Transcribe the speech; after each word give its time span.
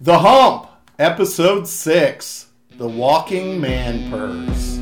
The 0.00 0.18
Hump, 0.18 0.66
Episode 0.98 1.68
6 1.68 2.46
The 2.78 2.88
Walking 2.88 3.60
Man 3.60 4.10
Purse. 4.10 4.73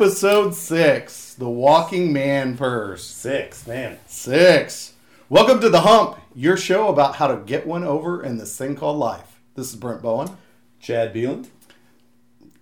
Episode 0.00 0.54
6 0.54 1.34
The 1.34 1.50
Walking 1.50 2.12
Man 2.12 2.56
Purse. 2.56 3.04
Six, 3.04 3.66
man. 3.66 3.98
Six. 4.06 4.92
Welcome 5.28 5.60
to 5.60 5.68
The 5.68 5.80
Hump, 5.80 6.18
your 6.36 6.56
show 6.56 6.86
about 6.86 7.16
how 7.16 7.26
to 7.26 7.38
get 7.38 7.66
one 7.66 7.82
over 7.82 8.22
in 8.22 8.38
this 8.38 8.56
thing 8.56 8.76
called 8.76 8.96
life. 8.98 9.40
This 9.56 9.70
is 9.70 9.74
Brent 9.74 10.00
Bowen. 10.00 10.36
Chad 10.78 11.12
Beland. 11.12 11.50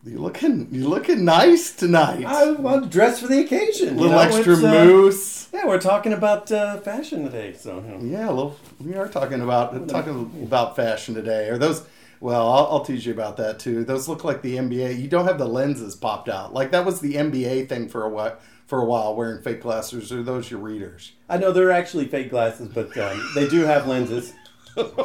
You 0.02 0.18
looking 0.18 0.68
you 0.72 0.88
looking 0.88 1.26
nice 1.26 1.76
tonight. 1.76 2.24
I 2.24 2.52
want 2.52 2.84
to 2.84 2.88
dress 2.88 3.20
for 3.20 3.26
the 3.26 3.40
occasion. 3.40 3.88
a 3.88 3.92
you 3.92 3.96
little 3.98 4.12
know, 4.12 4.38
extra 4.38 4.54
uh, 4.54 4.84
moose. 4.86 5.50
yeah, 5.52 5.66
we're 5.66 5.78
talking 5.78 6.14
about 6.14 6.50
uh, 6.50 6.78
fashion 6.78 7.22
today, 7.22 7.52
so 7.52 7.84
you 7.86 7.98
know. 7.98 8.18
Yeah, 8.18 8.28
a 8.28 8.32
little. 8.32 8.56
We 8.80 8.94
are 8.94 9.08
talking 9.08 9.42
about 9.42 9.90
talking 9.90 10.32
about 10.42 10.74
fashion 10.74 11.14
today. 11.14 11.50
Are 11.50 11.58
those? 11.58 11.86
Well, 12.20 12.50
I'll, 12.50 12.66
I'll 12.66 12.84
tease 12.84 13.04
you 13.06 13.12
about 13.12 13.36
that 13.38 13.58
too. 13.58 13.84
Those 13.84 14.08
look 14.08 14.24
like 14.24 14.42
the 14.42 14.56
NBA. 14.56 14.98
You 15.00 15.08
don't 15.08 15.26
have 15.26 15.38
the 15.38 15.46
lenses 15.46 15.94
popped 15.96 16.28
out. 16.28 16.52
Like 16.54 16.70
that 16.70 16.84
was 16.84 17.00
the 17.00 17.14
NBA 17.14 17.68
thing 17.68 17.88
for 17.88 18.04
a 18.04 18.08
while. 18.08 18.36
For 18.66 18.80
a 18.80 18.84
while, 18.84 19.14
wearing 19.14 19.42
fake 19.42 19.62
glasses. 19.62 20.10
Are 20.10 20.24
those 20.24 20.50
your 20.50 20.58
readers? 20.58 21.12
I 21.28 21.36
know 21.36 21.52
they're 21.52 21.70
actually 21.70 22.08
fake 22.08 22.30
glasses, 22.30 22.66
but 22.66 22.96
um, 22.98 23.30
they 23.36 23.46
do 23.48 23.60
have 23.60 23.86
lenses. 23.86 24.32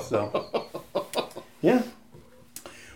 So, 0.04 0.68
yeah, 1.62 1.84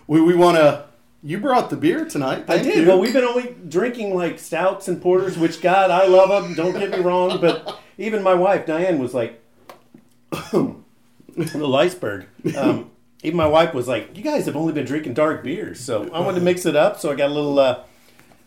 We 0.07 0.21
we 0.21 0.33
want 0.35 0.57
to. 0.57 0.85
You 1.21 1.39
brought 1.39 1.69
the 1.69 1.75
beer 1.77 2.03
tonight. 2.05 2.45
I 2.49 2.57
did. 2.57 2.79
you. 2.83 2.87
Well, 2.87 2.99
we've 2.99 3.13
been 3.13 3.23
only 3.23 3.55
drinking 3.67 4.15
like 4.15 4.39
stouts 4.39 4.87
and 4.87 4.99
porters, 5.01 5.37
which 5.37 5.61
God, 5.61 5.91
I 5.91 6.07
love 6.07 6.29
them. 6.29 6.53
Don't 6.55 6.73
get 6.77 6.89
me 6.91 6.97
wrong, 6.99 7.39
but 7.39 7.79
even 7.99 8.23
my 8.23 8.33
wife 8.33 8.65
Diane 8.65 8.97
was 8.99 9.13
like, 9.13 9.39
"The 10.51 10.75
iceberg. 11.75 12.25
Um, 12.57 12.91
even 13.25 13.35
my 13.37 13.47
wife 13.47 13.73
was 13.73 13.87
like, 13.87 14.15
"You 14.15 14.23
guys 14.23 14.45
have 14.45 14.55
only 14.55 14.73
been 14.73 14.85
drinking 14.85 15.13
dark 15.15 15.43
beers," 15.43 15.79
so 15.79 16.09
I 16.13 16.19
wanted 16.19 16.39
to 16.39 16.45
mix 16.45 16.65
it 16.65 16.75
up. 16.75 16.99
So 16.99 17.11
I 17.11 17.15
got 17.15 17.29
a 17.29 17.33
little 17.33 17.57
uh, 17.59 17.79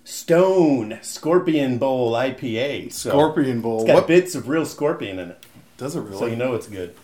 Stone 0.04 0.98
Scorpion 1.02 1.78
Bowl 1.78 2.12
IPA. 2.12 2.92
So 2.92 3.10
Scorpion 3.10 3.60
Bowl. 3.60 3.78
It's 3.80 3.86
got 3.86 3.94
What 3.94 4.06
bits 4.06 4.34
of 4.34 4.48
real 4.48 4.64
scorpion 4.64 5.18
in 5.18 5.30
it, 5.30 5.46
does 5.76 5.96
it 5.96 6.00
really? 6.00 6.18
so 6.18 6.26
you 6.26 6.36
know 6.36 6.54
it's 6.54 6.66
good. 6.68 6.94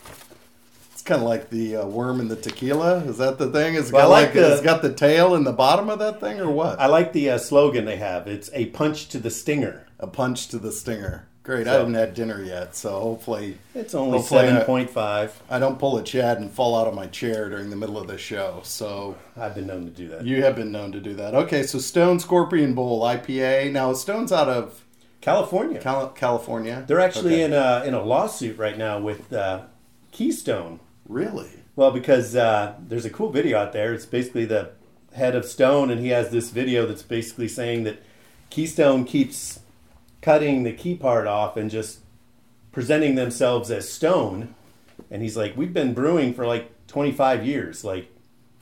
It's 0.92 1.02
kind 1.02 1.20
of 1.20 1.28
like 1.28 1.50
the 1.50 1.76
uh, 1.76 1.86
worm 1.86 2.18
in 2.20 2.28
the 2.28 2.36
tequila. 2.36 2.98
Is 3.04 3.18
that 3.18 3.36
the 3.38 3.50
thing? 3.50 3.74
It's 3.74 3.92
Well, 3.92 4.08
got 4.08 4.14
I 4.16 4.20
like 4.20 4.24
like, 4.28 4.34
the- 4.34 4.52
it's 4.54 4.62
got 4.62 4.80
the 4.80 4.92
tail 4.92 5.34
in 5.34 5.44
the 5.44 5.52
bottom 5.52 5.90
of 5.90 5.98
that 5.98 6.18
thing, 6.20 6.40
or 6.40 6.50
what? 6.50 6.80
I 6.80 6.86
like 6.86 7.12
the 7.12 7.30
uh, 7.30 7.38
slogan 7.38 7.84
they 7.84 7.96
have. 7.96 8.26
It's 8.26 8.48
a 8.54 8.66
punch 8.66 9.08
to 9.08 9.18
the 9.18 9.30
stinger. 9.30 9.86
A 10.00 10.06
punch 10.06 10.48
to 10.48 10.58
the 10.58 10.72
stinger. 10.72 11.26
Great. 11.44 11.68
I 11.68 11.74
haven't 11.74 11.92
had 11.94 12.14
dinner 12.14 12.42
yet, 12.42 12.74
so 12.74 12.98
hopefully 13.00 13.58
It's 13.74 13.94
only 13.94 14.20
seven 14.22 14.64
point 14.64 14.88
five. 14.90 15.40
I 15.50 15.58
don't 15.58 15.78
pull 15.78 15.98
a 15.98 16.02
Chad 16.02 16.38
and 16.38 16.50
fall 16.50 16.74
out 16.74 16.88
of 16.88 16.94
my 16.94 17.06
chair 17.06 17.50
during 17.50 17.68
the 17.68 17.76
middle 17.76 17.98
of 17.98 18.06
the 18.08 18.16
show. 18.18 18.60
So 18.64 19.14
I've 19.36 19.54
been 19.54 19.66
known 19.66 19.84
to 19.84 19.90
do 19.90 20.08
that. 20.08 20.24
you 20.24 20.42
have 20.42 20.56
been 20.56 20.72
known 20.72 20.90
to 20.92 21.00
do 21.00 21.12
that. 21.14 21.34
Okay, 21.34 21.62
so 21.62 21.78
Stone 21.78 22.20
Scorpion 22.20 22.74
Bowl 22.74 23.02
IPA. 23.02 23.70
Now 23.72 23.92
Stone's 23.92 24.32
out 24.32 24.48
of 24.48 24.84
California. 25.20 25.80
Cal- 25.80 26.08
California. 26.10 26.82
They're 26.86 26.98
actually 27.00 27.34
Okay. 27.34 27.44
in 27.44 27.52
a 27.52 27.84
in 27.86 27.92
a 27.94 28.02
lawsuit 28.02 28.56
right 28.58 28.78
now 28.78 28.98
with 28.98 29.30
uh, 29.32 29.64
Keystone. 30.12 30.80
really. 31.08 31.50
Well, 31.76 31.90
because 31.90 32.34
uh, 32.36 32.74
there's 32.88 33.04
a 33.04 33.10
cool 33.10 33.30
video 33.30 33.58
out 33.58 33.72
there. 33.74 33.92
It's 33.92 34.06
basically 34.06 34.44
the 34.46 34.70
head 35.12 35.34
of 35.34 35.44
Stone, 35.44 35.90
and 35.90 36.00
he 36.00 36.08
has 36.08 36.30
this 36.30 36.50
video 36.50 36.86
that's 36.86 37.02
basically 37.02 37.48
saying 37.48 37.82
that 37.84 38.00
Keystone 38.48 39.04
keeps 39.04 39.58
cutting 40.24 40.62
the 40.62 40.72
key 40.72 40.94
part 40.94 41.26
off 41.26 41.54
and 41.56 41.70
just 41.70 41.98
presenting 42.72 43.14
themselves 43.14 43.70
as 43.70 43.86
Stone. 43.92 44.54
And 45.10 45.22
he's 45.22 45.36
like, 45.36 45.54
"We've 45.54 45.72
been 45.74 45.92
brewing 45.92 46.32
for 46.32 46.46
like 46.46 46.70
25 46.86 47.44
years. 47.46 47.84
Like, 47.84 48.08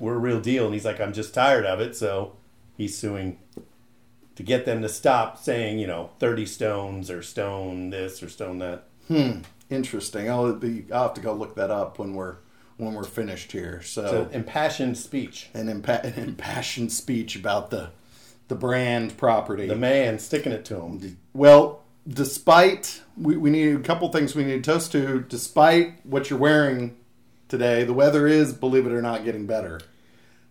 we're 0.00 0.14
a 0.14 0.18
real 0.18 0.40
deal." 0.40 0.64
And 0.64 0.74
he's 0.74 0.84
like, 0.84 1.00
"I'm 1.00 1.12
just 1.12 1.32
tired 1.32 1.64
of 1.64 1.80
it." 1.80 1.94
So 1.94 2.32
he's 2.76 2.98
suing 2.98 3.38
to 4.34 4.42
get 4.42 4.64
them 4.64 4.82
to 4.82 4.88
stop 4.88 5.38
saying, 5.38 5.78
you 5.78 5.86
know, 5.86 6.10
30 6.18 6.46
stones 6.46 7.10
or 7.10 7.22
stone 7.22 7.90
this 7.90 8.22
or 8.22 8.28
stone 8.28 8.58
that. 8.58 8.84
Hmm. 9.08 9.42
Interesting. 9.70 10.28
I'll 10.28 10.52
be. 10.54 10.84
I'll 10.92 11.04
have 11.04 11.14
to 11.14 11.20
go 11.20 11.32
look 11.32 11.54
that 11.54 11.70
up 11.70 11.98
when 11.98 12.14
we're 12.14 12.36
when 12.76 12.94
we're 12.94 13.04
finished 13.04 13.52
here. 13.52 13.80
So, 13.82 14.02
So 14.06 14.28
impassioned 14.32 14.98
speech. 14.98 15.48
an, 15.54 15.68
impa- 15.68 16.02
an 16.02 16.14
impassioned 16.22 16.90
speech 16.90 17.36
about 17.36 17.70
the 17.70 17.90
the 18.52 18.58
brand 18.58 19.16
property. 19.16 19.66
The 19.66 19.74
man 19.74 20.18
sticking 20.18 20.52
it 20.52 20.66
to 20.66 20.76
him. 20.76 21.16
Well, 21.32 21.82
despite 22.06 23.00
we, 23.16 23.36
we 23.38 23.48
need 23.48 23.76
a 23.76 23.78
couple 23.78 24.10
things 24.10 24.34
we 24.34 24.44
need 24.44 24.62
to 24.62 24.72
toast 24.72 24.92
to. 24.92 25.24
Despite 25.26 26.04
what 26.04 26.28
you're 26.28 26.38
wearing 26.38 26.98
today, 27.48 27.84
the 27.84 27.94
weather 27.94 28.26
is, 28.26 28.52
believe 28.52 28.86
it 28.86 28.92
or 28.92 29.00
not, 29.00 29.24
getting 29.24 29.46
better. 29.46 29.80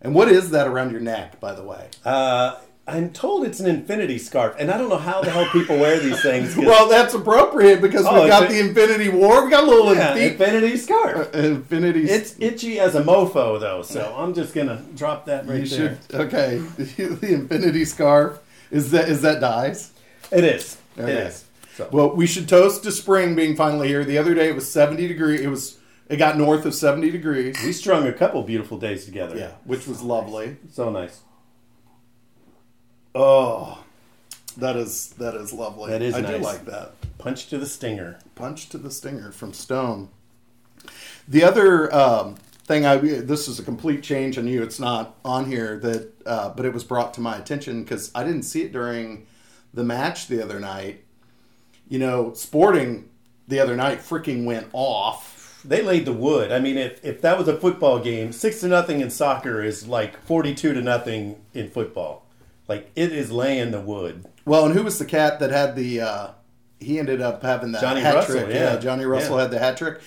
And 0.00 0.16
what 0.16 0.28
is 0.28 0.50
that 0.50 0.66
around 0.66 0.90
your 0.90 1.00
neck, 1.00 1.38
by 1.38 1.54
the 1.54 1.62
way? 1.62 1.90
Uh, 2.04 2.56
I'm 2.84 3.10
told 3.12 3.44
it's 3.46 3.60
an 3.60 3.66
infinity 3.68 4.18
scarf, 4.18 4.56
and 4.58 4.68
I 4.70 4.76
don't 4.76 4.88
know 4.88 4.96
how 4.98 5.22
the 5.22 5.30
hell 5.30 5.46
people 5.52 5.78
wear 5.78 6.00
these 6.00 6.20
things. 6.20 6.56
Well, 6.72 6.88
that's 6.88 7.14
appropriate 7.14 7.80
because 7.80 8.04
Oh, 8.06 8.20
we've 8.22 8.28
got 8.28 8.44
a- 8.44 8.48
the 8.52 8.58
Infinity 8.58 9.08
War. 9.08 9.44
We 9.44 9.50
got 9.52 9.62
a 9.64 9.66
little 9.66 9.94
yeah, 9.94 10.16
infi- 10.16 10.32
infinity 10.32 10.76
scarf. 10.76 11.32
Uh, 11.34 11.38
infinity. 11.38 12.04
It's 12.10 12.34
itchy 12.40 12.80
as 12.80 12.96
a 12.96 13.02
mofo, 13.02 13.60
though, 13.60 13.82
so 13.82 14.12
I'm 14.18 14.34
just 14.34 14.52
gonna 14.52 14.82
drop 14.96 15.26
that 15.26 15.46
right 15.46 15.60
you 15.60 15.66
there. 15.66 15.98
should 16.10 16.20
okay. 16.20 16.58
the 16.76 17.18
Infinity 17.34 17.84
scarf 17.84 18.40
is 18.72 18.90
that 18.90 19.08
is 19.08 19.22
that 19.22 19.40
Di's? 19.40 19.92
It 20.32 20.42
is. 20.44 20.76
Okay. 20.98 21.12
It 21.12 21.18
is. 21.28 21.44
So 21.74 21.88
Well, 21.92 22.10
we 22.16 22.26
should 22.26 22.48
toast 22.48 22.82
to 22.82 22.90
spring 22.92 23.34
being 23.36 23.54
finally 23.54 23.88
here. 23.88 24.04
The 24.04 24.18
other 24.18 24.34
day 24.34 24.48
it 24.48 24.54
was 24.56 24.70
70 24.70 25.06
degrees. 25.06 25.40
It 25.40 25.48
was 25.48 25.78
it 26.08 26.16
got 26.16 26.36
north 26.36 26.66
of 26.66 26.74
70 26.74 27.10
degrees. 27.12 27.56
we 27.64 27.72
strung 27.72 28.06
a 28.08 28.12
couple 28.12 28.42
beautiful 28.42 28.76
days 28.78 29.04
together. 29.04 29.36
Yeah, 29.38 29.52
which 29.64 29.86
was 29.86 30.02
lovely. 30.02 30.56
So 30.72 30.90
nice. 30.90 31.20
Oh, 33.14 33.84
that 34.56 34.76
is 34.76 35.10
that 35.18 35.34
is 35.34 35.52
lovely. 35.52 35.90
That 35.90 36.02
is 36.02 36.14
I 36.14 36.22
do 36.22 36.38
like 36.38 36.64
that. 36.66 36.92
Punch 37.18 37.48
to 37.48 37.58
the 37.58 37.66
stinger. 37.66 38.18
Punch 38.34 38.68
to 38.70 38.78
the 38.78 38.90
stinger 38.90 39.32
from 39.32 39.52
Stone. 39.52 40.08
The 41.28 41.44
other 41.44 41.94
um, 41.94 42.36
thing 42.64 42.84
I 42.84 42.96
this 42.96 43.48
is 43.48 43.58
a 43.58 43.62
complete 43.62 44.02
change 44.02 44.38
on 44.38 44.46
you. 44.46 44.62
It's 44.62 44.80
not 44.80 45.16
on 45.24 45.46
here 45.46 45.78
that, 45.78 46.12
uh, 46.26 46.48
but 46.50 46.64
it 46.64 46.72
was 46.72 46.84
brought 46.84 47.14
to 47.14 47.20
my 47.20 47.36
attention 47.36 47.82
because 47.82 48.10
I 48.14 48.24
didn't 48.24 48.44
see 48.44 48.62
it 48.62 48.72
during 48.72 49.26
the 49.74 49.84
match 49.84 50.28
the 50.28 50.42
other 50.42 50.58
night. 50.58 51.04
You 51.88 51.98
know, 51.98 52.32
Sporting 52.34 53.08
the 53.48 53.60
other 53.60 53.76
night 53.76 53.98
freaking 53.98 54.44
went 54.44 54.68
off. 54.72 55.60
They 55.64 55.82
laid 55.82 56.06
the 56.06 56.12
wood. 56.12 56.50
I 56.50 56.58
mean, 56.58 56.76
if, 56.76 57.04
if 57.04 57.20
that 57.20 57.38
was 57.38 57.46
a 57.46 57.56
football 57.56 58.00
game, 58.00 58.32
six 58.32 58.60
to 58.60 58.68
nothing 58.68 59.00
in 59.00 59.10
soccer 59.10 59.62
is 59.62 59.86
like 59.86 60.20
forty-two 60.24 60.72
to 60.72 60.80
nothing 60.80 61.40
in 61.54 61.70
football. 61.70 62.26
Like 62.68 62.90
it 62.96 63.12
is 63.12 63.30
laying 63.30 63.70
the 63.70 63.80
wood. 63.80 64.24
Well, 64.44 64.64
and 64.66 64.74
who 64.74 64.82
was 64.82 64.98
the 64.98 65.04
cat 65.04 65.40
that 65.40 65.50
had 65.50 65.76
the? 65.76 66.00
Uh, 66.00 66.28
he 66.80 66.98
ended 66.98 67.20
up 67.20 67.42
having 67.42 67.72
that 67.72 67.80
Johnny 67.80 68.00
hat 68.00 68.14
Russell, 68.14 68.40
trick. 68.40 68.54
yeah. 68.54 68.76
Johnny 68.76 69.04
Russell 69.04 69.36
Yeah. 69.36 69.42
had 69.42 69.50
the 69.50 69.58
hat 69.58 69.76
trick. 69.76 70.00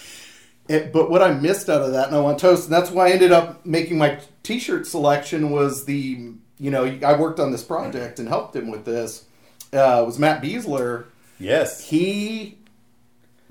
It, 0.67 0.91
but 0.91 1.11
what 1.11 1.21
I 1.21 1.31
missed 1.31 1.69
out 1.69 1.81
of 1.83 1.91
that, 1.91 2.07
and 2.07 2.16
I 2.16 2.19
want 2.19 2.39
toast, 2.39 2.66
and 2.66 2.73
that's 2.73 2.89
why 2.89 3.07
I 3.07 3.11
ended 3.11 3.31
up 3.31 3.66
making 3.66 3.97
my 3.99 4.19
T-shirt 4.43 4.88
selection. 4.88 5.51
Was 5.51 5.85
the 5.85 6.31
you 6.57 6.71
know 6.71 6.85
I 7.05 7.17
worked 7.19 7.39
on 7.39 7.51
this 7.51 7.63
project 7.63 8.19
and 8.19 8.27
helped 8.27 8.55
him 8.55 8.72
with 8.72 8.83
this. 8.85 9.25
Uh, 9.72 10.03
was 10.05 10.17
Matt 10.17 10.41
Besler? 10.41 11.05
Yes. 11.40 11.90
He 11.90 12.57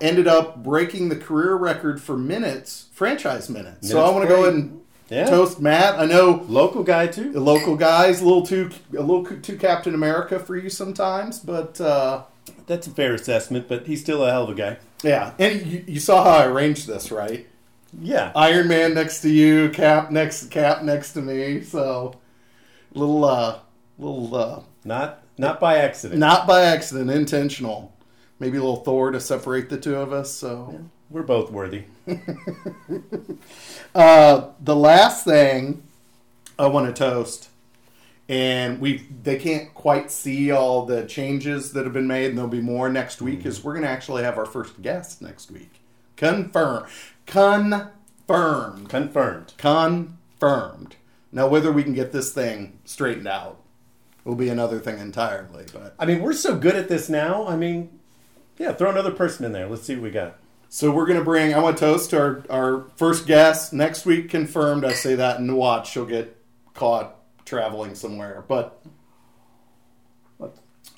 ended 0.01 0.27
up 0.27 0.62
breaking 0.62 1.09
the 1.09 1.17
career 1.17 1.55
record 1.55 2.03
for 2.03 2.17
minutes, 2.17 2.89
franchise 2.93 3.49
minutes. 3.49 3.89
so 3.89 4.03
I 4.05 4.11
want 4.11 4.23
to 4.25 4.29
go 4.29 4.43
ahead 4.43 4.55
and 4.55 4.81
Yeah. 5.11 5.27
toast 5.27 5.61
Matt. 5.61 5.99
I 5.99 6.06
know 6.06 6.45
Local 6.49 6.83
guy 6.83 7.06
the 7.09 7.12
too. 7.25 7.33
local 7.39 7.77
guys, 7.77 8.21
a 8.23 8.25
little 8.25 8.45
too 8.47 8.71
a 8.97 9.03
little 9.03 9.25
too 9.25 9.56
Captain 9.59 9.95
America 9.95 10.39
for 10.39 10.56
you 10.56 10.71
sometimes, 10.71 11.39
but. 11.39 11.81
Uh, 11.81 12.23
That's 12.67 12.87
a 12.87 12.91
fair 12.91 13.15
assessment, 13.15 13.69
but 13.69 13.87
he's 13.87 14.01
still 14.01 14.25
a 14.25 14.31
hell 14.31 14.45
of 14.45 14.51
a 14.51 14.55
guy. 14.55 14.79
Yeah, 15.03 15.35
and 15.39 15.67
you, 15.67 15.85
you 15.87 16.01
saw 16.01 16.25
how 16.25 16.31
I 16.31 16.47
arranged 16.47 16.87
this, 16.87 17.11
right? 17.12 17.47
Yeah. 18.01 18.33
Iron 18.35 18.67
Man 18.69 18.95
next 18.95 19.21
to 19.21 19.29
you, 19.29 19.69
Cap 19.71 20.11
next 20.11 20.51
Cap 20.51 20.83
next 20.83 21.12
to 21.12 21.21
me. 21.23 21.61
So 21.62 22.15
little 22.95 23.25
uh 23.25 23.59
little 23.99 24.35
uh 24.35 24.62
Not 24.85 25.23
not 25.37 25.61
by 25.61 25.77
accident. 25.79 26.19
not 26.19 26.47
by 26.47 26.62
accident, 26.62 27.11
intentional. 27.11 27.93
Maybe 28.41 28.56
a 28.56 28.61
little 28.61 28.77
Thor 28.83 29.11
to 29.12 29.21
separate 29.21 29.69
the 29.69 29.79
two 29.79 29.95
of 29.97 30.12
us. 30.12 30.33
So 30.33 30.89
We're 31.11 31.23
both 31.23 31.51
worthy. 31.51 31.85
uh 33.95 34.49
the 34.61 34.77
last 34.77 35.25
thing 35.25 35.83
I 36.59 36.67
want 36.67 36.87
to 36.87 36.93
toast 36.93 37.49
and 38.29 38.81
we 38.81 39.06
they 39.23 39.37
can't 39.37 39.73
quite 39.75 40.11
see 40.11 40.51
all 40.51 40.87
the 40.87 41.05
changes 41.05 41.73
that 41.73 41.85
have 41.85 41.93
been 41.93 42.06
made, 42.06 42.31
and 42.31 42.39
there'll 42.39 42.51
be 42.51 42.61
more 42.61 42.89
next 42.89 43.21
week. 43.21 43.41
Mm-hmm. 43.41 43.49
Is 43.49 43.65
we're 43.65 43.75
going 43.75 43.85
to 43.85 43.91
actually 43.91 44.23
have 44.23 44.39
our 44.39 44.47
first 44.47 44.81
guest 44.81 45.21
next 45.21 45.51
week. 45.51 45.81
Confirm, 46.17 46.87
confirmed, 47.27 48.89
Confirmed. 48.89 49.53
confirmed. 49.59 50.97
Now, 51.33 51.49
whether 51.49 51.73
we 51.73 51.83
can 51.83 51.95
get 51.95 52.12
this 52.12 52.33
thing 52.33 52.79
straightened 52.85 53.27
out 53.29 53.61
will 54.25 54.37
be 54.37 54.49
another 54.49 54.79
thing 54.79 54.99
entirely. 54.99 55.67
But 55.73 55.95
I 55.99 56.06
mean, 56.06 56.23
we're 56.23 56.33
so 56.33 56.56
good 56.56 56.77
at 56.77 56.89
this 56.89 57.09
now. 57.11 57.47
I 57.47 57.56
mean, 57.56 57.99
yeah, 58.56 58.73
throw 58.73 58.91
another 58.91 59.11
person 59.11 59.45
in 59.45 59.53
there. 59.53 59.69
Let's 59.69 59.83
see 59.83 59.97
what 59.97 60.05
we 60.05 60.11
got. 60.11 60.39
So 60.75 60.91
we're 60.91 61.06
going 61.06 61.21
to 61.21 61.25
bring. 61.25 61.55
I 61.55 61.61
want 61.61 61.76
to 61.76 61.81
toast 61.81 62.12
our 62.12 62.43
our 62.50 62.87
first 62.97 63.29
guest 63.29 63.73
next 63.73 64.05
week. 64.05 64.29
Confirmed. 64.29 64.85
I 64.85 64.93
say 64.93 65.15
that 65.15 65.38
in 65.38 65.47
the 65.47 65.55
watch. 65.55 65.93
She'll 65.93 66.05
get 66.05 66.37
caught 66.75 67.15
traveling 67.44 67.94
somewhere, 67.94 68.44
but. 68.49 68.82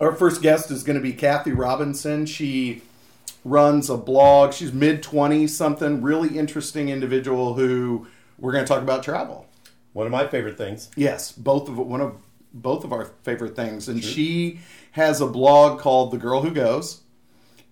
Our 0.00 0.12
first 0.12 0.42
guest 0.42 0.70
is 0.70 0.82
going 0.82 0.96
to 0.96 1.02
be 1.02 1.14
Kathy 1.14 1.52
Robinson. 1.52 2.26
She 2.26 2.82
runs 3.44 3.88
a 3.88 3.96
blog. 3.96 4.52
She's 4.52 4.72
mid 4.72 5.02
20s 5.02 5.50
something, 5.50 6.02
really 6.02 6.38
interesting 6.38 6.90
individual 6.90 7.54
who 7.54 8.06
we're 8.38 8.52
going 8.52 8.64
to 8.64 8.68
talk 8.68 8.82
about 8.82 9.02
travel. 9.02 9.46
One 9.94 10.04
of 10.04 10.12
my 10.12 10.26
favorite 10.26 10.58
things. 10.58 10.90
Yes, 10.96 11.32
both 11.32 11.68
of 11.68 11.78
one 11.78 12.02
of 12.02 12.16
both 12.52 12.84
of 12.84 12.92
our 12.92 13.06
favorite 13.24 13.56
things. 13.56 13.88
And 13.88 14.02
she 14.02 14.60
has 14.92 15.22
a 15.22 15.26
blog 15.26 15.80
called 15.80 16.12
The 16.12 16.18
Girl 16.18 16.42
Who 16.42 16.50
Goes 16.50 17.02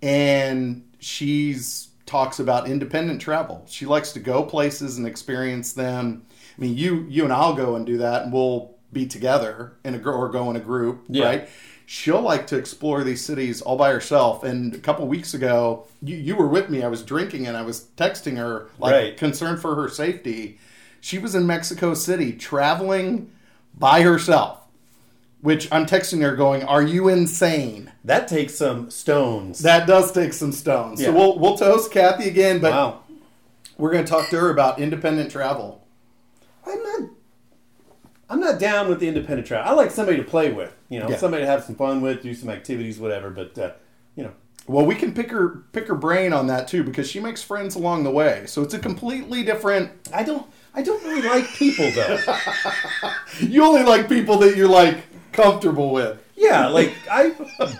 and 0.05 0.87
she's 0.99 1.89
talks 2.07 2.39
about 2.39 2.69
independent 2.69 3.21
travel. 3.21 3.65
She 3.69 3.87
likes 3.87 4.13
to 4.13 4.21
go 4.21 4.43
places 4.43 4.99
and 4.99 5.07
experience 5.07 5.73
them. 5.73 6.27
I 6.57 6.61
mean, 6.61 6.77
you 6.77 7.07
you 7.09 7.25
and 7.25 7.33
I'll 7.33 7.55
go 7.55 7.77
and 7.77 7.85
do 7.87 7.99
that 7.99 8.23
and 8.25 8.33
we'll 8.33 8.75
be 8.93 9.07
together 9.07 9.73
in 9.85 9.95
a 9.95 10.09
or 10.09 10.29
go 10.29 10.51
in 10.51 10.57
a 10.57 10.61
group, 10.61 11.05
Yeah. 11.09 11.25
right? 11.25 11.49
She'll 11.87 12.23
like 12.23 12.47
to 12.47 12.57
explore 12.57 13.05
these 13.05 13.23
cities 13.25 13.61
all 13.61 13.77
by 13.77 13.91
herself. 13.93 14.43
And 14.45 14.75
a 14.75 14.79
couple 14.79 15.07
weeks 15.07 15.35
ago, 15.35 15.87
you, 16.03 16.17
you 16.17 16.37
were 16.37 16.47
with 16.47 16.71
me. 16.71 16.83
I 16.83 16.89
was 16.89 17.03
drinking 17.03 17.47
and 17.47 17.57
I 17.57 17.63
was 17.63 17.89
texting 17.97 18.37
her, 18.39 18.69
like 18.79 18.93
Right. 18.93 19.17
concerned 19.17 19.61
for 19.61 19.75
her 19.75 19.89
safety. 19.89 20.59
She 21.01 21.19
was 21.19 21.35
in 21.35 21.47
Mexico 21.47 21.93
City 21.93 22.33
traveling 22.33 23.31
by 23.77 24.01
herself, 24.03 24.61
which 25.45 25.69
I'm 25.71 25.85
texting 25.85 26.23
her 26.23 26.35
going, 26.35 26.63
"Are 26.63 26.81
you 26.81 27.09
insane?" 27.09 27.93
That 28.03 28.29
takes 28.29 28.55
some 28.55 28.91
stones. 28.91 29.59
That 29.59 29.87
does 29.87 30.11
take 30.11 30.33
some 30.33 30.53
stones. 30.53 31.03
Yeah. 31.03 31.09
So 31.09 31.13
we'll 31.13 31.39
we'll 31.39 31.59
toast 31.59 31.93
Kathy 31.93 32.31
again, 32.31 32.61
but 32.61 32.73
wow. 32.73 33.01
we're 33.77 33.93
going 33.93 34.07
to 34.07 34.11
talk 34.11 34.31
to 34.31 34.39
her 34.41 34.49
about 34.49 34.79
independent 34.79 35.31
travel. 35.31 35.87
I'm 36.67 36.83
not. 36.83 37.11
I'm 38.31 38.41
not 38.41 38.59
down 38.59 38.89
with 38.89 39.01
the 39.01 39.07
independent 39.07 39.47
travel. 39.47 39.71
I 39.71 39.75
like 39.75 39.91
somebody 39.91 40.17
to 40.17 40.25
play 40.25 40.51
with. 40.51 40.75
You 40.89 41.01
know, 41.01 41.11
Yeah. 41.11 41.19
somebody 41.19 41.43
to 41.43 41.47
have 41.47 41.63
some 41.63 41.75
fun 41.75 42.01
with, 42.01 42.23
do 42.23 42.33
some 42.33 42.49
activities, 42.49 42.99
whatever. 42.99 43.29
But 43.29 43.59
uh, 43.59 43.73
you 44.17 44.25
know, 44.25 44.33
Well, 44.67 44.87
we 44.87 44.95
can 44.95 45.13
pick 45.13 45.31
her 45.31 45.63
pick 45.73 45.89
her 45.89 45.95
brain 45.95 46.33
on 46.33 46.47
that 46.47 46.69
too 46.69 46.83
because 46.85 47.07
she 47.07 47.21
makes 47.21 47.43
friends 47.43 47.75
along 47.77 48.05
the 48.05 48.11
way. 48.11 48.45
So 48.47 48.63
it's 48.63 48.73
a 48.73 48.79
completely 48.79 49.43
different. 49.45 49.91
I 50.11 50.23
don't. 50.23 50.47
I 50.75 50.81
don't 50.81 51.05
really 51.05 51.21
like 51.21 51.47
people 51.49 51.91
though. 51.91 52.19
You 53.41 53.65
only 53.65 53.83
like 53.83 54.09
people 54.09 54.39
that 54.39 54.57
you're 54.57 54.69
like 54.69 54.99
comfortable 55.35 55.93
with. 55.93 56.19
yeah, 56.37 56.69
like 56.69 56.93
I 57.11 57.35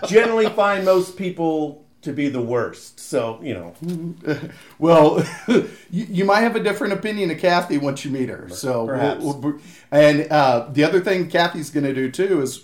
generally 0.07 0.49
find 0.49 0.85
most 0.85 1.17
people 1.17 1.83
to 2.03 2.13
be 2.13 2.29
the 2.29 2.41
worst. 2.41 2.99
So 2.99 3.39
you 3.41 3.53
know, 3.55 4.39
Well, 4.79 5.25
you, 5.47 5.65
you 5.89 6.25
might 6.25 6.41
have 6.41 6.55
a 6.55 6.59
different 6.63 6.93
opinion 6.93 7.31
of 7.31 7.39
Kathy 7.39 7.77
once 7.79 8.05
you 8.05 8.11
meet 8.11 8.29
her. 8.29 8.47
So, 8.49 8.85
we'll- 9.19 9.39
we'll- 9.39 9.59
and 9.91 10.31
uh, 10.31 10.67
the 10.71 10.83
other 10.83 10.99
thing 11.01 11.29
Kathy's 11.29 11.69
going 11.71 11.85
to 11.85 11.93
do 11.93 12.11
too 12.11 12.41
is 12.41 12.63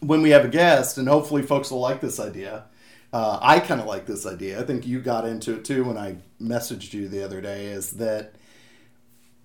when 0.00 0.22
we 0.22 0.30
have 0.30 0.44
a 0.44 0.48
guest, 0.48 0.96
and 0.98 1.06
hopefully 1.08 1.42
folks 1.42 1.70
will 1.70 1.80
like 1.80 2.00
this 2.00 2.18
idea. 2.18 2.64
Uh, 3.12 3.38
I 3.42 3.58
kind 3.60 3.80
of 3.80 3.86
like 3.86 4.06
this 4.06 4.24
idea. 4.24 4.60
I 4.60 4.64
think 4.64 4.86
you 4.86 5.00
got 5.00 5.26
into 5.26 5.54
it 5.56 5.64
too 5.64 5.84
when 5.84 5.98
I 5.98 6.16
messaged 6.40 6.92
you 6.92 7.08
the 7.08 7.22
other 7.24 7.40
day. 7.40 7.66
Is 7.66 7.90
that 7.92 8.34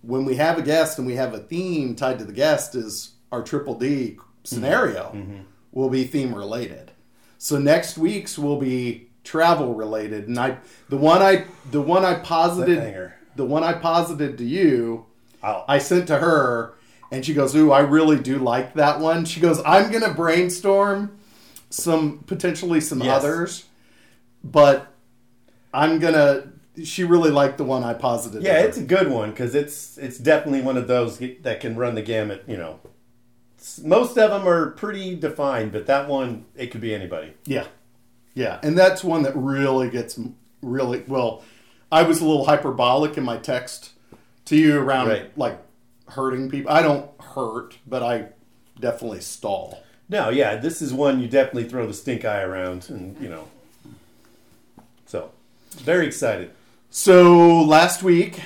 when 0.02 0.24
we 0.24 0.36
have 0.36 0.57
a 0.57 0.62
guest 0.62 0.98
and 1.00 1.06
we 1.07 1.16
have 1.16 1.34
a 1.34 1.40
theme 1.40 1.96
tied 1.96 2.19
to 2.19 2.25
the 2.25 2.31
guest, 2.34 2.75
is 2.75 3.13
our 3.31 3.42
triple 3.44 3.74
D 3.78 4.18
scenario 4.45 5.06
mm-hmm. 5.06 5.18
Mm-hmm. 5.19 5.42
will 5.71 5.89
be 5.89 6.06
theme 6.06 6.33
related. 6.33 6.92
So 7.38 7.59
next 7.59 7.97
week's 7.97 8.38
will 8.38 8.57
be 8.57 9.09
travel 9.24 9.74
related, 9.74 10.27
and 10.27 10.39
I 10.39 10.57
the 10.89 10.97
one 10.97 11.21
I 11.21 11.45
the 11.71 11.81
one 11.81 12.06
I 12.06 12.15
posited 12.15 13.13
the 13.36 13.45
one 13.45 13.63
I 13.63 13.74
posited 13.74 14.38
to 14.38 14.45
you, 14.45 15.06
I'll, 15.44 15.65
I 15.68 15.77
sent 15.77 16.07
to 16.07 16.18
her, 16.18 16.75
and 17.12 17.25
she 17.25 17.33
goes, 17.33 17.56
"Ooh, 17.56 17.71
I 17.71 17.81
really 17.81 18.19
do 18.19 18.39
like 18.39 18.74
that 18.75 19.00
one." 19.00 19.25
She 19.25 19.39
goes, 19.39 19.62
"I'm 19.65 19.92
gonna 19.92 20.13
brainstorm 20.13 21.18
some 21.69 22.19
potentially 22.25 22.80
some 22.81 23.01
Yes. 23.01 23.24
others, 23.24 23.65
but 24.44 24.88
I'm 25.74 26.00
gonna." 26.00 26.44
She 26.83 27.06
really 27.06 27.31
liked 27.31 27.57
the 27.57 27.63
one 27.63 27.83
I 27.83 27.94
posited. 27.94 28.44
yeah, 28.44 28.59
it's 28.59 28.77
a 28.77 28.83
good 28.83 29.09
one 29.09 29.31
because 29.31 29.56
it's 29.56 29.97
it's 29.97 30.18
definitely 30.18 30.62
one 30.62 30.77
of 30.77 30.88
those 30.88 31.19
that 31.42 31.59
can 31.62 31.75
run 31.75 31.95
the 31.95 32.01
gamut. 32.01 32.44
You 32.47 32.57
know, 32.57 32.80
most 33.84 34.18
of 34.18 34.32
them 34.32 34.48
are 34.48 34.72
pretty 34.72 35.16
defined, 35.16 35.72
but 35.72 35.86
that 35.88 36.08
one 36.08 36.46
it 36.56 36.68
could 36.68 36.82
be 36.82 36.94
anybody. 36.94 37.34
Yeah, 37.46 37.66
yeah, 38.34 38.60
and 38.64 38.78
that's 38.78 39.04
one 39.04 39.24
that 39.24 39.36
really 39.36 39.90
gets 39.90 40.20
really 40.62 41.04
well. 41.08 41.44
I 41.92 42.04
was 42.04 42.22
a 42.22 42.26
little 42.26 42.46
hyperbolic 42.46 43.18
in 43.18 43.24
my 43.24 43.38
text 43.38 43.92
to 44.46 44.56
you 44.56 44.78
around 44.80 45.08
Right. 45.08 45.38
like 45.38 45.60
hurting 46.10 46.50
people. 46.50 46.72
I 46.72 46.82
don't 46.82 47.10
hurt, 47.22 47.78
but 47.88 48.04
I 48.04 48.30
definitely 48.80 49.22
stall. 49.22 49.84
No, 50.10 50.30
yeah, 50.30 50.56
this 50.58 50.82
is 50.82 50.94
one 50.94 51.20
you 51.20 51.28
definitely 51.28 51.68
throw 51.68 51.88
the 51.88 51.94
stink 51.94 52.26
eye 52.26 52.42
around, 52.44 52.88
and 52.90 53.20
you 53.22 53.30
know. 53.30 53.48
So, 55.08 55.32
very 55.72 56.06
excited. 56.08 56.52
So 56.90 57.62
last 57.62 58.04
week, 58.04 58.40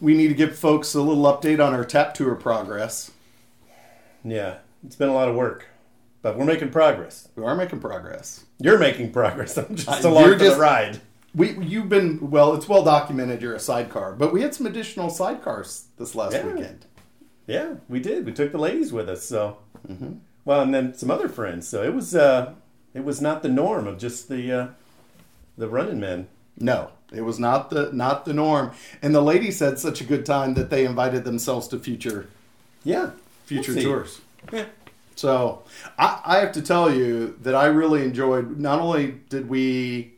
we 0.00 0.14
need 0.14 0.28
to 0.28 0.34
give 0.34 0.56
folks 0.56 0.94
a 0.94 1.00
little 1.02 1.24
update 1.24 1.64
on 1.64 1.74
our 1.74 1.84
tap 1.84 2.14
tour 2.14 2.34
progress. 2.34 3.10
Yeah, 4.24 4.58
it's 4.86 4.96
been 4.96 5.08
a 5.08 5.14
lot 5.14 5.28
of 5.28 5.34
work, 5.34 5.66
but 6.22 6.36
we're 6.38 6.44
making 6.44 6.70
progress. 6.70 7.28
We 7.36 7.44
are 7.44 7.54
making 7.56 7.80
progress. 7.80 8.44
You're 8.60 8.78
making 8.78 9.12
progress. 9.12 9.56
I'm 9.58 9.74
just 9.74 10.04
Uh, 10.04 10.08
along 10.08 10.24
you're 10.24 10.38
for 10.38 10.44
just- 10.44 10.56
the 10.56 10.60
ride. 10.62 11.00
We 11.34 11.56
you've 11.58 11.88
been 11.88 12.30
well. 12.30 12.52
It's 12.54 12.68
well 12.68 12.84
documented. 12.84 13.40
You're 13.40 13.54
a 13.54 13.58
sidecar, 13.60 14.12
but 14.12 14.34
we 14.34 14.42
had 14.42 14.54
some 14.54 14.66
additional 14.66 15.08
sidecars 15.08 15.84
this 15.96 16.14
last 16.14 16.34
Yeah. 16.34 16.46
weekend. 16.46 16.84
Yeah, 17.46 17.74
we 17.88 18.00
did. 18.00 18.26
We 18.26 18.32
took 18.32 18.52
the 18.52 18.58
ladies 18.58 18.92
with 18.92 19.08
us. 19.08 19.24
So, 19.24 19.56
well, 20.44 20.60
and 20.60 20.74
then 20.74 20.92
some 20.94 21.10
other 21.10 21.30
friends. 21.30 21.66
So 21.66 21.82
it 21.82 21.94
was 21.94 22.14
uh, 22.14 22.52
it 22.92 23.02
was 23.04 23.22
not 23.22 23.42
the 23.42 23.48
norm 23.48 23.86
of 23.86 23.96
just 23.96 24.28
the 24.28 24.52
uh, 24.52 24.66
the 25.56 25.68
running 25.68 26.00
men. 26.00 26.28
No, 26.58 26.90
it 27.10 27.22
was 27.22 27.38
not 27.38 27.70
the 27.70 27.90
not 27.94 28.26
the 28.26 28.34
norm. 28.34 28.72
And 29.00 29.14
the 29.14 29.22
ladies 29.22 29.58
had 29.60 29.78
such 29.78 30.02
a 30.02 30.04
good 30.04 30.26
time 30.26 30.52
that 30.54 30.68
they 30.68 30.84
invited 30.84 31.24
themselves 31.24 31.66
to 31.68 31.78
future 31.78 32.28
Yeah, 32.84 33.12
future 33.52 33.74
We'll 33.74 33.82
tours. 33.84 34.20
yeah. 34.52 34.64
So 35.14 35.62
I, 35.98 36.20
I 36.24 36.38
have 36.38 36.52
to 36.52 36.62
tell 36.62 36.92
you 36.92 37.36
that 37.42 37.54
I 37.54 37.66
really 37.66 38.02
enjoyed. 38.02 38.58
Not 38.58 38.80
only 38.80 39.16
did 39.28 39.48
we 39.48 40.14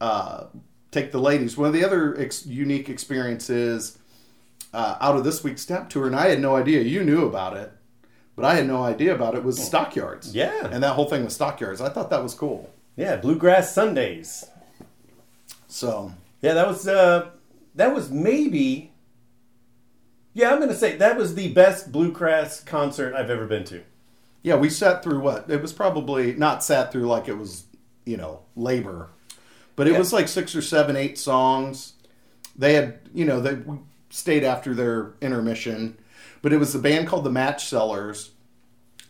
uh, 0.00 0.44
take 0.90 1.10
the 1.10 1.18
ladies, 1.18 1.56
one 1.56 1.68
of 1.68 1.72
the 1.74 1.84
other 1.84 2.18
ex- 2.20 2.46
unique 2.46 2.88
experiences 2.88 3.98
uh, 4.74 4.96
out 5.00 5.16
of 5.16 5.24
this 5.24 5.42
week's 5.42 5.64
tap 5.64 5.88
tour, 5.88 6.06
and 6.06 6.14
I 6.14 6.28
had 6.28 6.40
no 6.40 6.54
idea. 6.56 6.82
You 6.82 7.02
knew 7.02 7.26
about 7.26 7.56
it, 7.56 7.72
but 8.36 8.44
I 8.44 8.54
had 8.54 8.66
no 8.66 8.82
idea 8.84 9.14
about 9.14 9.34
it. 9.34 9.42
Was 9.42 9.58
stockyards? 9.58 10.34
Yeah. 10.34 10.68
and 10.70 10.82
that 10.82 10.92
whole 10.92 11.06
thing 11.08 11.24
with 11.24 11.32
stockyards. 11.32 11.80
I 11.80 11.88
thought 11.88 12.10
that 12.10 12.22
was 12.22 12.34
cool. 12.34 12.70
Yeah, 12.94 13.16
bluegrass 13.16 13.72
Sundays. 13.74 14.44
So 15.66 16.12
Yeah, 16.42 16.54
that 16.54 16.66
was 16.68 16.86
uh, 16.86 17.30
that 17.74 17.94
was 17.94 18.10
maybe. 18.10 18.92
Yeah, 20.34 20.52
I'm 20.52 20.60
gonna 20.60 20.74
say 20.74 20.96
that 20.96 21.16
was 21.16 21.34
the 21.34 21.52
best 21.52 21.90
bluegrass 21.92 22.60
concert 22.60 23.14
I've 23.14 23.30
ever 23.30 23.46
been 23.46 23.64
to. 23.64 23.82
yeah, 24.42 24.54
we 24.56 24.70
sat 24.70 25.02
through 25.02 25.20
what 25.20 25.50
it 25.50 25.60
was 25.60 25.72
probably 25.72 26.32
not 26.34 26.62
sat 26.64 26.92
through 26.92 27.06
like 27.06 27.28
it 27.28 27.36
was 27.36 27.64
you 28.04 28.16
know 28.16 28.40
labor, 28.56 29.08
but 29.76 29.86
it 29.88 29.92
Yeah. 29.92 29.98
was 29.98 30.12
like 30.12 30.28
six 30.28 30.54
or 30.54 30.62
seven, 30.62 30.96
eight 30.96 31.18
songs. 31.18 31.94
They 32.56 32.74
had 32.74 33.00
you 33.12 33.24
know 33.24 33.40
they 33.40 33.58
stayed 34.10 34.44
after 34.44 34.74
their 34.74 35.12
intermission, 35.20 35.96
but 36.42 36.52
it 36.52 36.58
was 36.58 36.74
a 36.74 36.78
band 36.78 37.08
called 37.08 37.24
the 37.24 37.30
Match 37.30 37.66
Sellers. 37.66 38.30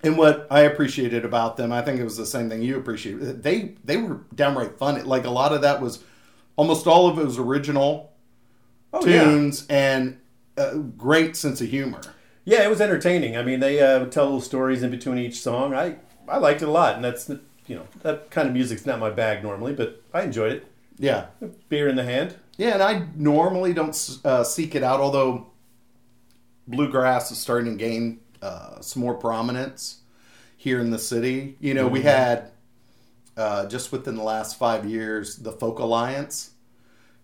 And 0.03 0.17
what 0.17 0.47
I 0.51 0.61
appreciated 0.61 1.25
about 1.25 1.57
them, 1.57 1.73
I 1.73 1.83
think 1.83 1.99
it 1.99 2.05
was 2.05 2.17
the 2.17 2.25
same 2.27 2.49
thing 2.49 2.63
you 2.63 2.77
appreciated. 2.79 3.43
They 3.43 3.75
they 3.85 3.97
were 3.97 4.21
downright 4.35 4.79
fun. 4.79 5.05
Like 5.07 5.25
a 5.25 5.31
lot 5.31 5.53
of 5.53 5.63
that 5.63 5.81
was, 5.83 6.03
almost 6.57 6.87
all 6.87 7.09
of 7.09 7.19
it 7.19 7.25
was 7.25 7.37
original 7.39 8.13
Oh 8.93 9.05
yeah, 9.07 9.25
tunes 9.25 9.67
and 9.69 10.19
a 10.59 10.79
great 10.79 11.37
sense 11.37 11.61
of 11.61 11.69
humor. 11.69 12.01
yeah, 12.45 12.65
it 12.65 12.71
was 12.71 12.81
entertaining. 12.81 13.37
I 13.37 13.43
mean, 13.43 13.61
they 13.61 13.81
uh, 13.81 14.01
would 14.01 14.13
tell 14.13 14.25
little 14.25 14.41
stories 14.41 14.83
in 14.83 14.91
between 14.91 15.19
each 15.19 15.41
song. 15.41 15.75
I 15.75 15.97
I 16.29 16.39
liked 16.39 16.63
it 16.63 16.69
a 16.69 16.71
lot, 16.71 16.97
and 16.97 17.05
that's 17.05 17.29
you 17.29 17.77
know 17.77 17.87
that 18.03 18.31
kind 18.31 18.49
of 18.49 18.55
music's 18.55 18.87
not 18.87 18.99
my 18.99 19.11
bag 19.11 19.43
normally, 19.43 19.73
but 19.73 20.03
I 20.13 20.23
enjoyed 20.23 20.53
it. 20.53 20.67
Yeah, 20.99 21.27
Beer 21.69 21.89
in 21.89 21.97
the 21.97 22.05
hand. 22.05 22.35
Yeah, 22.57 22.75
and 22.75 22.83
I 22.83 23.07
normally 23.15 23.73
don't 23.73 24.19
uh, 24.25 24.43
seek 24.43 24.75
it 24.75 24.83
out, 24.83 25.01
although 25.01 25.47
bluegrass 26.67 27.31
is 27.31 27.39
starting 27.39 27.79
to 27.79 27.85
gain 27.85 28.21
uh, 28.43 28.81
some 28.81 29.03
more 29.03 29.15
prominence 29.15 30.01
here 30.57 30.81
in 30.81 30.91
the 30.91 30.99
city. 30.99 31.57
You 31.61 31.75
know, 31.75 31.87
we 31.87 32.03
had 32.03 32.51
uh, 33.37 33.67
just 33.67 33.93
within 33.93 34.17
the 34.17 34.25
last 34.25 34.59
five 34.59 34.85
years 34.85 35.37
the 35.37 35.53
Folk 35.53 35.79
Alliance 35.79 36.51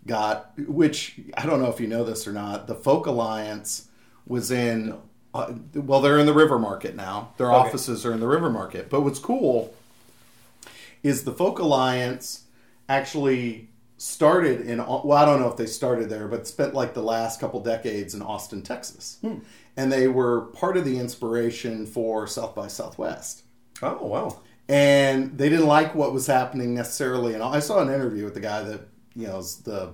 got, 0.06 0.52
which 0.58 1.20
I 1.37 1.46
don't 1.46 1.61
know 1.61 1.70
if 1.70 1.80
you 1.80 1.87
know 1.87 2.04
this 2.04 2.26
or 2.26 2.32
not. 2.32 2.66
The 2.66 2.75
Folk 2.75 3.06
Alliance 3.06 3.88
was 4.26 4.50
in. 4.50 4.96
Uh, 5.32 5.52
well, 5.75 6.00
they're 6.00 6.18
in 6.18 6.26
the 6.26 6.32
River 6.34 6.58
Market 6.58 6.94
now. 6.94 7.32
Their 7.38 7.52
Okay. 7.52 7.68
offices 7.68 8.06
are 8.06 8.12
in 8.12 8.20
the 8.20 8.28
River 8.28 8.50
Market. 8.50 8.88
But 8.88 9.00
what's 9.00 9.18
cool 9.18 9.75
is 11.02 11.25
the 11.25 11.32
Folk 11.32 11.58
Alliance 11.58 12.44
actually 12.88 13.68
started 13.96 14.61
in 14.62 14.78
well 14.78 15.12
i 15.12 15.25
don't 15.25 15.40
know 15.40 15.49
if 15.49 15.56
they 15.56 15.64
started 15.64 16.11
there 16.11 16.26
but 16.28 16.46
spent 16.46 16.75
like 16.75 16.92
the 16.92 17.02
last 17.02 17.38
couple 17.40 17.61
decades 17.61 18.12
in 18.12 18.20
austin 18.20 18.61
texas 18.61 19.18
and 19.76 19.90
they 19.90 20.08
were 20.08 20.42
part 20.46 20.76
of 20.76 20.84
the 20.84 20.99
inspiration 20.99 21.87
for 21.87 22.26
south 22.26 22.54
by 22.56 22.66
southwest 22.66 23.44
Oh 23.80 24.04
wow. 24.04 24.40
and 24.68 25.38
they 25.38 25.49
didn't 25.49 25.66
like 25.68 25.94
what 25.94 26.12
was 26.12 26.26
happening 26.26 26.75
necessarily 26.75 27.32
and 27.34 27.42
i 27.42 27.61
saw 27.61 27.80
an 27.80 27.88
interview 27.88 28.25
with 28.25 28.34
the 28.34 28.40
guy 28.40 28.62
that 28.64 28.80
you 29.14 29.26
know 29.26 29.38
is 29.38 29.56
the 29.62 29.92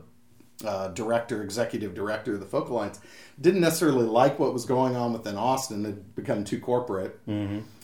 uh, 0.64 0.88
director 0.88 1.42
executive 1.42 1.94
director 1.94 2.34
of 2.34 2.40
the 2.40 2.46
folk 2.46 2.68
alliance 2.68 3.00
didn't 3.40 3.62
necessarily 3.62 4.04
like 4.04 4.38
what 4.38 4.52
was 4.52 4.66
going 4.66 4.94
on 4.96 5.12
within 5.12 5.36
austin. 5.36 5.84
It 5.84 5.88
had 5.88 6.14
become 6.14 6.44
too 6.44 6.60
corporate. 6.60 7.18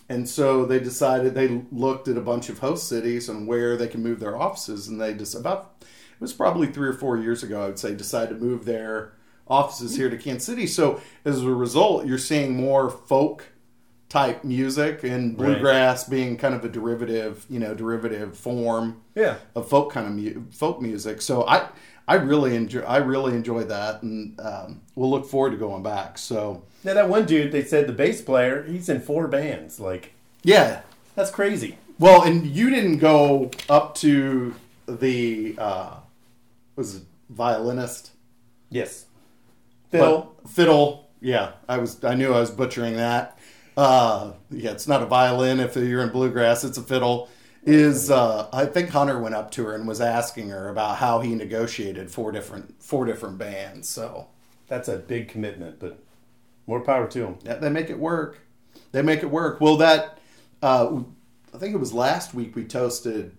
And 0.08 0.28
so 0.28 0.64
they 0.64 0.78
decided 0.78 1.34
they 1.34 1.62
looked 1.72 2.06
at 2.06 2.16
a 2.16 2.20
bunch 2.20 2.48
of 2.48 2.60
host 2.60 2.88
cities 2.88 3.28
and 3.28 3.48
where 3.48 3.76
they 3.76 3.88
can 3.88 4.02
move 4.02 4.20
their 4.20 4.36
offices, 4.40 4.86
and 4.88 5.00
they 5.00 5.14
just 5.14 5.34
about 5.34 5.74
it 5.82 6.20
was 6.20 6.32
probably 6.32 6.68
three 6.68 6.88
or 6.88 6.92
four 6.94 7.18
years 7.18 7.42
ago, 7.42 7.62
I 7.62 7.66
would 7.66 7.78
say, 7.78 7.94
decided 7.94 8.38
to 8.38 8.44
move 8.44 8.64
their 8.64 9.12
offices 9.48 9.96
here 9.96 10.08
to 10.08 10.16
Kansas 10.16 10.46
City. 10.46 10.66
So 10.66 11.00
as 11.24 11.42
a 11.42 11.50
result, 11.50 12.06
you're 12.06 12.18
seeing 12.18 12.56
more 12.56 12.88
folk 12.88 13.48
type 14.08 14.44
music 14.44 15.02
and 15.02 15.38
Right. 15.38 15.46
bluegrass 15.54 16.04
being 16.04 16.36
kind 16.36 16.54
of 16.54 16.64
a 16.64 16.68
derivative, 16.68 17.44
you 17.50 17.58
know, 17.58 17.74
derivative 17.74 18.36
form 18.36 19.00
Yeah. 19.14 19.36
of 19.54 19.68
folk 19.68 19.92
kind 19.92 20.06
of 20.06 20.12
mu- 20.14 20.44
folk 20.52 20.80
music. 20.80 21.20
So 21.22 21.44
I 21.46 21.68
I 22.08 22.14
really 22.14 22.54
enjoy 22.54 22.82
I 22.82 22.98
really 22.98 23.34
enjoy 23.34 23.64
that, 23.64 24.02
and 24.02 24.38
um, 24.40 24.80
we'll 24.94 25.10
look 25.10 25.26
forward 25.26 25.50
to 25.50 25.56
going 25.56 25.82
back. 25.82 26.18
So 26.18 26.62
Now 26.84 26.94
that 26.94 27.08
one 27.08 27.24
dude, 27.26 27.50
they 27.50 27.64
said 27.64 27.88
the 27.88 27.92
bass 27.92 28.22
player, 28.22 28.62
he's 28.62 28.88
in 28.88 29.00
four 29.00 29.26
bands. 29.26 29.80
Like 29.80 30.12
yeah, 30.44 30.82
that's 31.16 31.30
crazy. 31.32 31.78
Well, 31.98 32.22
and 32.22 32.46
you 32.46 32.70
didn't 32.70 32.98
go 32.98 33.50
up 33.68 33.94
to 33.96 34.54
the 34.86 35.56
uh, 35.58 35.94
was 36.76 36.94
it 36.96 37.02
violinist 37.28 38.10
Yes. 38.70 39.06
Phil. 39.90 40.32
But- 40.42 40.50
fiddle. 40.50 41.02
Yeah, 41.20 41.52
I 41.68 41.78
was. 41.78 42.04
I 42.04 42.14
knew 42.14 42.32
I 42.32 42.40
was 42.40 42.50
butchering 42.50 42.96
that. 42.96 43.35
Uh, 43.76 44.32
yeah, 44.50 44.70
it's 44.70 44.88
not 44.88 45.02
a 45.02 45.06
violin. 45.06 45.60
If 45.60 45.76
you're 45.76 46.02
in 46.02 46.08
bluegrass, 46.10 46.64
it's 46.64 46.78
a 46.78 46.82
fiddle. 46.82 47.28
Is 47.64 48.10
uh, 48.10 48.48
I 48.52 48.66
think 48.66 48.90
Hunter 48.90 49.18
went 49.18 49.34
up 49.34 49.50
to 49.52 49.64
her 49.64 49.74
and 49.74 49.88
was 49.88 50.00
asking 50.00 50.50
her 50.50 50.68
about 50.68 50.98
how 50.98 51.20
he 51.20 51.34
negotiated 51.34 52.10
four 52.10 52.30
different 52.30 52.80
four 52.82 53.04
different 53.04 53.38
bands. 53.38 53.88
So 53.88 54.28
That's 54.68 54.88
a 54.88 54.96
big 54.96 55.28
commitment, 55.28 55.78
but 55.78 55.98
more 56.66 56.80
power 56.80 57.06
to 57.08 57.24
him. 57.24 57.38
Yeah, 57.44 57.56
they 57.56 57.68
make 57.70 57.90
it 57.90 57.98
work. 57.98 58.38
They 58.92 59.02
make 59.02 59.22
it 59.22 59.30
work. 59.30 59.60
Well, 59.60 59.76
that 59.78 60.18
uh, 60.62 61.02
I 61.54 61.58
think 61.58 61.74
it 61.74 61.78
was 61.78 61.92
last 61.92 62.34
week 62.34 62.56
we 62.56 62.64
toasted 62.64 63.36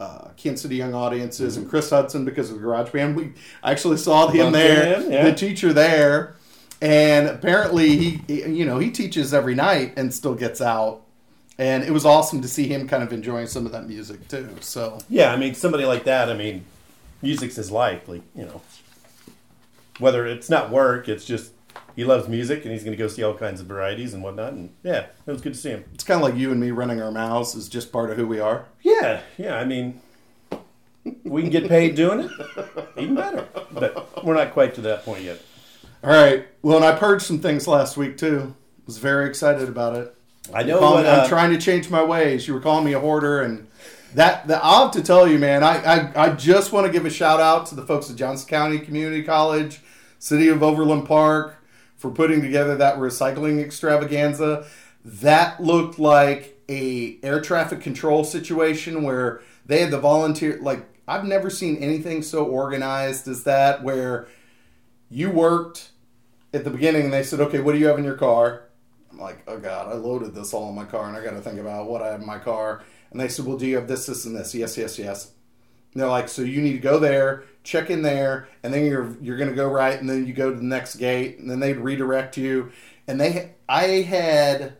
uh, 0.00 0.28
Kansas 0.36 0.62
City 0.62 0.76
Young 0.76 0.94
Audiences 0.94 1.56
and 1.56 1.68
Chris 1.68 1.90
Hudson 1.90 2.24
because 2.24 2.50
of 2.50 2.56
the 2.56 2.62
Garage 2.62 2.90
Band. 2.90 3.16
We 3.16 3.32
actually 3.64 3.96
saw 3.96 4.28
him 4.28 4.44
Bumped 4.46 4.52
there, 4.54 5.00
yeah. 5.10 5.24
the 5.24 5.34
teacher 5.34 5.72
there, 5.72 6.36
and 6.80 7.26
apparently 7.28 7.96
he, 7.96 8.10
he- 8.26 8.48
you 8.50 8.64
know, 8.64 8.78
he 8.78 8.90
teaches 8.90 9.32
every 9.34 9.54
night 9.54 9.94
and 9.96 10.12
still 10.12 10.34
gets 10.34 10.60
out. 10.60 11.02
And 11.60 11.82
it 11.82 11.90
was 11.90 12.04
awesome 12.04 12.40
to 12.42 12.48
see 12.48 12.68
him 12.68 12.86
kind 12.86 13.02
of 13.02 13.12
enjoying 13.12 13.48
some 13.48 13.66
of 13.66 13.72
that 13.72 13.88
music 13.88 14.28
too. 14.28 14.48
So 14.60 14.98
Yeah, 15.08 15.32
I 15.32 15.36
mean 15.36 15.54
somebody 15.54 15.84
like 15.84 16.04
that. 16.04 16.28
I 16.30 16.34
mean, 16.34 16.64
music's 17.20 17.56
his 17.56 17.70
life. 17.72 18.06
Like 18.08 18.22
you 18.36 18.44
know, 18.44 18.62
whether 19.98 20.24
it's 20.26 20.48
not 20.48 20.70
work, 20.70 21.08
it's 21.08 21.24
just 21.24 21.50
he 21.96 22.04
loves 22.04 22.28
music 22.28 22.62
and 22.64 22.72
he's 22.72 22.84
going 22.84 22.96
to 22.96 23.02
go 23.02 23.08
see 23.08 23.24
all 23.24 23.34
kinds 23.34 23.60
of 23.60 23.66
varieties 23.66 24.14
and 24.14 24.22
whatnot. 24.22 24.52
And 24.52 24.70
yeah, 24.84 25.06
it 25.26 25.30
was 25.32 25.40
good 25.40 25.54
to 25.54 25.58
see 25.58 25.70
him. 25.70 25.84
it's 25.94 26.04
kind 26.04 26.22
of 26.22 26.28
like 26.28 26.38
you 26.38 26.52
and 26.52 26.60
me 26.60 26.70
running 26.70 27.02
our 27.02 27.10
mouths 27.10 27.56
is 27.56 27.68
just 27.68 27.90
part 27.90 28.10
of 28.10 28.16
who 28.16 28.26
we 28.28 28.38
are. 28.38 28.66
Yeah, 28.82 29.22
yeah. 29.36 29.56
I 29.56 29.64
mean, 29.64 30.00
we 31.24 31.42
can 31.42 31.50
get 31.50 31.68
paid 31.68 31.96
doing 31.96 32.20
it, 32.20 32.30
even 32.96 33.16
better. 33.16 33.48
But 33.72 34.24
we're 34.24 34.34
not 34.34 34.52
quite 34.52 34.76
to 34.76 34.80
that 34.82 35.04
point 35.04 35.24
yet. 35.24 35.42
All 36.02 36.10
right. 36.10 36.46
Well, 36.62 36.76
and 36.76 36.84
I 36.84 36.96
purged 36.96 37.24
some 37.24 37.40
things 37.40 37.66
last 37.66 37.96
week 37.96 38.16
too. 38.18 38.54
Was 38.86 38.98
very 38.98 39.28
excited 39.28 39.68
about 39.68 39.96
it. 39.96 40.14
I 40.54 40.62
know 40.62 40.80
what 40.80 41.04
me- 41.04 41.10
I'm 41.10 41.20
uh, 41.20 41.28
trying 41.28 41.50
to 41.50 41.58
change 41.58 41.90
my 41.90 42.02
ways. 42.02 42.48
You 42.48 42.54
were 42.54 42.60
calling 42.60 42.84
me 42.84 42.94
a 42.94 43.00
hoarder, 43.00 43.42
and 43.42 43.66
that, 44.14 44.46
that 44.48 44.60
I'll 44.64 44.84
have 44.84 44.92
to 44.92 45.02
tell 45.02 45.28
you, 45.28 45.38
man. 45.38 45.62
I, 45.62 45.82
I 45.82 46.24
I 46.24 46.28
just 46.30 46.72
want 46.72 46.86
to 46.86 46.92
give 46.92 47.04
a 47.04 47.10
shout 47.10 47.40
out 47.40 47.66
to 47.66 47.74
the 47.74 47.82
folks 47.82 48.08
at 48.10 48.16
Johnson 48.16 48.48
County 48.48 48.78
Community 48.78 49.22
College, 49.22 49.80
City 50.18 50.48
of 50.48 50.62
Overland 50.62 51.06
Park, 51.06 51.56
for 51.96 52.10
putting 52.10 52.40
together 52.40 52.76
that 52.76 52.96
recycling 52.96 53.62
extravaganza. 53.62 54.66
That 55.04 55.62
looked 55.62 55.98
like 55.98 56.58
a 56.68 57.18
air 57.22 57.40
traffic 57.40 57.80
control 57.80 58.24
situation 58.24 59.02
where 59.02 59.42
they 59.66 59.80
had 59.80 59.90
the 59.90 60.00
volunteer. 60.00 60.58
Like 60.62 60.86
I've 61.06 61.24
never 61.24 61.50
seen 61.50 61.76
anything 61.76 62.22
so 62.22 62.44
organized 62.44 63.28
as 63.28 63.44
that, 63.44 63.82
where 63.82 64.28
you 65.10 65.30
worked 65.30 65.90
at 66.52 66.64
the 66.64 66.70
beginning 66.70 67.04
and 67.04 67.12
they 67.12 67.22
said, 67.22 67.40
okay, 67.40 67.60
what 67.60 67.72
do 67.72 67.78
you 67.78 67.86
have 67.86 67.98
in 67.98 68.04
your 68.04 68.16
car? 68.16 68.64
I'm 69.10 69.18
like, 69.18 69.42
oh 69.46 69.58
God, 69.58 69.88
I 69.88 69.94
loaded 69.94 70.34
this 70.34 70.52
all 70.52 70.68
in 70.68 70.74
my 70.74 70.84
car 70.84 71.08
and 71.08 71.16
I 71.16 71.24
got 71.24 71.32
to 71.32 71.40
think 71.40 71.58
about 71.58 71.88
what 71.88 72.02
I 72.02 72.08
have 72.08 72.20
in 72.20 72.26
my 72.26 72.38
car. 72.38 72.82
And 73.10 73.20
they 73.20 73.28
said, 73.28 73.46
well, 73.46 73.56
do 73.56 73.66
you 73.66 73.76
have 73.76 73.88
this, 73.88 74.06
this, 74.06 74.24
and 74.26 74.36
this? 74.36 74.54
Yes, 74.54 74.76
yes, 74.76 74.98
yes. 74.98 75.32
And 75.92 76.02
they're 76.02 76.08
like, 76.10 76.28
so 76.28 76.42
you 76.42 76.60
need 76.60 76.74
to 76.74 76.78
go 76.78 76.98
there, 76.98 77.44
check 77.64 77.88
in 77.90 78.02
there, 78.02 78.48
and 78.62 78.72
then 78.72 78.84
you're 78.84 79.16
you're 79.22 79.38
gonna 79.38 79.54
go 79.54 79.66
right, 79.66 79.98
and 79.98 80.08
then 80.08 80.26
you 80.26 80.34
go 80.34 80.50
to 80.50 80.56
the 80.56 80.62
next 80.62 80.96
gate, 80.96 81.38
and 81.38 81.50
then 81.50 81.60
they'd 81.60 81.78
redirect 81.78 82.36
you. 82.36 82.70
And 83.06 83.18
they, 83.18 83.54
I 83.68 84.02
had 84.02 84.76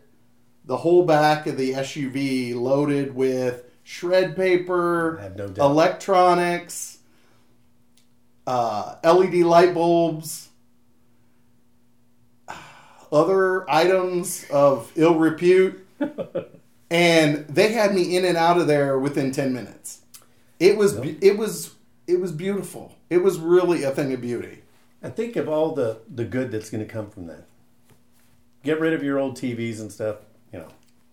the 0.65 0.77
whole 0.77 1.05
back 1.05 1.47
of 1.47 1.57
the 1.57 1.73
SUV 1.73 2.53
loaded 2.53 3.15
with 3.15 3.63
shred 3.83 4.35
paper, 4.35 5.33
no 5.35 5.45
electronics, 5.65 6.98
uh, 8.49 8.95
LED 9.03 9.35
light 9.45 9.73
bulbs, 9.73 10.49
other 13.11 13.69
items 13.69 14.45
of 14.51 14.91
ill 14.95 15.15
repute, 15.15 15.85
and 16.91 17.47
they 17.47 17.71
had 17.73 17.93
me 17.93 18.15
in 18.15 18.25
and 18.25 18.37
out 18.37 18.57
of 18.59 18.67
there 18.67 18.99
within 18.99 19.31
ten 19.31 19.53
minutes. 19.53 20.01
It 20.59 20.77
was 20.77 20.95
Yep. 20.95 21.17
it 21.21 21.37
was 21.37 21.75
it 22.07 22.19
was 22.19 22.31
beautiful. 22.31 22.95
It 23.09 23.23
was 23.23 23.39
really 23.39 23.83
a 23.83 23.91
thing 23.91 24.13
of 24.13 24.21
beauty. 24.21 24.63
and 25.01 25.15
think 25.15 25.35
of 25.35 25.47
all 25.47 25.73
the 25.73 25.99
the 26.13 26.25
good 26.25 26.51
that's 26.51 26.69
going 26.69 26.85
to 26.85 26.91
come 26.91 27.09
from 27.09 27.27
that. 27.27 27.45
Get 28.63 28.79
rid 28.79 28.93
of 28.93 29.03
your 29.03 29.17
old 29.17 29.35
TVs 29.37 29.79
and 29.79 29.91
stuff. 29.91 30.17
You 30.51 30.59
know, 30.59 30.67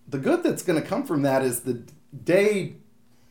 The 0.07 0.17
good 0.17 0.43
that's 0.43 0.63
going 0.63 0.81
to 0.81 0.85
come 0.87 1.03
from 1.05 1.21
that 1.21 1.43
is 1.43 1.61
the 1.61 1.81
day 2.23 2.73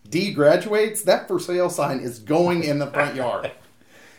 D 0.08 0.32
graduates, 0.32 1.02
that 1.02 1.28
for 1.28 1.38
sale 1.38 1.68
sign 1.68 1.98
is 2.00 2.18
going 2.20 2.62
in 2.64 2.78
the 2.78 2.86
front 2.86 3.14
yard. 3.16 3.50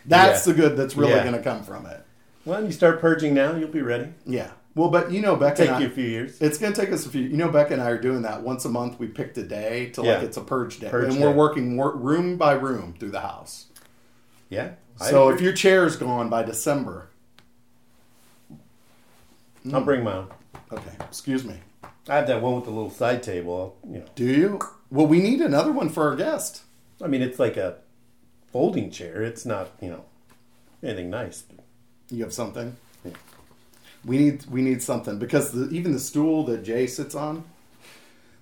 That's 0.08 0.46
Yeah. 0.46 0.52
the 0.52 0.60
good 0.60 0.76
that's 0.76 0.96
really 0.96 1.12
Yeah. 1.12 1.22
going 1.22 1.36
to 1.36 1.42
come 1.42 1.62
from 1.62 1.86
it. 1.86 2.04
well, 2.44 2.64
you 2.64 2.72
start 2.72 3.00
purging 3.00 3.34
now, 3.34 3.54
you'll 3.54 3.68
be 3.68 3.82
ready. 3.82 4.08
Yeah. 4.26 4.50
Well, 4.74 4.88
but 4.90 5.10
you 5.12 5.20
know, 5.20 5.34
Becca 5.36 5.56
Take 5.56 5.68
and 5.68 5.76
I, 5.76 5.80
you 5.80 5.86
a 5.88 5.90
few 5.90 6.04
years. 6.06 6.40
It's 6.40 6.56
going 6.58 6.72
to 6.72 6.80
take 6.80 6.92
us 6.92 7.04
a 7.04 7.08
few. 7.08 7.22
You 7.22 7.36
know, 7.36 7.48
Becca 7.50 7.72
and 7.74 7.82
I 7.82 7.90
are 7.90 8.00
doing 8.00 8.22
that 8.22 8.42
once 8.42 8.64
a 8.64 8.68
month. 8.68 8.98
We 8.98 9.06
picked 9.08 9.36
a 9.38 9.42
day 9.42 9.90
to 9.90 10.02
like 10.02 10.22
it's 10.22 10.36
a 10.36 10.40
purge 10.40 10.78
day, 10.80 10.88
Purge 10.88 11.12
and 11.12 11.20
we're 11.22 11.30
day. 11.30 11.36
working 11.36 11.76
wor- 11.76 11.96
room 11.96 12.36
by 12.36 12.52
room 12.52 12.94
through 12.98 13.10
the 13.10 13.20
house. 13.20 13.66
Yeah. 14.48 14.70
I 15.00 15.10
So 15.10 15.24
agree. 15.28 15.36
if 15.36 15.42
your 15.42 15.52
chair's 15.52 15.96
gone 15.96 16.28
by 16.30 16.42
December, 16.42 17.08
hmm. 19.62 19.74
I'll 19.74 19.82
bring 19.84 20.04
my 20.04 20.14
own. 20.14 20.28
okay, 20.72 20.92
excuse 21.00 21.44
me. 21.44 21.56
I 22.08 22.16
have 22.16 22.26
that 22.28 22.40
one 22.40 22.54
with 22.54 22.64
the 22.64 22.70
little 22.70 22.90
side 22.90 23.22
table. 23.22 23.76
I'll, 23.84 23.92
you 23.92 23.98
know, 24.00 24.06
Do 24.14 24.24
you? 24.24 24.58
Well, 24.90 25.06
we 25.06 25.20
need 25.20 25.40
another 25.40 25.72
one 25.72 25.88
for 25.90 26.08
our 26.08 26.16
guest. 26.16 26.62
I 27.02 27.06
mean, 27.06 27.20
it's 27.20 27.38
like 27.38 27.56
a 27.56 27.76
folding 28.52 28.90
chair. 28.90 29.22
It's 29.22 29.44
not, 29.46 29.70
you 29.80 29.90
know, 29.90 30.04
anything 30.82 31.10
nice. 31.10 31.44
You 32.10 32.22
have 32.24 32.32
something. 32.32 32.76
Yeah. 33.04 33.12
We 34.04 34.18
need 34.18 34.46
we 34.46 34.62
need 34.62 34.82
something 34.82 35.18
because 35.18 35.52
the, 35.52 35.68
even 35.70 35.92
the 35.92 35.98
stool 36.00 36.44
that 36.46 36.62
Jay 36.62 36.86
sits 36.86 37.14
on, 37.14 37.44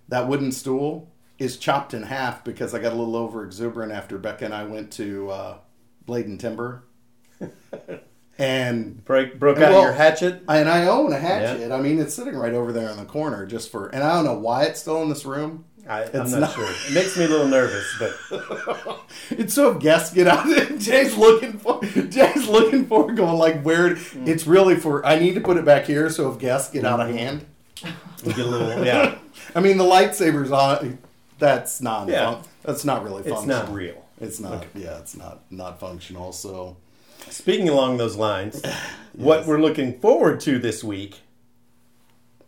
that 0.09 0.29
wooden 0.29 0.53
stool, 0.53 1.11
is 1.39 1.57
chopped 1.57 1.93
in 1.95 2.05
half 2.05 2.45
because 2.45 2.75
I 2.75 2.79
got 2.79 2.93
a 2.93 2.97
little 2.97 3.17
over 3.17 3.45
exuberant 3.45 3.93
after 3.93 4.19
Becca 4.19 4.45
and 4.45 4.55
I 4.55 4.65
went 4.65 4.93
to 4.93 5.31
uh, 5.31 5.57
Blade 6.07 6.27
and 6.27 6.39
Timber, 6.39 6.85
and 8.39 9.05
Break, 9.05 9.39
broke 9.39 9.57
And 9.57 9.65
out 9.67 9.73
well- 9.73 9.83
your 9.83 9.93
hatchet. 9.93 10.43
I, 10.47 10.59
and 10.59 10.69
I 10.69 10.87
own 10.87 11.13
a 11.13 11.19
hatchet. 11.19 11.73
I 11.73 11.81
mean, 11.81 11.99
it's 11.99 12.15
sitting 12.15 12.37
right 12.37 12.53
over 12.55 12.73
there 12.73 12.91
in 12.91 12.97
the 12.97 13.05
corner 13.05 13.47
just 13.47 13.71
for, 13.71 13.89
and 13.89 14.03
I 14.05 14.15
don't 14.15 14.25
know 14.25 14.39
why 14.39 14.65
it's 14.65 14.81
still 14.81 15.03
in 15.03 15.09
this 15.09 15.25
room. 15.25 15.65
I, 15.88 16.05
I'm 16.05 16.31
not, 16.31 16.40
not- 16.40 16.52
sure. 16.55 16.69
It 16.88 16.93
makes 16.95 17.16
me 17.16 17.25
a 17.25 17.28
little 17.28 17.47
nervous, 17.49 17.87
but 17.99 18.16
It's 19.31 19.55
so 19.55 19.71
if 19.73 19.78
guests 19.81 20.12
get 20.14 20.26
out. 20.26 20.47
Jay's 20.78 21.16
looking 21.16 21.59
for. 21.59 21.81
Jay's 21.85 22.49
looking 22.49 22.87
for 22.87 23.12
going 23.12 23.38
like 23.38 23.62
where. 23.62 23.95
Mm. 23.95 24.26
It's 24.26 24.47
really 24.47 24.75
for. 24.76 25.05
I 25.07 25.19
need 25.19 25.35
to 25.35 25.40
put 25.40 25.57
it 25.57 25.64
back 25.64 25.85
here 25.85 26.11
so 26.11 26.33
if 26.33 26.38
guests 26.40 26.73
get 26.73 26.85
out 26.85 27.00
of 27.00 27.09
Mm-hmm. 27.09 27.16
hand. 27.19 27.47
we 28.25 28.33
get 28.33 28.47
a 28.47 28.49
little 28.49 28.85
yeah. 28.85 29.19
I 29.55 29.61
mean 29.61 29.76
the 29.78 29.85
lightsabers 29.85 30.50
on. 30.50 30.99
That's 31.38 31.81
not. 31.81 32.09
Yeah. 32.09 32.43
That's 32.62 32.85
not 32.85 33.05
really. 33.05 33.23
It's 33.25 33.45
not 33.45 33.73
real. 33.73 34.02
It's 34.21 34.40
not. 34.40 34.64
Yeah, 34.75 34.99
it's 34.99 35.16
not 35.16 35.40
not 35.50 35.78
functional. 35.78 36.33
So 36.33 36.76
Speaking 37.28 37.69
along 37.69 37.97
those 37.99 38.16
lines, 38.16 38.62
what 39.12 39.47
we're 39.47 39.61
looking 39.61 39.99
forward 40.00 40.40
to 40.40 40.59
this 40.59 40.83
week, 40.85 41.21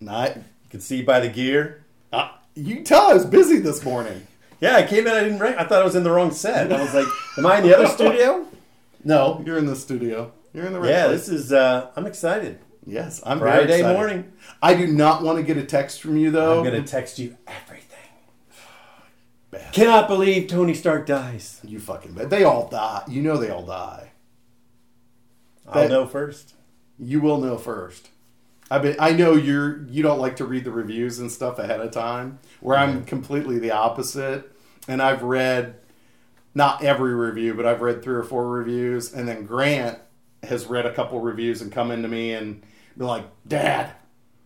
not. 0.01 0.37
you 0.37 0.43
can 0.71 0.81
see 0.81 1.03
by 1.03 1.21
the 1.21 1.29
gear. 1.29 1.85
Uh, 2.59 2.63
you 2.63 2.83
tell 2.85 3.11
I 3.11 3.15
was 3.15 3.25
busy 3.27 3.59
this 3.59 3.85
morning. 3.85 4.27
Yeah, 4.61 4.77
I 4.77 4.83
came 4.83 5.07
in. 5.07 5.13
I 5.15 5.23
didn't. 5.23 5.39
Rec- 5.39 5.57
I 5.59 5.65
thought 5.65 5.83
I 5.83 5.85
was 5.85 5.95
in 5.95 6.03
the 6.03 6.11
wrong 6.11 6.31
set. 6.33 6.73
I 6.73 6.81
was 6.83 6.93
like, 6.95 7.07
"Am 7.37 7.47
I 7.47 7.59
in 7.59 7.65
the 7.65 7.77
other 7.77 7.87
studio?" 7.95 8.47
No, 9.05 9.43
you're 9.47 9.59
in 9.59 9.67
the 9.67 9.77
studio. 9.77 10.33
You're 10.53 10.67
in 10.67 10.73
the 10.73 10.81
right 10.81 10.91
Yeah, 10.91 11.07
place. 11.07 11.27
this 11.27 11.29
is. 11.29 11.53
uh 11.53 11.91
I'm 11.97 12.07
excited. 12.07 12.59
yes, 12.87 13.23
I'm 13.25 13.39
very 13.39 13.67
Friday 13.67 13.83
morning. 13.83 14.33
I 14.61 14.75
do 14.75 14.87
not 14.89 15.23
want 15.23 15.39
to 15.39 15.45
get 15.45 15.57
a 15.57 15.65
text 15.65 16.01
from 16.03 16.17
you 16.17 16.31
though. 16.31 16.59
I'm 16.59 16.65
gonna 16.65 16.83
text 16.83 17.19
you 17.19 17.37
everything. 17.47 17.85
Bad. 19.51 19.73
Cannot 19.73 20.09
believe 20.09 20.49
Tony 20.49 20.75
Stark 20.75 21.07
dies. 21.07 21.61
You 21.65 21.79
fucking 21.79 22.13
bet. 22.15 22.29
They 22.31 22.43
all 22.45 22.69
die. 22.69 23.05
You 23.09 23.23
know 23.23 23.37
they 23.37 23.51
all 23.51 23.65
die. 23.65 24.11
I'll 25.69 25.83
That- 25.83 25.91
know 25.91 26.07
first. 26.07 26.55
You 26.99 27.21
will 27.21 27.41
know 27.41 27.57
first. 27.59 28.09
I 28.71 28.79
bet 28.79 28.97
I 29.01 29.13
know 29.13 29.33
you're 29.35 29.83
you 29.87 30.03
don't 30.03 30.19
like 30.19 30.37
to 30.37 30.45
read 30.45 30.65
the 30.65 30.71
reviews 30.71 31.19
and 31.19 31.31
stuff 31.33 31.59
ahead 31.59 31.81
of 31.81 31.91
time. 31.91 32.39
Where 32.61 32.77
I'm 32.77 33.05
completely 33.05 33.59
the 33.59 33.71
opposite. 33.71 34.51
And 34.87 35.03
I've 35.03 35.23
read 35.23 35.75
not 36.55 36.83
every 36.83 37.15
review, 37.15 37.55
but 37.55 37.67
I've 37.67 37.81
read 37.83 38.03
three 38.03 38.15
or 38.15 38.23
four 38.25 38.49
reviews, 38.49 39.13
and 39.13 39.29
then 39.29 39.45
Grant 39.45 39.99
has 40.43 40.67
read 40.67 40.87
a 40.87 40.93
couple 40.95 41.21
reviews 41.21 41.61
and 41.63 41.71
come 41.71 41.91
into 41.91 42.09
me 42.09 42.33
and 42.33 42.63
be 42.97 43.05
like, 43.05 43.25
Dad, 43.47 43.93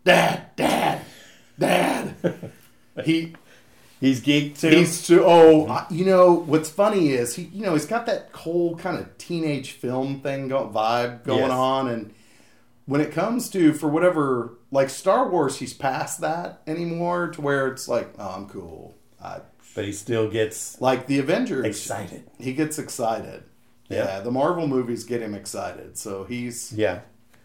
Dad, 0.05 0.47
Dad, 0.57 1.01
Dad. 1.59 2.15
he 3.05 3.35
He's 4.01 4.21
geeked 4.21 4.59
too. 4.59 4.71
He's 4.71 4.93
so 4.99 5.23
oh, 5.25 5.67
I- 5.69 5.87
you 5.91 6.05
know 6.05 6.33
what's 6.35 6.69
funny 6.69 7.11
is 7.11 7.37
he, 7.37 7.45
you 7.45 7.63
know, 7.63 7.73
he's 7.75 7.87
got 7.87 8.05
that 8.07 8.31
whole 8.35 8.75
kind 8.77 8.99
of 8.99 9.17
teenage 9.17 9.71
film 9.73 10.21
thing 10.21 10.49
go, 10.49 10.69
vibe 10.69 11.23
going 11.25 11.39
Yes. 11.39 11.51
on, 11.53 11.89
and 11.89 12.13
when 12.87 13.01
it 13.01 13.13
comes 13.13 13.49
to 13.51 13.73
for 13.73 13.89
whatever 13.89 14.59
like 14.71 14.91
Star 14.91 15.29
Wars, 15.29 15.57
he's 15.59 15.73
past 15.73 16.21
that 16.21 16.63
anymore 16.67 17.29
to 17.29 17.41
where 17.41 17.69
it's 17.69 17.89
like, 17.89 18.13
oh, 18.19 18.35
I'm 18.37 18.49
cool. 18.49 18.97
I, 19.23 19.41
but 19.75 19.85
he 19.85 19.93
still 19.93 20.29
gets 20.31 20.81
like 20.81 21.07
the 21.07 21.19
Avengers, 21.19 21.65
excited. 21.65 22.29
he 22.39 22.53
gets 22.53 22.79
excited. 22.79 23.45
Yeah. 23.89 24.05
Yeah. 24.05 24.21
the 24.21 24.31
Marvel 24.31 24.67
movies 24.67 25.05
get 25.05 25.23
him 25.23 25.35
excited, 25.35 25.97
so 25.99 26.25
he's 26.25 26.73
Yeah, 26.73 27.01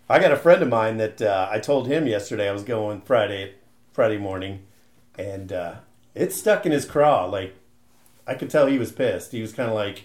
I 0.10 0.20
got 0.20 0.32
a 0.32 0.38
friend 0.38 0.62
of 0.62 0.70
mine 0.70 0.98
that 0.98 1.22
uh, 1.22 1.48
I 1.52 1.60
told 1.60 1.88
him 1.88 2.08
yesterday 2.08 2.50
I 2.50 2.54
was 2.54 2.64
going 2.64 3.02
Friday 3.02 3.56
Friday 3.92 4.18
morning, 4.18 4.64
and 5.18 5.52
uh, 5.52 5.76
it 6.16 6.34
stuck 6.34 6.66
in 6.66 6.72
his 6.72 6.86
craw. 6.86 7.26
Like 7.26 7.56
I 8.26 8.34
could 8.34 8.50
tell 8.50 8.68
he 8.68 8.78
was 8.80 8.92
pissed. 8.92 9.32
He 9.32 9.42
was 9.42 9.54
kind 9.54 9.70
of 9.70 9.76
like, 9.76 10.04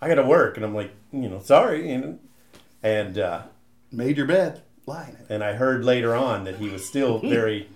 "I 0.00 0.08
got 0.08 0.16
to 0.16 0.24
work," 0.24 0.56
and 0.56 0.64
I'm 0.64 0.74
like, 0.74 0.92
"You 1.12 1.28
know, 1.28 1.40
sorry." 1.40 1.90
And 1.90 2.20
and 2.82 3.18
uh, 3.18 3.42
made 3.90 4.16
your 4.16 4.26
bed, 4.26 4.62
lie 4.86 5.08
in 5.10 5.16
it. 5.16 5.26
and 5.28 5.44
I 5.44 5.54
heard 5.54 5.84
later 5.84 6.14
on 6.14 6.44
that 6.44 6.56
he 6.56 6.68
was 6.68 6.86
still 6.86 7.18
very, 7.18 7.68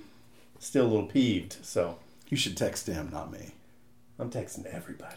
still 0.59 0.87
a 0.87 0.89
little 0.89 1.07
peeved. 1.07 1.57
So 1.63 1.99
You 2.29 2.37
should 2.37 2.57
text 2.57 2.87
him, 2.87 3.11
not 3.13 3.31
me. 3.33 3.53
I'm 4.19 4.31
texting 4.31 4.67
everybody. 4.67 5.17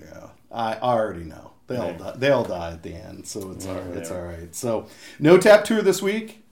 Yeah, 0.00 0.28
I 0.50 0.76
already 0.76 1.24
know. 1.24 1.52
They 1.66 1.76
all 1.76 1.94
die. 1.94 2.14
They 2.16 2.30
all 2.30 2.44
die 2.44 2.72
at 2.72 2.82
the 2.82 2.94
end, 2.94 3.26
so 3.26 3.50
it's 3.52 3.66
all 3.66 3.74
Yeah, 3.76 3.98
it's 3.98 4.10
all 4.10 4.22
right. 4.22 4.54
So 4.54 4.86
no 5.18 5.38
tap 5.38 5.64
tour 5.64 5.80
this 5.82 6.02
week, 6.02 6.44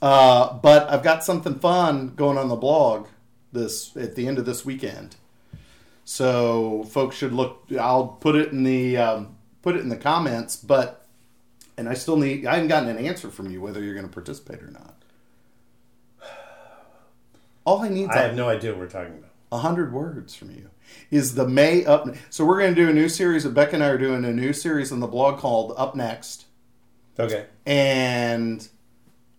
uh, 0.00 0.54
but 0.54 0.88
I've 0.90 1.02
got 1.02 1.24
something 1.24 1.58
fun 1.58 2.14
going 2.14 2.38
on 2.38 2.48
the 2.48 2.56
blog 2.56 3.08
this 3.52 3.96
at 3.96 4.14
the 4.14 4.28
end 4.28 4.38
of 4.38 4.46
this 4.46 4.64
weekend. 4.64 5.16
So 6.04 6.84
folks 6.84 7.16
should 7.16 7.32
look. 7.32 7.64
I'll 7.78 8.06
put 8.08 8.36
it 8.36 8.52
in 8.52 8.62
the 8.64 8.96
um, 8.96 9.36
put 9.62 9.76
it 9.76 9.80
in 9.80 9.88
the 9.88 9.96
comments, 9.96 10.56
but 10.56 10.99
and 11.80 11.88
I 11.88 11.94
still 11.94 12.16
need. 12.18 12.44
I 12.46 12.54
haven't 12.56 12.68
gotten 12.68 12.90
an 12.90 12.98
answer 13.04 13.30
from 13.30 13.50
you 13.50 13.60
whether 13.62 13.82
you're 13.82 13.94
going 13.94 14.06
to 14.06 14.12
participate 14.12 14.62
or 14.62 14.70
not. 14.70 14.94
All 17.64 17.80
I 17.82 17.88
need 17.88 18.04
is 18.04 18.10
I 18.10 18.18
have 18.22 18.36
no 18.36 18.48
idea 18.48 18.70
what 18.72 18.80
we're 18.80 18.88
talking 18.88 19.18
about. 19.18 19.30
a 19.52 19.58
hundred 19.58 19.92
words 19.92 20.34
from 20.34 20.50
you 20.50 20.70
is 21.10 21.34
the 21.34 21.46
May 21.48 21.84
up. 21.84 22.06
So 22.30 22.44
we're 22.44 22.58
going 22.60 22.74
to 22.74 22.80
do 22.84 22.88
a 22.90 22.92
new 22.92 23.08
series. 23.08 23.46
Becca 23.46 23.74
and 23.74 23.82
I 23.84 23.88
are 23.88 23.98
doing 23.98 24.24
a 24.24 24.32
new 24.32 24.52
series 24.52 24.92
on 24.92 25.00
the 25.00 25.06
blog 25.06 25.38
called 25.38 25.72
Up 25.76 25.94
Next, 25.94 26.46
Okay. 27.18 27.46
and 27.66 28.66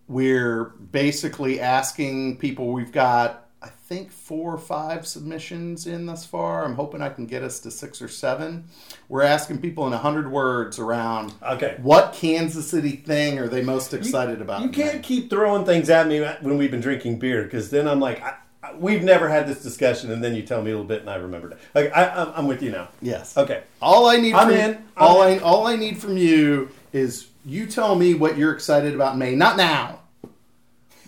we're 0.08 0.64
basically 0.64 1.60
asking 1.60 2.38
people. 2.38 2.72
We've 2.72 2.92
got 2.92 3.41
I 3.62 3.68
think 3.68 4.10
four 4.10 4.52
or 4.52 4.58
five 4.58 5.06
submissions 5.06 5.86
in 5.86 6.06
thus 6.06 6.26
far. 6.26 6.64
I'm 6.64 6.74
hoping 6.74 7.00
I 7.00 7.10
can 7.10 7.26
get 7.26 7.44
us 7.44 7.60
to 7.60 7.70
six 7.70 8.02
or 8.02 8.08
seven. 8.08 8.64
We're 9.08 9.22
asking 9.22 9.58
people 9.60 9.86
in 9.86 9.92
a 9.92 9.98
hundred 9.98 10.30
words 10.32 10.80
around 10.80 11.32
Okay. 11.42 11.78
what 11.80 12.12
Kansas 12.12 12.68
City 12.68 12.96
thing 12.96 13.38
are 13.38 13.46
they 13.46 13.62
most 13.62 13.94
excited 13.94 14.40
about. 14.42 14.62
You 14.62 14.70
can't 14.70 15.02
keep 15.02 15.30
throwing 15.30 15.64
things 15.64 15.90
at 15.90 16.08
me 16.08 16.20
when 16.40 16.58
we've 16.58 16.72
been 16.72 16.80
drinking 16.80 17.20
beer 17.20 17.44
because 17.44 17.70
then 17.70 17.86
I'm 17.86 18.00
like, 18.00 18.20
I, 18.20 18.34
I, 18.64 18.74
we've 18.74 19.04
never 19.04 19.28
had 19.28 19.46
this 19.46 19.62
discussion, 19.62 20.10
and 20.10 20.22
then 20.24 20.34
you 20.34 20.42
tell 20.42 20.60
me 20.62 20.70
a 20.70 20.74
little 20.74 20.84
bit, 20.86 21.02
and 21.02 21.10
I 21.10 21.16
remembered 21.16 21.52
it. 21.52 21.58
Like, 21.74 21.96
I, 21.96 22.08
I'm, 22.08 22.32
I'm 22.34 22.46
with 22.48 22.62
you 22.62 22.70
now. 22.72 22.88
Yes. 23.00 23.36
Okay. 23.36 23.62
All 23.80 24.06
I 24.08 24.16
need 24.16 24.34
I'm 24.34 24.48
from, 24.48 24.56
in. 24.56 24.70
I'm 24.74 24.82
all 24.96 25.22
in. 25.22 25.38
I 25.38 25.42
all 25.42 25.66
I 25.68 25.76
need 25.76 25.98
from 25.98 26.16
you 26.16 26.68
is 26.92 27.28
you 27.44 27.66
tell 27.66 27.94
me 27.94 28.14
what 28.14 28.36
you're 28.36 28.52
excited 28.52 28.92
about 28.94 29.12
in 29.12 29.18
May. 29.20 29.34
Not 29.36 29.56
now, 29.56 30.00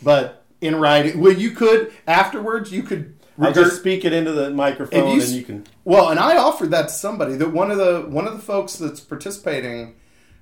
but 0.02 0.43
in 0.64 0.76
writing. 0.76 1.20
Well, 1.20 1.32
you 1.32 1.50
could 1.52 1.92
afterwards. 2.06 2.72
You 2.72 2.82
could. 2.82 3.16
I'll 3.40 3.52
just 3.52 3.76
speak 3.76 4.04
it 4.04 4.12
into 4.12 4.30
the 4.32 4.50
microphone, 4.50 5.16
you 5.16 5.22
and 5.22 5.30
you 5.30 5.42
can. 5.42 5.66
Well, 5.84 6.08
and 6.10 6.20
I 6.20 6.36
offered 6.36 6.70
that 6.70 6.88
to 6.88 6.94
somebody 6.94 7.34
that 7.36 7.50
one 7.50 7.70
of 7.70 7.78
the 7.78 8.02
one 8.08 8.26
of 8.26 8.32
the 8.34 8.42
folks 8.42 8.76
that's 8.76 9.00
participating 9.00 9.96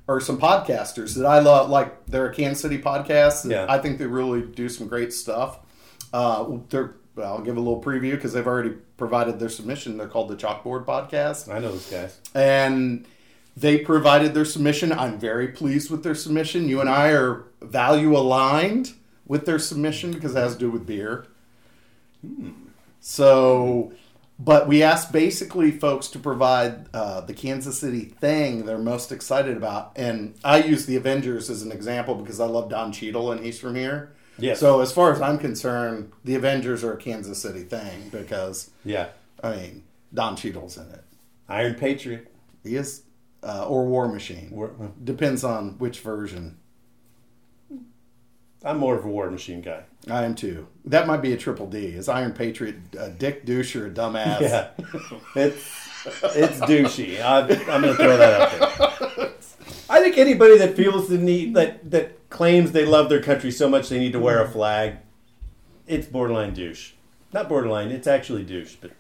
are 0.09 0.21
some 0.21 0.39
podcasters 0.39 1.15
that 1.17 1.25
I 1.27 1.39
love. 1.39 1.71
Like 1.71 2.07
they're 2.07 2.27
a 2.27 2.35
Kansas 2.35 2.61
City 2.61 2.79
podcast. 2.79 3.51
Yeah. 3.51 3.67
I 3.69 3.79
think 3.79 3.99
they 3.99 4.07
really 4.07 4.43
do 4.43 4.69
some 4.69 4.89
great 4.89 5.13
stuff. 5.13 5.59
Uh, 6.13 6.59
they're. 6.69 6.97
well, 7.15 7.35
I'll 7.37 7.43
give 7.43 7.57
a 7.57 7.61
little 7.61 7.83
preview 7.83 8.13
because 8.13 8.35
they've 8.35 8.47
already 8.47 8.75
provided 8.99 9.39
their 9.39 9.49
submission. 9.49 9.97
They're 9.97 10.09
called 10.09 10.29
the 10.29 10.37
Chalkboard 10.37 10.85
Podcast 10.85 11.53
I 11.53 11.59
know 11.61 11.71
those 11.73 11.91
guys. 11.91 12.19
and 12.35 13.07
they 13.57 13.79
provided 13.79 14.35
their 14.35 14.45
submission. 14.45 14.93
I'm 14.93 15.19
very 15.19 15.49
pleased 15.49 15.91
with 15.91 16.03
their 16.03 16.15
submission. 16.15 16.69
You 16.69 16.81
and 16.81 16.89
I 16.89 17.09
are 17.13 17.45
value 17.61 18.17
aligned 18.17 18.93
with 19.33 19.47
their 19.47 19.59
submission 19.59 20.13
because 20.13 20.37
it 20.37 20.39
has 20.39 20.53
to 20.53 20.59
do 20.59 20.71
with 20.71 20.85
beer. 20.87 21.25
So, 23.01 23.93
but 24.39 24.69
we 24.69 24.83
asked 24.83 25.11
basically 25.11 25.71
folks 25.71 26.09
to 26.09 26.19
provide 26.19 26.87
uh, 26.95 27.23
the 27.23 27.33
Kansas 27.33 27.79
City 27.79 28.05
thing 28.05 28.67
they're 28.67 28.77
most 28.77 29.11
excited 29.11 29.57
about, 29.57 29.93
and 29.97 30.35
I 30.45 30.59
use 30.63 30.85
the 30.85 30.97
Avengers 30.97 31.49
as 31.49 31.63
an 31.63 31.73
example 31.73 32.15
because 32.15 32.41
I 32.41 32.45
love 32.47 32.69
Don 32.69 32.93
Cheadle 32.93 33.33
and 33.33 33.43
he's 33.43 33.59
from 33.59 33.75
here. 33.75 34.13
Yes. 34.39 34.61
So 34.61 34.83
as 34.83 34.93
far 34.93 35.11
as 35.13 35.21
I'm 35.23 35.39
concerned, 35.39 36.13
the 36.25 36.35
Avengers 36.35 36.85
are 36.85 36.93
a 36.93 36.97
Kansas 36.99 37.41
City 37.41 37.63
thing 37.63 38.11
because 38.11 38.71
Yeah. 38.85 39.09
I 39.43 39.57
mean 39.57 39.83
Don 40.13 40.37
Cheadle's 40.37 40.77
in 40.77 40.89
it. 40.91 41.05
Iron 41.49 41.75
Patriot. 41.75 42.29
He 42.63 42.77
is, 42.77 43.03
uh, 43.43 43.67
or 43.67 43.87
War 43.87 44.09
Machine. 44.09 44.51
War- 44.51 44.75
Depends 45.03 45.43
on 45.43 45.79
which 45.79 46.01
version. 46.01 46.59
I'm 48.65 48.79
more 48.79 48.97
of 48.97 49.05
a 49.05 49.09
War 49.09 49.31
Machine 49.31 49.61
guy. 49.61 49.83
I 50.11 50.25
am 50.25 50.35
too. 50.35 50.67
That 50.85 51.07
might 51.07 51.23
be 51.23 51.33
a 51.33 51.37
triple 51.37 51.67
D. 51.67 51.87
Is 51.87 52.09
Iron 52.09 52.33
Patriot 52.33 52.77
a 52.99 53.11
dick 53.11 53.45
douche 53.45 53.77
or 53.77 53.87
a 53.87 53.91
dumbass? 53.91 54.41
Yeah. 54.41 54.71
it's 55.37 55.83
it's 56.07 56.59
douchey. 56.61 57.21
I, 57.21 57.41
I'm 57.73 57.83
going 57.83 57.83
to 57.83 57.95
throw 57.95 58.17
that 58.17 58.41
out 58.41 59.17
there. 59.17 59.33
I 59.89 60.01
think 60.01 60.17
anybody 60.19 60.59
that 60.59 60.75
feels 60.77 61.09
the 61.09 61.19
need 61.19 61.55
that 61.55 61.91
that 61.91 62.31
claims 62.31 62.73
they 62.73 62.85
love 62.85 63.09
their 63.09 63.23
country 63.23 63.51
so 63.51 63.69
much 63.69 63.89
they 63.89 63.99
need 63.99 64.13
to 64.13 64.21
wear 64.21 64.43
a 64.43 64.49
flag, 64.49 64.97
it's 65.87 66.07
borderline 66.07 66.55
douche. 66.55 66.93
Not 67.33 67.49
borderline. 67.49 67.91
It's 67.91 68.07
actually 68.07 68.45
douche, 68.45 68.77
but 68.81 68.93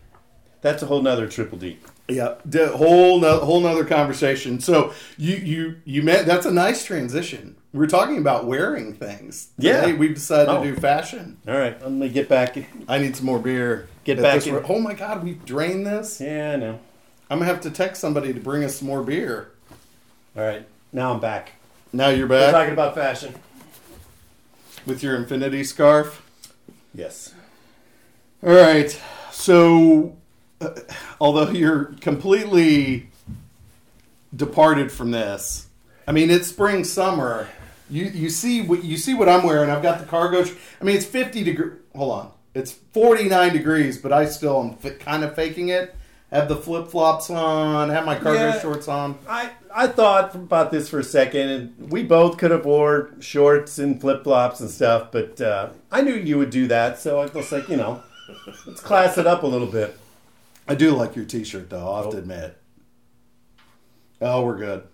that's 0.60 0.82
a 0.82 0.86
whole 0.86 1.02
nother 1.02 1.28
triple 1.28 1.58
D. 1.58 1.78
Yeah. 2.08 2.36
D- 2.48 2.66
whole 2.66 3.20
no, 3.20 3.38
whole 3.40 3.60
nother 3.60 3.84
conversation. 3.84 4.60
So 4.60 4.92
you 5.16 5.36
you 5.36 5.76
you 5.84 6.02
met. 6.02 6.26
That's 6.26 6.46
a 6.46 6.52
nice 6.52 6.84
transition. 6.84 7.56
We're 7.72 7.86
talking 7.86 8.18
about 8.18 8.44
wearing 8.46 8.92
things. 8.92 9.48
Yeah. 9.58 9.80
Today 9.80 9.92
we've 9.94 10.14
decided 10.14 10.48
Oh. 10.50 10.62
to 10.62 10.74
do 10.74 10.78
fashion. 10.80 11.38
All 11.48 11.56
right, 11.56 11.80
let 11.80 11.90
me 11.90 12.08
get 12.10 12.28
back. 12.28 12.56
I 12.88 12.98
need 12.98 13.16
some 13.16 13.24
more 13.26 13.38
beer. 13.38 13.88
Get 14.04 14.18
At 14.18 14.22
back 14.22 14.46
in- 14.46 14.54
re- 14.54 14.62
Oh 14.68 14.78
my 14.78 14.92
god, 14.94 15.24
we've 15.24 15.42
drained 15.46 15.86
this. 15.86 16.20
Yeah, 16.20 16.52
I 16.52 16.56
know. 16.56 16.78
I'm 17.30 17.38
gonna 17.38 17.50
have 17.50 17.62
to 17.62 17.70
text 17.70 18.00
somebody 18.00 18.34
to 18.34 18.40
bring 18.40 18.62
us 18.62 18.76
some 18.76 18.88
more 18.88 19.02
beer. 19.02 19.52
All 20.36 20.42
right, 20.44 20.66
now 20.92 21.14
I'm 21.14 21.20
back. 21.20 21.52
Now 21.94 22.08
you're 22.08 22.26
back. 22.26 22.52
We're 22.52 22.58
talking 22.58 22.72
about 22.74 22.94
fashion. 22.94 23.34
with 24.84 25.00
your 25.02 25.14
infinity 25.14 25.62
scarf. 25.62 26.22
Yes. 26.92 27.32
All 28.42 28.50
right. 28.52 29.00
So, 29.30 30.16
uh, 30.60 30.70
although 31.20 31.50
you're 31.50 31.94
completely 32.00 33.08
departed 34.34 34.90
from 34.90 35.12
this, 35.12 35.68
I 36.08 36.10
mean 36.12 36.30
it's 36.30 36.48
spring 36.48 36.82
summer. 36.82 37.46
You 37.92 38.06
you 38.06 38.30
see 38.30 38.62
what 38.62 38.82
you 38.84 38.96
see 38.96 39.12
what 39.14 39.28
I'm 39.28 39.42
wearing. 39.44 39.68
I've 39.70 39.82
got 39.82 39.98
the 40.00 40.06
cargo. 40.06 40.44
Sh- 40.44 40.54
I 40.80 40.84
mean 40.84 40.96
it's 40.96 41.04
50 41.04 41.44
degree. 41.44 41.72
Hold 41.94 42.12
on, 42.12 42.30
it's 42.54 42.72
49 42.72 43.52
degrees, 43.52 43.98
but 43.98 44.12
I 44.12 44.24
still 44.24 44.60
am 44.62 44.76
f- 44.82 44.98
kind 44.98 45.22
of 45.24 45.34
faking 45.34 45.68
it. 45.68 45.94
Have 46.30 46.48
the 46.48 46.56
flip 46.56 46.88
flops 46.88 47.28
on. 47.28 47.90
Have 47.90 48.06
my 48.06 48.14
cargo 48.14 48.46
Yeah. 48.46 48.58
shorts 48.60 48.88
on. 48.88 49.18
I 49.28 49.50
I 49.74 49.86
thought 49.88 50.34
about 50.34 50.70
this 50.70 50.88
for 50.88 51.00
a 51.00 51.04
second, 51.04 51.48
and 51.50 51.90
we 51.90 52.02
both 52.02 52.38
could 52.38 52.50
have 52.50 52.64
wore 52.64 53.10
shorts 53.20 53.78
and 53.78 54.00
flip 54.00 54.24
flops 54.24 54.60
and 54.60 54.70
stuff, 54.70 55.08
but 55.12 55.38
uh, 55.42 55.68
I 55.90 56.00
knew 56.00 56.14
you 56.14 56.38
would 56.38 56.48
do 56.50 56.66
that, 56.68 56.98
so 56.98 57.20
I 57.20 57.26
was 57.26 57.52
like, 57.52 57.68
you 57.68 57.76
know, 57.76 58.02
let's 58.66 58.80
class 58.80 59.18
it 59.18 59.26
up 59.26 59.42
a 59.42 59.46
little 59.46 59.66
bit. 59.66 59.98
I 60.66 60.74
do 60.74 60.92
like 60.96 61.14
your 61.14 61.26
T-shirt 61.26 61.68
though. 61.68 61.86
I'll 61.86 62.04
have 62.04 62.12
to 62.12 62.18
admit. 62.18 62.56
Oh, 64.22 64.46
we're 64.46 64.56
good. 64.56 64.84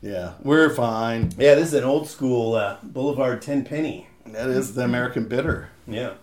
Yeah, 0.00 0.34
we're 0.42 0.70
fine. 0.74 1.32
Yeah, 1.38 1.54
this 1.56 1.68
is 1.68 1.74
an 1.74 1.84
old 1.84 2.08
school 2.08 2.54
uh, 2.54 2.78
Boulevard 2.82 3.42
Tenpenny. 3.42 4.06
That 4.26 4.48
is 4.48 4.74
the 4.74 4.82
American 4.84 5.26
Bitter. 5.26 5.70
Yeah, 5.86 6.14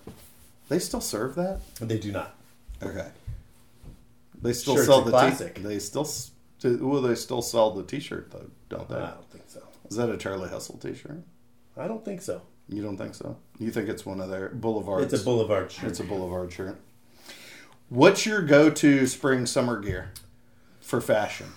They 0.70 0.80
still 0.80 1.02
serve 1.02 1.36
that? 1.36 1.60
they 1.80 1.98
do 1.98 2.12
not. 2.12 2.36
Okay. 2.82 3.08
They 4.42 4.54
still 4.54 4.76
Sure, 4.76 4.86
sell 4.86 5.02
the 5.02 5.12
classic. 5.12 5.56
T- 5.56 5.62
they 5.62 5.80
still 5.80 6.08
well, 6.64 7.02
they 7.02 7.16
still 7.16 7.42
sell 7.42 7.72
the 7.72 7.84
T-shirt 7.84 8.32
though, 8.32 8.50
don't 8.70 8.88
they? 8.90 8.96
I 8.96 9.12
don't 9.12 9.30
think 9.32 9.46
so. 9.48 9.62
Is 9.90 9.98
that 9.98 10.10
a 10.10 10.18
Charlie 10.18 10.50
Hustle 10.50 10.78
T-shirt? 10.78 11.22
I 11.78 11.88
don't 11.88 12.04
think 12.06 12.22
so. 12.22 12.42
You 12.70 12.82
don't 12.82 12.98
think 12.98 13.14
so? 13.16 13.38
You 13.60 13.72
think 13.72 13.90
it's 13.90 14.06
one 14.06 14.20
of 14.22 14.30
their 14.30 14.50
boulevards? 14.50 15.12
It's 15.14 15.22
a 15.22 15.26
Boulevard 15.26 15.72
shirt. 15.72 15.90
It's 15.90 16.00
a 16.00 16.04
boulevard 16.04 16.52
shirt. 16.52 16.80
What's 17.90 18.26
your 18.26 18.42
go-to 18.42 19.06
spring 19.06 19.46
summer 19.46 19.80
gear 19.80 20.12
for 20.82 21.00
fashion? 21.02 21.48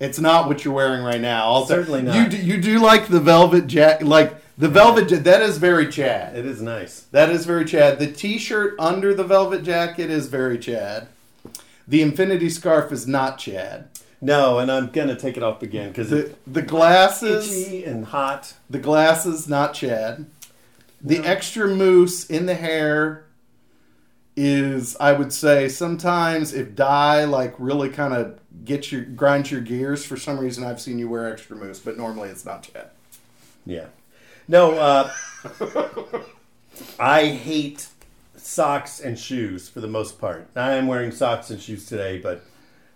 It's 0.00 0.18
not 0.18 0.48
what 0.48 0.64
you're 0.64 0.74
wearing 0.74 1.02
right 1.04 1.20
now. 1.20 1.44
I'll 1.52 1.66
Certainly 1.66 2.02
not. 2.02 2.14
You 2.16 2.28
do, 2.28 2.36
you 2.36 2.60
do 2.60 2.78
like 2.80 3.08
the 3.08 3.20
velvet 3.20 3.66
jacket, 3.68 4.06
like 4.06 4.34
the 4.58 4.68
velvet. 4.68 5.10
ja- 5.10 5.18
That 5.20 5.40
is 5.42 5.58
very 5.58 5.88
Chad. 5.88 6.36
It 6.36 6.46
is 6.46 6.60
nice. 6.60 7.00
That 7.12 7.30
is 7.30 7.46
very 7.46 7.64
Chad. 7.64 7.98
The 7.98 8.08
T-shirt 8.10 8.74
under 8.78 9.14
the 9.14 9.24
velvet 9.24 9.62
jacket 9.62 10.10
is 10.10 10.26
very 10.28 10.58
Chad. 10.58 11.06
The 11.86 12.02
infinity 12.02 12.50
scarf 12.50 12.90
is 12.92 13.06
not 13.06 13.38
Chad. 13.38 13.88
No, 14.20 14.58
and 14.58 14.70
I'm 14.72 14.88
gonna 14.90 15.16
take 15.16 15.36
it 15.36 15.42
off 15.42 15.62
again 15.62 15.88
because 15.90 16.08
The 16.10 16.30
the 16.46 16.62
glasses, 16.62 17.50
itchy 17.66 17.84
and 17.84 18.06
hot. 18.06 18.54
the 18.70 18.78
glasses, 18.78 19.48
not 19.48 19.74
Chad. 19.74 20.26
The 21.02 21.18
No. 21.18 21.24
extra 21.24 21.68
mousse 21.68 22.24
in 22.24 22.46
the 22.46 22.54
hair 22.54 23.24
is, 24.36 24.96
I 24.98 25.12
would 25.12 25.32
say, 25.32 25.68
sometimes 25.68 26.52
if 26.52 26.74
dye 26.74 27.24
like 27.24 27.54
really 27.58 27.88
kind 27.88 28.14
of 28.14 28.38
get 28.64 28.90
your 28.90 29.02
grind 29.02 29.50
your 29.50 29.60
gears 29.60 30.04
for 30.04 30.16
some 30.16 30.38
reason, 30.38 30.64
I've 30.64 30.80
seen 30.80 30.98
you 30.98 31.08
wear 31.08 31.30
extra 31.32 31.56
mousse, 31.56 31.78
but 31.78 31.96
normally 31.96 32.28
it's 32.28 32.44
not 32.44 32.62
Chad. 32.62 32.90
Yeah. 33.66 33.86
No, 34.48 34.72
uh, 34.74 35.10
I 36.98 37.26
hate 37.28 37.86
socks 38.36 39.00
and 39.00 39.18
shoes 39.18 39.68
for 39.68 39.80
the 39.80 39.88
most 39.88 40.20
part. 40.20 40.48
I 40.54 40.74
am 40.74 40.86
wearing 40.86 41.12
socks 41.12 41.50
and 41.50 41.60
shoes 41.60 41.86
today, 41.86 42.18
but 42.18 42.44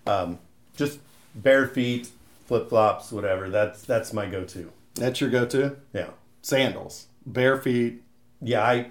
um, 0.07 0.39
just 0.77 0.99
bare 1.35 1.67
feet, 1.67 2.11
flip 2.47 2.69
flops, 2.69 3.13
whatever. 3.13 3.49
That's 3.49 3.83
that's 3.83 4.13
my 4.13 4.27
go-to. 4.27 4.71
That's 4.95 5.21
your 5.21 5.31
go-to. 5.31 5.77
Yeah, 5.95 6.11
Sandals, 6.43 7.07
bare 7.25 7.57
feet. 7.57 8.03
yeah. 8.43 8.63
I 8.63 8.91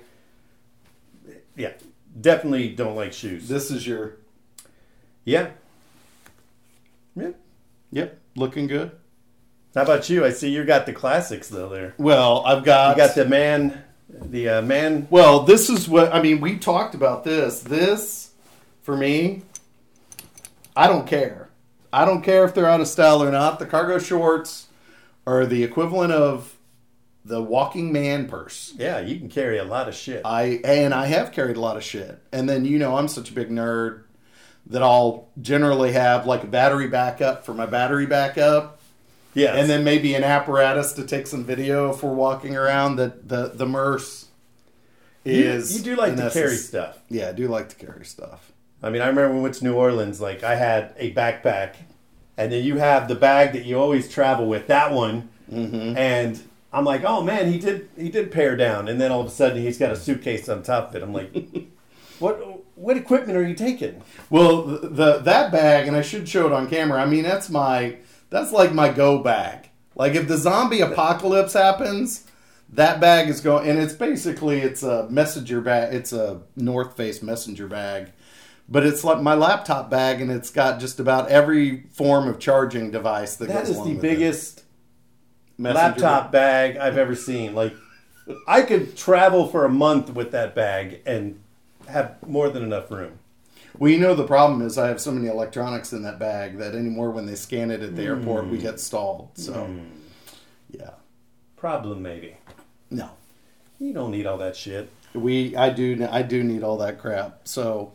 yeah 1.55 1.73
definitely 2.19 2.69
don't 2.69 2.95
like 2.95 3.13
shoes. 3.13 3.47
This 3.47 3.71
is 3.71 3.85
your 3.85 4.17
Yeah. 5.25 5.51
Yeah. 7.15 7.31
yep, 7.91 8.19
looking 8.35 8.67
good. 8.67 8.91
How 9.73 9.83
about 9.83 10.09
you? 10.09 10.25
I 10.25 10.31
see 10.31 10.49
you 10.49 10.63
got 10.65 10.85
the 10.85 10.93
classics 10.93 11.49
though. 11.49 11.69
There, 11.69 11.93
Well, 11.97 12.43
I've 12.45 12.63
got 12.63 12.97
you 12.97 13.03
got 13.03 13.15
the 13.15 13.25
man, 13.25 13.83
the 14.09 14.49
uh, 14.49 14.61
man. 14.61 15.07
Well, 15.09 15.43
this 15.43 15.69
is 15.69 15.87
what 15.87 16.13
I 16.13 16.21
mean. 16.21 16.41
We 16.41 16.57
talked 16.57 16.95
about 16.95 17.23
this. 17.23 17.59
This, 17.61 18.31
for 18.81 18.95
me, 18.97 19.43
I 20.75 20.87
don't 20.87 21.07
care. 21.07 21.49
I 21.93 22.05
don't 22.05 22.21
care 22.21 22.43
if 22.43 22.53
they're 22.53 22.69
out 22.69 22.81
of 22.81 22.87
style 22.87 23.23
or 23.23 23.31
not. 23.31 23.59
The 23.59 23.65
cargo 23.65 23.99
shorts 23.99 24.67
are 25.25 25.45
the 25.45 25.63
equivalent 25.63 26.13
of 26.13 26.56
the 27.27 27.41
walking 27.41 27.91
man 27.91 28.27
purse. 28.27 28.73
Yeah, 28.77 28.99
you 28.99 29.17
can 29.19 29.29
carry 29.29 29.57
a 29.57 29.63
lot 29.63 29.87
of 29.87 29.95
shit. 29.95 30.21
I 30.25 30.59
and 30.63 30.93
I 30.93 31.07
have 31.07 31.31
carried 31.31 31.57
a 31.57 31.61
lot 31.61 31.77
of 31.77 31.83
shit. 31.83 32.19
And 32.31 32.47
then 32.49 32.65
you 32.65 32.79
know 32.79 32.97
I'm 32.97 33.07
such 33.07 33.29
a 33.29 33.33
big 33.33 33.49
nerd 33.49 34.03
that 34.67 34.81
I'll 34.83 35.27
generally 35.41 35.91
have 35.93 36.25
like 36.25 36.43
a 36.43 36.47
battery 36.47 36.87
backup 36.87 37.45
for 37.45 37.53
my 37.53 37.65
battery 37.65 38.05
backup, 38.05 38.79
Yeah, 39.33 39.55
and 39.55 39.69
then 39.69 39.83
maybe 39.83 40.13
an 40.13 40.23
apparatus 40.23 40.93
to 40.93 41.05
take 41.05 41.27
some 41.27 41.43
video 41.45 41.91
if 41.93 42.03
we're 42.03 42.13
walking 42.13 42.55
around. 42.55 42.95
That 42.97 43.27
the 43.29 43.51
the 43.53 43.65
Merce 43.65 44.25
you, 45.23 45.33
is 45.43 45.77
you 45.77 45.83
do 45.83 45.95
like 45.95 46.15
to 46.15 46.23
essence- 46.23 46.33
carry 46.33 46.55
stuff. 46.57 46.99
Yeah, 47.09 47.29
I 47.29 47.31
do 47.33 47.47
like 47.47 47.69
to 47.69 47.75
carry 47.75 48.05
stuff. 48.05 48.51
I 48.83 48.89
mean, 48.89 49.01
I 49.01 49.07
remember 49.07 49.29
when 49.29 49.37
we 49.37 49.43
went 49.43 49.55
to 49.55 49.63
New 49.63 49.73
Orleans, 49.73 50.21
like 50.21 50.43
I 50.43 50.55
had 50.55 50.93
a 50.97 51.11
backpack, 51.13 51.73
and 52.37 52.51
then 52.51 52.63
you 52.63 52.77
have 52.77 53.07
the 53.07 53.15
bag 53.15 53.53
that 53.53 53.65
you 53.65 53.79
always 53.79 54.07
travel 54.09 54.47
with, 54.47 54.67
that 54.67 54.91
one, 54.91 55.29
Mm-hmm. 55.51 55.97
and 55.97 56.39
I'm 56.71 56.85
like, 56.85 57.03
oh 57.03 57.21
man, 57.21 57.51
he 57.51 57.57
did 57.59 57.89
he 57.97 58.09
did 58.09 58.31
pare 58.31 58.55
down, 58.55 58.87
and 58.87 58.99
then 58.99 59.11
all 59.11 59.21
of 59.21 59.27
a 59.27 59.31
sudden 59.31 59.61
he's 59.61 59.77
got 59.77 59.91
a 59.91 59.95
suitcase 59.95 60.49
on 60.49 60.63
top 60.63 60.89
of 60.89 60.95
it. 60.95 61.03
I'm 61.03 61.13
like, 61.13 61.33
what 62.19 62.39
what 62.75 62.97
equipment 62.97 63.37
are 63.37 63.47
you 63.47 63.55
taking? 63.55 64.03
Well, 64.29 64.63
the, 64.63 64.89
the 64.89 65.17
that 65.19 65.51
bag, 65.51 65.87
and 65.87 65.95
I 65.95 66.01
should 66.01 66.27
show 66.27 66.45
it 66.45 66.53
on 66.53 66.69
camera. 66.69 67.01
I 67.01 67.05
mean, 67.05 67.23
that's 67.23 67.49
my 67.49 67.97
that's 68.29 68.51
like 68.51 68.73
my 68.73 68.89
go 68.89 69.19
bag. 69.19 69.69
Like 69.95 70.13
if 70.13 70.27
the 70.27 70.37
zombie 70.37 70.81
apocalypse 70.81 71.53
happens, 71.53 72.27
that 72.73 72.99
bag 72.99 73.29
is 73.29 73.41
going, 73.41 73.67
and 73.69 73.79
it's 73.79 73.93
basically 73.93 74.59
it's 74.59 74.83
a 74.83 75.09
messenger 75.09 75.61
bag. 75.61 75.93
It's 75.93 76.11
a 76.13 76.41
North 76.55 76.97
Face 76.97 77.23
messenger 77.23 77.67
bag, 77.67 78.11
but 78.67 78.85
it's 78.85 79.03
like 79.03 79.21
my 79.21 79.33
laptop 79.33 79.89
bag, 79.89 80.21
and 80.21 80.29
it's 80.29 80.49
got 80.49 80.79
just 80.79 80.99
about 80.99 81.29
every 81.29 81.83
form 81.93 82.27
of 82.27 82.39
charging 82.39 82.91
device 82.91 83.37
that, 83.37 83.47
That 83.47 83.59
goes 83.59 83.69
is 83.69 83.77
along 83.77 83.95
the 83.95 84.01
biggest. 84.01 84.59
it. 84.59 84.63
Laptop 85.57 86.31
bag 86.31 86.77
I've 86.77 86.97
ever 86.97 87.15
seen. 87.15 87.55
Like, 87.55 87.73
I 88.47 88.61
could 88.61 88.95
travel 88.97 89.47
for 89.47 89.65
a 89.65 89.69
month 89.69 90.09
with 90.13 90.31
that 90.31 90.53
bag 90.55 91.01
and 91.05 91.39
have 91.87 92.15
more 92.27 92.49
than 92.49 92.63
enough 92.63 92.91
room. 92.91 93.19
Well, 93.79 93.91
you 93.91 93.99
know 93.99 94.15
the 94.15 94.25
problem 94.25 94.61
is 94.61 94.77
I 94.77 94.87
have 94.87 94.99
so 94.99 95.11
many 95.11 95.27
electronics 95.27 95.93
in 95.93 96.01
that 96.03 96.17
bag 96.19 96.57
that 96.57 96.73
anymore 96.75 97.11
when 97.11 97.25
they 97.25 97.35
scan 97.35 97.69
it 97.71 97.81
at 97.81 97.95
the 97.95 98.03
airport, 98.03 98.45
Hmm. 98.45 98.51
we 98.51 98.57
get 98.57 98.79
stalled. 98.79 99.29
So, 99.35 99.69
yeah, 100.71 100.91
Problem 101.55 102.01
maybe. 102.01 102.35
no. 102.89 103.09
You 103.79 103.93
don't 103.93 104.09
need 104.09 104.25
all 104.25 104.39
that 104.39 104.55
shit. 104.55 104.89
We, 105.13 105.55
I 105.55 105.69
do, 105.69 106.07
I 106.09 106.23
do 106.23 106.43
need 106.43 106.63
all 106.63 106.77
that 106.79 106.97
crap. 106.99 107.41
So, 107.43 107.91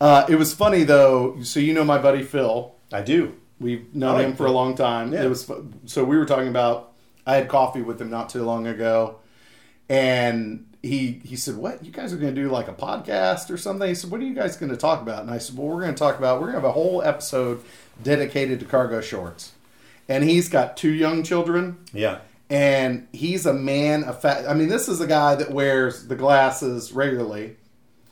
uh, 0.00 0.26
it 0.28 0.34
was 0.34 0.52
funny 0.52 0.82
though. 0.82 1.40
So 1.42 1.60
you 1.60 1.72
know 1.72 1.84
my 1.84 1.98
buddy 1.98 2.22
Phil. 2.24 2.74
I 2.92 3.00
do. 3.00 3.34
We've 3.64 3.94
known 3.94 4.14
like 4.16 4.26
him 4.26 4.36
for 4.36 4.44
a 4.46 4.50
long 4.52 4.74
time. 4.76 5.12
Yeah. 5.14 5.24
It 5.24 5.28
was 5.28 5.50
so 5.86 6.04
we 6.04 6.18
were 6.18 6.26
talking 6.26 6.48
about. 6.48 6.92
I 7.26 7.36
had 7.36 7.48
coffee 7.48 7.80
with 7.80 7.98
him 7.98 8.10
not 8.10 8.28
too 8.28 8.42
long 8.44 8.66
ago, 8.66 9.16
and 9.88 10.66
he 10.82 11.20
he 11.24 11.36
said, 11.36 11.56
"What 11.56 11.84
you 11.84 11.90
guys 11.90 12.12
are 12.12 12.16
going 12.18 12.34
to 12.34 12.40
do 12.42 12.50
like 12.50 12.68
a 12.68 12.72
podcast 12.74 13.50
or 13.50 13.56
something?" 13.56 13.88
He 13.88 13.94
said, 13.94 14.10
"What 14.10 14.20
are 14.20 14.24
you 14.24 14.34
guys 14.34 14.56
going 14.56 14.70
to 14.70 14.76
talk 14.76 15.00
about?" 15.00 15.22
And 15.22 15.30
I 15.30 15.38
said, 15.38 15.56
"Well, 15.56 15.68
we're 15.68 15.80
going 15.80 15.94
to 15.94 15.98
talk 15.98 16.18
about 16.18 16.40
we're 16.40 16.52
going 16.52 16.56
to 16.56 16.60
have 16.60 16.68
a 16.68 16.72
whole 16.72 17.02
episode 17.02 17.62
dedicated 18.02 18.60
to 18.60 18.66
cargo 18.66 19.00
shorts." 19.00 19.52
And 20.08 20.22
he's 20.22 20.50
got 20.50 20.76
two 20.76 20.90
young 20.92 21.22
children, 21.22 21.78
Yeah. 21.94 22.18
and 22.50 23.06
he's 23.12 23.46
a 23.46 23.54
man 23.54 24.04
of 24.04 24.20
fat. 24.20 24.46
I 24.46 24.52
mean, 24.52 24.68
this 24.68 24.86
is 24.86 25.00
a 25.00 25.06
guy 25.06 25.34
that 25.36 25.50
wears 25.50 26.06
the 26.08 26.14
glasses 26.16 26.92
regularly. 26.92 27.56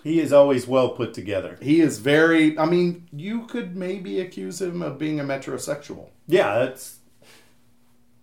He 0.02 0.20
is 0.20 0.32
always 0.32 0.66
well 0.66 0.90
put 0.90 1.14
together. 1.14 1.58
He 1.62 1.80
is 1.80 1.98
very. 1.98 2.58
I 2.58 2.66
mean, 2.66 3.06
you 3.12 3.46
could 3.46 3.76
maybe 3.76 4.20
accuse 4.20 4.60
him 4.60 4.82
of 4.82 4.98
being 4.98 5.20
a 5.20 5.24
metrosexual. 5.24 6.08
Yeah, 6.26 6.58
that's 6.60 6.98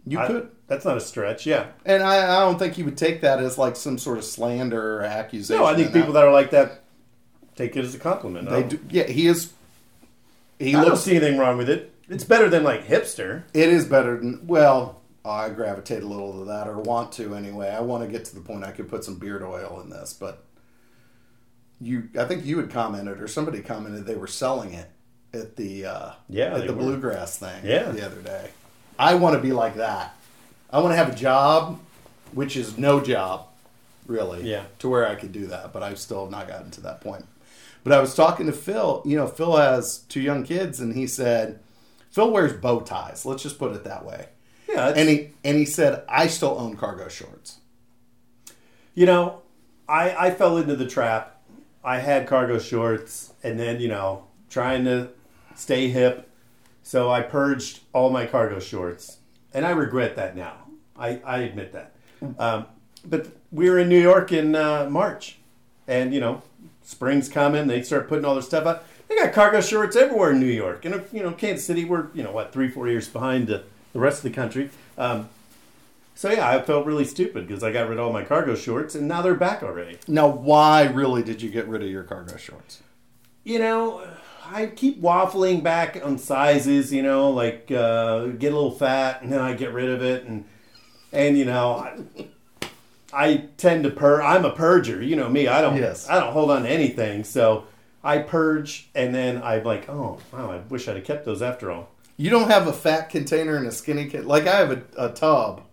You 0.05 0.19
I- 0.19 0.27
could. 0.27 0.49
That's 0.67 0.85
not 0.85 0.97
a 0.97 1.01
stretch. 1.01 1.47
Yeah. 1.47 1.65
And 1.83 2.03
I, 2.03 2.17
I 2.37 2.39
don't 2.41 2.59
think 2.59 2.75
he 2.75 2.83
would 2.83 2.95
take 2.97 3.21
that 3.21 3.39
as 3.39 3.57
like 3.57 3.75
some 3.75 3.97
sort 3.97 4.19
of 4.19 4.23
slander 4.23 4.99
or 4.99 5.01
accusation. 5.01 5.59
No, 5.63 5.67
I 5.67 5.75
think 5.75 5.91
people 5.93 6.13
that 6.13 6.23
are 6.23 6.31
like 6.31 6.51
that 6.51 6.81
take 7.55 7.75
it 7.75 7.83
as 7.83 7.95
a 7.95 7.99
compliment. 7.99 8.47
they 8.49 8.61
do. 8.63 8.79
Yeah, 8.89 9.05
he 9.07 9.25
is. 9.25 9.51
He 10.59 10.75
I 10.75 10.81
don't 10.81 10.89
looks. 10.91 11.01
see 11.01 11.15
anything 11.15 11.39
wrong 11.39 11.57
with 11.57 11.69
it. 11.71 11.91
It's 12.07 12.23
better 12.23 12.49
than 12.49 12.63
like 12.63 12.85
hipster. 12.85 13.43
It 13.53 13.69
is 13.69 13.85
better 13.85 14.17
than. 14.19 14.45
Well, 14.45 15.01
I 15.25 15.49
gravitate 15.49 16.03
a 16.03 16.07
little 16.07 16.37
to 16.39 16.45
that, 16.45 16.67
or 16.67 16.77
want 16.77 17.11
to 17.13 17.33
anyway. 17.33 17.69
I 17.69 17.79
want 17.79 18.03
to 18.03 18.09
get 18.09 18.25
to 18.25 18.35
the 18.35 18.41
point 18.41 18.63
I 18.63 18.71
could 18.71 18.89
put 18.89 19.03
some 19.03 19.15
beard 19.15 19.41
oil 19.41 19.81
in 19.83 19.89
this, 19.89 20.13
but 20.13 20.43
you. 21.81 22.09
I 22.19 22.25
think 22.25 22.45
you 22.45 22.57
had 22.57 22.69
commented, 22.69 23.21
or 23.21 23.27
somebody 23.27 23.61
commented 23.61 24.05
they 24.05 24.15
were 24.15 24.27
selling 24.27 24.73
it 24.73 24.89
at 25.33 25.55
the 25.55 25.85
uh, 25.85 26.11
Yeah, 26.27 26.55
at 26.55 26.67
the 26.67 26.73
were. 26.73 26.79
bluegrass 26.83 27.37
thing. 27.37 27.61
Yeah. 27.65 27.91
the 27.91 28.05
other 28.05 28.21
day. 28.21 28.49
I 28.97 29.15
want 29.15 29.35
to 29.35 29.41
be 29.41 29.53
like 29.53 29.75
that. 29.75 30.15
I 30.71 30.79
want 30.79 30.91
to 30.91 30.97
have 30.97 31.09
a 31.13 31.15
job, 31.15 31.79
which 32.33 32.57
is 32.57 32.77
no 32.77 32.99
job, 33.01 33.47
really. 34.07 34.43
Yeah. 34.49 34.63
To 34.79 34.89
where 34.89 35.07
I 35.07 35.15
could 35.15 35.31
do 35.31 35.47
that, 35.47 35.71
but 35.73 35.81
I've 35.83 35.99
still 35.99 36.21
have 36.23 36.31
not 36.31 36.47
gotten 36.47 36.69
to 36.71 36.81
that 36.81 37.01
point. 37.01 37.25
But 37.83 37.93
I 37.93 38.01
was 38.01 38.13
talking 38.13 38.45
to 38.47 38.51
Phil. 38.51 39.01
You 39.05 39.15
know, 39.15 39.27
Phil 39.27 39.55
has 39.55 39.99
two 40.09 40.19
young 40.21 40.43
kids, 40.43 40.79
and 40.81 40.93
he 40.95 41.07
said 41.07 41.59
Phil 42.11 42.29
wears 42.29 42.53
bow 42.53 42.81
ties. 42.81 43.25
Let's 43.25 43.41
just 43.41 43.57
put 43.57 43.71
it 43.73 43.83
that 43.85 44.03
way. 44.05 44.27
Yeah, 44.67 44.89
And 44.95 45.09
he 45.09 45.29
and 45.43 45.57
he 45.57 45.65
said 45.65 46.03
I 46.09 46.27
still 46.27 46.55
own 46.59 46.75
cargo 46.75 47.07
shorts. 47.07 47.59
You 48.93 49.05
know, 49.05 49.41
I 49.87 50.27
I 50.27 50.31
fell 50.31 50.57
into 50.57 50.75
the 50.75 50.85
trap. 50.87 51.38
I 51.83 51.99
had 51.99 52.27
cargo 52.27 52.59
shorts, 52.59 53.33
and 53.43 53.59
then 53.59 53.79
you 53.79 53.87
know, 53.87 54.25
trying 54.49 54.85
to 54.85 55.09
stay 55.55 55.89
hip, 55.89 56.29
so 56.83 57.11
I 57.11 57.21
purged 57.21 57.81
all 57.93 58.09
my 58.09 58.25
cargo 58.25 58.59
shorts, 58.59 59.17
and 59.53 59.65
I 59.65 59.71
regret 59.71 60.15
that 60.15 60.35
now. 60.35 60.55
I 60.97 61.19
I 61.25 61.39
admit 61.39 61.73
that. 61.73 61.93
Um, 62.37 62.65
but 63.05 63.27
we 63.51 63.69
were 63.69 63.79
in 63.79 63.89
New 63.89 64.01
York 64.01 64.31
in 64.31 64.55
uh, 64.55 64.89
March, 64.89 65.37
and 65.87 66.13
you 66.13 66.19
know, 66.19 66.41
spring's 66.83 67.29
coming. 67.29 67.67
They 67.67 67.81
start 67.81 68.07
putting 68.09 68.25
all 68.25 68.33
their 68.33 68.43
stuff 68.43 68.65
out. 68.65 68.85
They 69.07 69.15
got 69.15 69.33
cargo 69.33 69.61
shorts 69.61 69.95
everywhere 69.95 70.31
in 70.31 70.39
New 70.39 70.45
York, 70.45 70.85
and 70.85 71.03
you 71.11 71.23
know, 71.23 71.31
Kansas 71.31 71.65
City. 71.65 71.85
We're 71.85 72.07
you 72.13 72.23
know 72.23 72.31
what 72.31 72.51
three 72.53 72.69
four 72.69 72.87
years 72.87 73.07
behind 73.07 73.47
the, 73.47 73.63
the 73.93 73.99
rest 73.99 74.23
of 74.23 74.31
the 74.31 74.35
country. 74.35 74.69
Um, 74.97 75.29
so 76.19 76.29
yeah, 76.29 76.49
I 76.49 76.61
felt 76.61 76.85
really 76.85 77.05
stupid 77.05 77.47
because 77.47 77.63
I 77.63 77.71
got 77.71 77.87
rid 77.87 77.97
of 77.97 78.05
all 78.05 78.11
my 78.11 78.25
cargo 78.25 78.53
shorts, 78.53 78.93
and 78.93 79.07
now 79.07 79.21
they're 79.21 79.35
back 79.35 79.63
already. 79.63 79.99
Now, 80.05 80.27
why 80.27 80.83
really 80.83 81.23
did 81.23 81.41
you 81.41 81.49
get 81.49 81.65
rid 81.65 81.81
of 81.81 81.87
your 81.87 82.03
cargo 82.03 82.35
shorts? 82.35 82.83
You 83.45 83.59
know, 83.59 84.05
I 84.45 84.65
keep 84.65 85.01
waffling 85.01 85.63
back 85.63 85.97
on 86.03 86.17
sizes. 86.17 86.91
You 86.91 87.03
know, 87.03 87.29
like 87.29 87.71
uh, 87.71 88.25
get 88.25 88.51
a 88.51 88.55
little 88.55 88.71
fat, 88.71 89.21
and 89.21 89.31
then 89.31 89.39
I 89.39 89.53
get 89.53 89.71
rid 89.71 89.89
of 89.89 90.03
it, 90.03 90.25
and 90.25 90.43
and 91.13 91.37
you 91.37 91.45
know, 91.45 91.75
I, 91.77 92.67
I 93.13 93.37
tend 93.55 93.85
to 93.85 93.89
purge. 93.89 94.21
I'm 94.21 94.43
a 94.43 94.51
purger. 94.51 95.07
You 95.07 95.15
know 95.15 95.29
me. 95.29 95.47
I 95.47 95.61
don't. 95.61 95.77
Yes. 95.77 96.09
I 96.09 96.19
don't 96.19 96.33
hold 96.33 96.51
on 96.51 96.63
to 96.63 96.69
anything. 96.69 97.23
So 97.23 97.63
I 98.03 98.17
purge, 98.17 98.89
and 98.93 99.15
then 99.15 99.41
I'm 99.41 99.63
like, 99.63 99.87
oh 99.87 100.19
wow, 100.33 100.51
I 100.51 100.57
wish 100.67 100.89
I'd 100.89 100.97
have 100.97 101.05
kept 101.05 101.23
those 101.23 101.41
after 101.41 101.71
all. 101.71 101.91
You 102.17 102.29
don't 102.29 102.49
have 102.49 102.67
a 102.67 102.73
fat 102.73 103.09
container 103.09 103.55
and 103.55 103.65
a 103.65 103.71
skinny 103.71 104.09
kit. 104.09 104.25
Like 104.25 104.47
I 104.47 104.57
have 104.57 104.71
a, 104.71 104.83
a 104.97 105.13
tub 105.13 105.63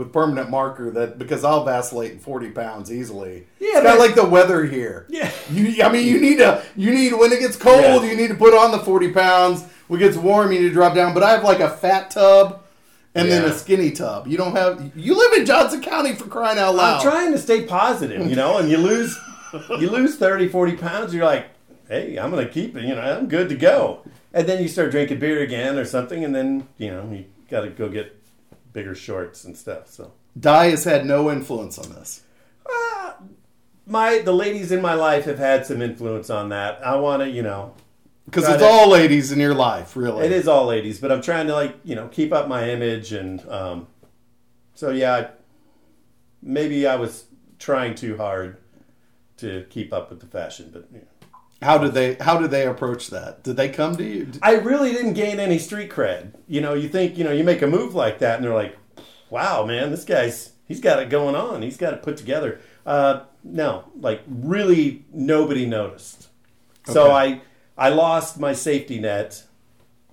with 0.00 0.14
permanent 0.14 0.48
marker 0.48 0.90
that 0.90 1.18
because 1.18 1.44
I'll 1.44 1.62
vacillate 1.64 2.12
in 2.12 2.18
forty 2.18 2.50
pounds 2.50 2.90
easily. 2.90 3.46
Yeah, 3.58 3.68
it's 3.68 3.74
kind 3.82 3.86
of 3.88 3.98
like 3.98 4.14
the 4.14 4.24
weather 4.24 4.64
here. 4.64 5.04
Yeah. 5.10 5.30
You, 5.52 5.82
I 5.84 5.92
mean, 5.92 6.06
you 6.08 6.18
need 6.18 6.38
to, 6.38 6.64
you 6.74 6.90
need 6.90 7.12
when 7.12 7.30
it 7.32 7.38
gets 7.38 7.54
cold, 7.56 7.82
Yeah. 7.82 8.02
you 8.02 8.16
need 8.16 8.28
to 8.28 8.34
put 8.34 8.54
on 8.54 8.70
the 8.72 8.78
forty 8.78 9.12
pounds. 9.12 9.62
When 9.88 10.00
it 10.00 10.04
gets 10.04 10.16
warm, 10.16 10.52
you 10.52 10.60
need 10.60 10.68
to 10.68 10.72
drop 10.72 10.94
down. 10.94 11.12
But 11.12 11.22
I 11.22 11.32
have 11.32 11.44
like 11.44 11.60
a 11.60 11.68
fat 11.68 12.10
tub 12.10 12.62
and 13.14 13.30
then 13.30 13.44
a 13.44 13.52
skinny 13.52 13.90
tub. 13.90 14.26
You 14.26 14.38
don't 14.38 14.56
have. 14.56 14.90
You 14.96 15.14
live 15.14 15.38
in 15.38 15.44
Johnson 15.44 15.82
County 15.82 16.14
for 16.14 16.24
crying 16.24 16.58
out 16.58 16.74
loud. 16.74 16.96
I'm 16.96 17.02
trying 17.02 17.32
to 17.32 17.38
stay 17.38 17.66
positive, 17.66 18.26
you 18.26 18.36
know, 18.36 18.56
and 18.56 18.70
you 18.70 18.78
lose 18.78 19.18
you 19.78 19.90
lose 19.90 20.16
30, 20.16 20.48
40 20.48 20.76
pounds, 20.76 21.12
you're 21.12 21.24
like, 21.26 21.46
hey, 21.88 22.16
I'm 22.16 22.30
to 22.30 22.48
keep 22.48 22.74
it, 22.76 22.84
you 22.84 22.94
know, 22.94 23.00
I'm 23.02 23.28
good 23.28 23.48
to 23.50 23.56
go. 23.56 24.02
And 24.32 24.48
then 24.48 24.62
you 24.62 24.68
start 24.68 24.92
drinking 24.92 25.18
beer 25.18 25.42
again 25.42 25.76
or 25.76 25.84
something, 25.84 26.24
and 26.24 26.32
then, 26.34 26.68
you 26.78 26.90
know, 26.90 27.10
you 27.12 27.24
got 27.50 27.62
to 27.62 27.68
go 27.70 27.88
get 27.88 28.16
bigger 28.72 28.94
shorts 28.94 29.44
and 29.44 29.56
stuff. 29.56 29.88
So, 29.88 30.12
Di 30.38 30.66
has 30.70 30.84
had 30.84 31.04
no 31.06 31.30
influence 31.30 31.78
on 31.78 31.90
this. 31.92 32.22
uh, 32.66 33.12
my 33.86 34.18
the 34.18 34.32
ladies 34.32 34.70
in 34.72 34.80
my 34.80 34.94
life 34.94 35.24
have 35.24 35.38
had 35.38 35.66
some 35.66 35.82
influence 35.82 36.30
on 36.30 36.48
that. 36.50 36.84
I 36.86 36.96
want 36.96 37.22
to, 37.22 37.28
you 37.28 37.42
know, 37.42 37.74
Because 38.26 38.48
it's 38.48 38.62
it. 38.62 38.70
all 38.70 38.88
ladies 38.88 39.32
in 39.32 39.40
your 39.40 39.54
life, 39.54 39.96
really. 39.96 40.24
it 40.24 40.32
is 40.32 40.46
all 40.46 40.66
ladies, 40.66 41.00
but 41.00 41.10
I'm 41.10 41.22
trying 41.22 41.46
to, 41.48 41.54
like, 41.54 41.76
you 41.84 41.94
know, 41.96 42.06
keep 42.08 42.32
up 42.32 42.46
my 42.48 42.68
image. 42.70 43.12
And 43.12 43.44
um, 43.48 43.88
so, 44.74 44.90
yeah, 44.90 45.30
maybe 46.42 46.86
I 46.86 46.94
was 46.96 47.24
trying 47.58 47.94
too 47.96 48.16
hard 48.16 48.58
to 49.38 49.66
keep 49.70 49.92
up 49.92 50.10
with 50.10 50.20
the 50.20 50.26
fashion, 50.26 50.70
but, 50.72 50.86
you 50.92 50.98
know. 51.00 51.04
How 51.62 51.76
did 51.76 51.92
they? 51.92 52.14
How 52.14 52.38
did 52.38 52.50
they 52.50 52.66
approach 52.66 53.08
that? 53.08 53.42
Did 53.42 53.56
they 53.56 53.68
come 53.68 53.96
to 53.96 54.04
you? 54.04 54.30
I 54.42 54.54
really 54.54 54.92
didn't 54.92 55.12
gain 55.12 55.38
any 55.38 55.58
street 55.58 55.90
cred. 55.90 56.34
You 56.48 56.60
know, 56.60 56.72
you 56.74 56.88
think, 56.88 57.18
you 57.18 57.24
know, 57.24 57.32
you 57.32 57.44
make 57.44 57.60
a 57.62 57.66
move 57.66 57.94
like 57.94 58.18
that 58.20 58.36
and 58.36 58.44
they're 58.44 58.54
like, 58.54 58.76
wow, 59.28 59.64
man, 59.64 59.90
this 59.90 60.04
guy's, 60.04 60.52
he's 60.66 60.80
got 60.80 61.02
it 61.02 61.10
going 61.10 61.34
on. 61.34 61.62
He's 61.62 61.76
got 61.76 61.92
it 61.92 62.02
put 62.02 62.16
together. 62.16 62.60
Uh, 62.86 63.24
no, 63.44 63.84
like 63.94 64.22
really 64.26 65.04
nobody 65.12 65.66
noticed. 65.66 66.28
So 66.86 67.10
I, 67.12 67.42
I 67.76 67.90
lost 67.90 68.40
my 68.40 68.52
safety 68.52 68.98
net 68.98 69.44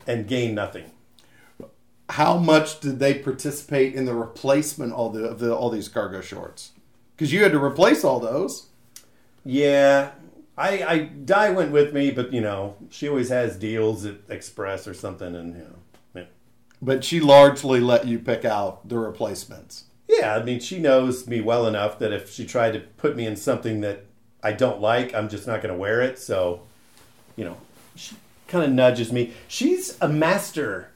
and 0.05 0.27
gained 0.27 0.55
nothing. 0.55 0.91
How 2.10 2.38
much 2.38 2.79
did 2.79 2.99
they 2.99 3.15
participate 3.15 3.95
in 3.95 4.05
the 4.05 4.13
replacement 4.13 4.93
all 4.93 5.10
the, 5.10 5.25
of 5.25 5.39
the 5.39 5.55
all 5.55 5.69
these 5.69 5.89
cargo 5.89 6.21
shorts? 6.21 6.71
Because 7.15 7.33
you 7.33 7.43
had 7.43 7.51
to 7.51 7.63
replace 7.63 8.03
all 8.03 8.19
those. 8.19 8.67
Yeah. 9.43 10.12
I, 10.58 10.84
I, 10.84 11.00
Di 11.00 11.52
went 11.52 11.72
with 11.72 11.93
me, 11.93 12.10
but 12.12 12.34
you 12.34 12.41
know, 12.41 12.76
she 12.89 13.08
always 13.08 13.30
has 13.30 13.56
deals 13.58 14.06
at 14.06 14.15
Express 14.28 14.88
or 14.88 14.93
something 14.93 15.36
and, 15.36 15.56
you 15.56 15.62
know, 15.62 15.76
yeah. 16.15 16.24
But 16.82 17.04
she 17.04 17.20
largely 17.20 17.80
let 17.80 18.08
you 18.08 18.17
pick 18.17 18.43
out 18.43 18.88
the 18.89 18.98
replacements. 18.98 19.86
Yeah, 20.08 20.36
I 20.36 20.43
mean, 20.43 20.60
she 20.60 20.80
knows 20.80 21.28
me 21.28 21.41
well 21.41 21.67
enough 21.67 22.00
that 22.00 22.13
if 22.13 22.32
she 22.32 22.46
tried 22.46 22.72
to 22.72 22.80
put 22.80 23.15
me 23.15 23.26
in 23.26 23.36
something 23.36 23.82
that 23.82 24.06
I 24.41 24.54
don't 24.54 24.80
like, 24.80 25.13
I'm 25.13 25.30
just 25.30 25.46
not 25.46 25.62
going 25.62 25.74
to 25.74 25.80
wear 25.80 26.02
it. 26.02 26.17
So, 26.17 26.62
you 27.36 27.46
know, 27.46 27.58
she 27.96 28.15
kind 28.48 28.63
of 28.63 28.72
nudges 28.72 29.12
me. 29.12 29.34
She's 29.48 29.98
a 30.02 30.08
master. 30.08 30.91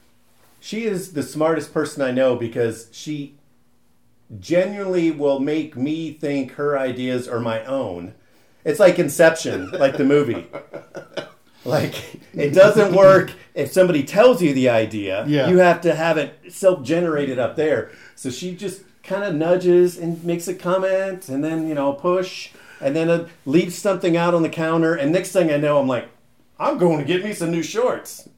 She 0.60 0.84
is 0.84 1.12
the 1.12 1.22
smartest 1.22 1.74
person 1.74 2.02
I 2.02 2.10
know 2.10 2.36
because 2.36 2.88
she 2.92 3.34
genuinely 4.40 5.10
will 5.10 5.40
make 5.40 5.76
me 5.76 6.12
think 6.12 6.52
her 6.52 6.78
ideas 6.78 7.28
are 7.28 7.40
my 7.40 7.64
own. 7.64 8.14
It's 8.64 8.78
like 8.80 8.98
Inception, 8.98 9.70
like 9.72 9.96
the 9.96 10.04
movie. 10.04 10.46
Like 11.64 11.94
it 12.34 12.50
doesn't 12.54 12.94
work 12.94 13.32
if 13.54 13.72
somebody 13.72 14.02
tells 14.02 14.42
you 14.42 14.52
the 14.52 14.68
idea. 14.68 15.24
Yeah. 15.28 15.48
You 15.48 15.58
have 15.58 15.80
to 15.82 15.94
have 15.94 16.18
it 16.18 16.34
self-generated 16.52 17.38
up 17.38 17.54
there. 17.56 17.90
So 18.16 18.30
she 18.30 18.54
just 18.56 18.82
kind 19.04 19.24
of 19.24 19.34
nudges 19.34 19.96
and 19.98 20.22
makes 20.24 20.48
a 20.48 20.54
comment, 20.54 21.28
and 21.28 21.42
then 21.44 21.68
you 21.68 21.74
know 21.74 21.92
push, 21.92 22.50
and 22.80 22.94
then 22.96 23.08
uh, 23.10 23.28
leaves 23.46 23.76
something 23.78 24.16
out 24.16 24.34
on 24.34 24.42
the 24.42 24.48
counter. 24.48 24.94
And 24.94 25.12
next 25.12 25.32
thing 25.32 25.50
I 25.52 25.56
know, 25.56 25.78
I'm 25.78 25.88
like, 25.88 26.08
I'm 26.58 26.78
going 26.78 26.98
to 26.98 27.04
get 27.04 27.24
me 27.24 27.32
some 27.32 27.50
new 27.50 27.62
shorts. 27.62 28.28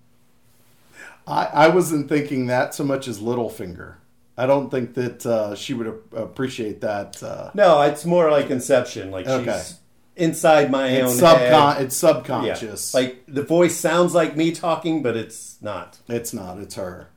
I, 1.27 1.47
I 1.47 1.69
wasn't 1.69 2.09
thinking 2.09 2.47
that 2.49 2.75
so 2.75 2.85
much 2.85 3.09
as 3.09 3.21
Littlefinger. 3.21 3.95
I 4.37 4.47
don't 4.47 4.69
think 4.71 4.95
that 4.95 5.25
uh, 5.25 5.55
she 5.55 5.73
would 5.75 5.87
appreciate 6.15 6.81
that. 6.83 7.23
Uh, 7.23 7.51
No, 7.55 7.81
it's 7.83 8.05
more 8.05 8.31
like 8.31 8.51
Inception. 8.51 9.11
Like 9.11 9.27
Okay. 9.27 9.53
she's 9.53 9.77
inside 10.17 10.71
my 10.71 10.89
it's, 10.89 11.21
own 11.23 11.29
subcon- 11.31 11.75
head. 11.77 11.83
it's 11.83 12.03
Yeah. 12.03 12.13
subconscious. 12.13 12.95
Like 12.95 13.25
the 13.27 13.43
voice 13.43 13.77
sounds 13.77 14.15
like 14.15 14.37
me 14.37 14.53
talking, 14.53 15.03
but 15.03 15.17
it's 15.17 15.57
not. 15.61 15.99
it's 16.09 16.33
not. 16.33 16.59
It's 16.59 16.75
her. 16.77 17.09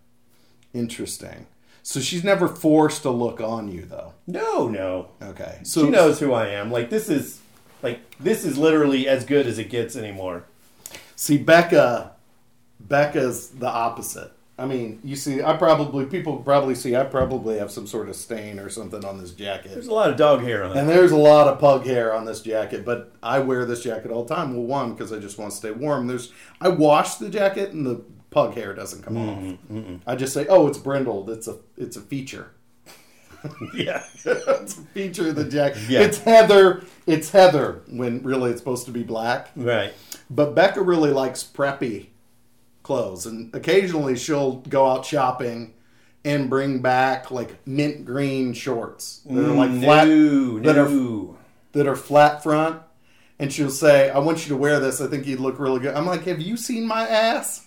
Interesting. 0.74 1.48
So 1.84 2.00
she's 2.00 2.24
never 2.24 2.48
forced 2.48 3.04
to 3.04 3.10
look 3.10 3.40
on 3.40 3.72
you, 3.72 3.84
though. 3.86 4.14
No, 4.28 4.68
no. 4.68 5.08
Okay. 5.22 5.60
So 5.64 5.86
she 5.86 5.90
knows 5.90 6.20
who 6.20 6.34
I 6.34 6.48
am. 6.50 6.70
Like 6.72 6.90
this 6.90 7.10
is 7.10 7.40
like 7.82 8.00
this 8.20 8.44
is 8.44 8.58
literally 8.58 9.08
as 9.08 9.24
good 9.24 9.48
as 9.48 9.58
it 9.58 9.70
gets 9.70 9.96
anymore. 9.96 10.44
See, 11.16 11.38
Becca, 11.38 12.12
Becca's 12.80 13.50
the 13.50 13.68
opposite. 13.70 14.32
I 14.60 14.66
mean, 14.66 15.00
you 15.04 15.16
see, 15.16 15.44
I 15.44 15.56
probably 15.56 16.08
people 16.08 16.38
probably 16.38 16.74
see 16.74 16.96
I 16.96 17.04
probably 17.04 17.60
have 17.60 17.70
some 17.70 17.86
sort 17.86 18.10
of 18.10 18.16
stain 18.16 18.60
or 18.60 18.70
something 18.70 19.06
on 19.06 19.20
this 19.20 19.32
jacket, 19.32 19.72
There's 19.72 19.88
a 19.88 19.94
lot 19.94 20.10
of 20.10 20.18
dog 20.18 20.42
hair 20.42 20.64
on 20.64 20.72
it. 20.72 20.80
and 20.80 20.90
there's 20.90 21.12
a 21.12 21.18
lot 21.18 21.48
of 21.48 21.60
pug 21.60 21.86
hair 21.86 22.12
on 22.14 22.26
this 22.26 22.42
jacket. 22.42 22.84
But 22.84 23.14
I 23.22 23.40
wear 23.40 23.66
this 23.66 23.84
jacket 23.84 24.10
all 24.10 24.24
the 24.24 24.34
time. 24.34 24.56
Well, 24.56 24.66
one 24.66 24.94
because 24.94 25.14
I 25.14 25.20
just 25.20 25.38
want 25.38 25.52
to 25.52 25.58
stay 25.58 25.72
warm. 25.72 26.08
There's 26.08 26.34
I 26.60 26.70
wash 26.70 27.16
the 27.16 27.30
jacket 27.30 27.72
and 27.72 27.86
the 27.86 28.02
pug 28.32 28.56
hair 28.56 28.74
doesn't 28.74 29.04
come 29.04 29.16
mm-hmm, 29.16 29.48
off. 29.48 29.60
Mm-hmm. 29.72 29.96
I 30.10 30.16
just 30.16 30.34
say, 30.34 30.48
oh, 30.48 30.68
it's 30.68 30.80
brindled. 30.80 31.30
It's 31.30 31.48
a 31.48 31.58
it's 31.78 31.96
a 31.96 32.02
feature. 32.02 32.52
yeah. 33.76 34.04
it's 34.26 34.80
a 34.80 34.82
feature 34.82 35.30
of 35.30 35.36
the 35.36 35.46
jacket. 35.46 35.84
Yeah. 35.88 36.02
It's 36.02 36.18
heather. 36.18 36.84
It's 37.06 37.30
heather 37.30 37.84
when 37.90 38.24
really 38.24 38.50
it's 38.50 38.60
supposed 38.60 38.86
to 38.88 38.92
be 38.92 39.04
black. 39.04 39.52
Right. 39.56 39.94
But 40.32 40.56
Becca 40.56 40.82
really 40.82 41.12
likes 41.12 41.44
preppy 41.44 42.08
clothes, 42.88 43.26
and 43.26 43.54
occasionally 43.54 44.16
she'll 44.16 44.56
go 44.70 44.88
out 44.90 45.06
shopping 45.06 45.74
and 46.24 46.50
bring 46.50 46.80
back 46.80 47.30
like 47.30 47.68
mint 47.68 48.06
green 48.06 48.54
shorts 48.54 49.22
that 49.26 49.46
are 49.46 49.54
like 49.54 49.70
mm, 49.70 49.84
flat 49.84 50.08
no, 50.08 50.60
that 50.60 50.78
are 50.78 51.36
that 51.74 51.88
are 51.88 51.96
flat 51.98 52.42
front. 52.42 52.82
And 53.40 53.54
she'll 53.54 53.70
say, 53.70 54.10
"I 54.10 54.20
want 54.20 54.44
you 54.44 54.50
to 54.50 54.58
wear 54.58 54.80
this. 54.80 55.00
I 55.02 55.08
think 55.08 55.28
you'd 55.28 55.42
look 55.42 55.60
really 55.60 55.80
good." 55.80 55.94
I'm 55.96 56.06
like, 56.06 56.24
"Have 56.24 56.42
you 56.42 56.56
seen 56.56 56.88
my 56.88 57.08
ass?" 57.08 57.66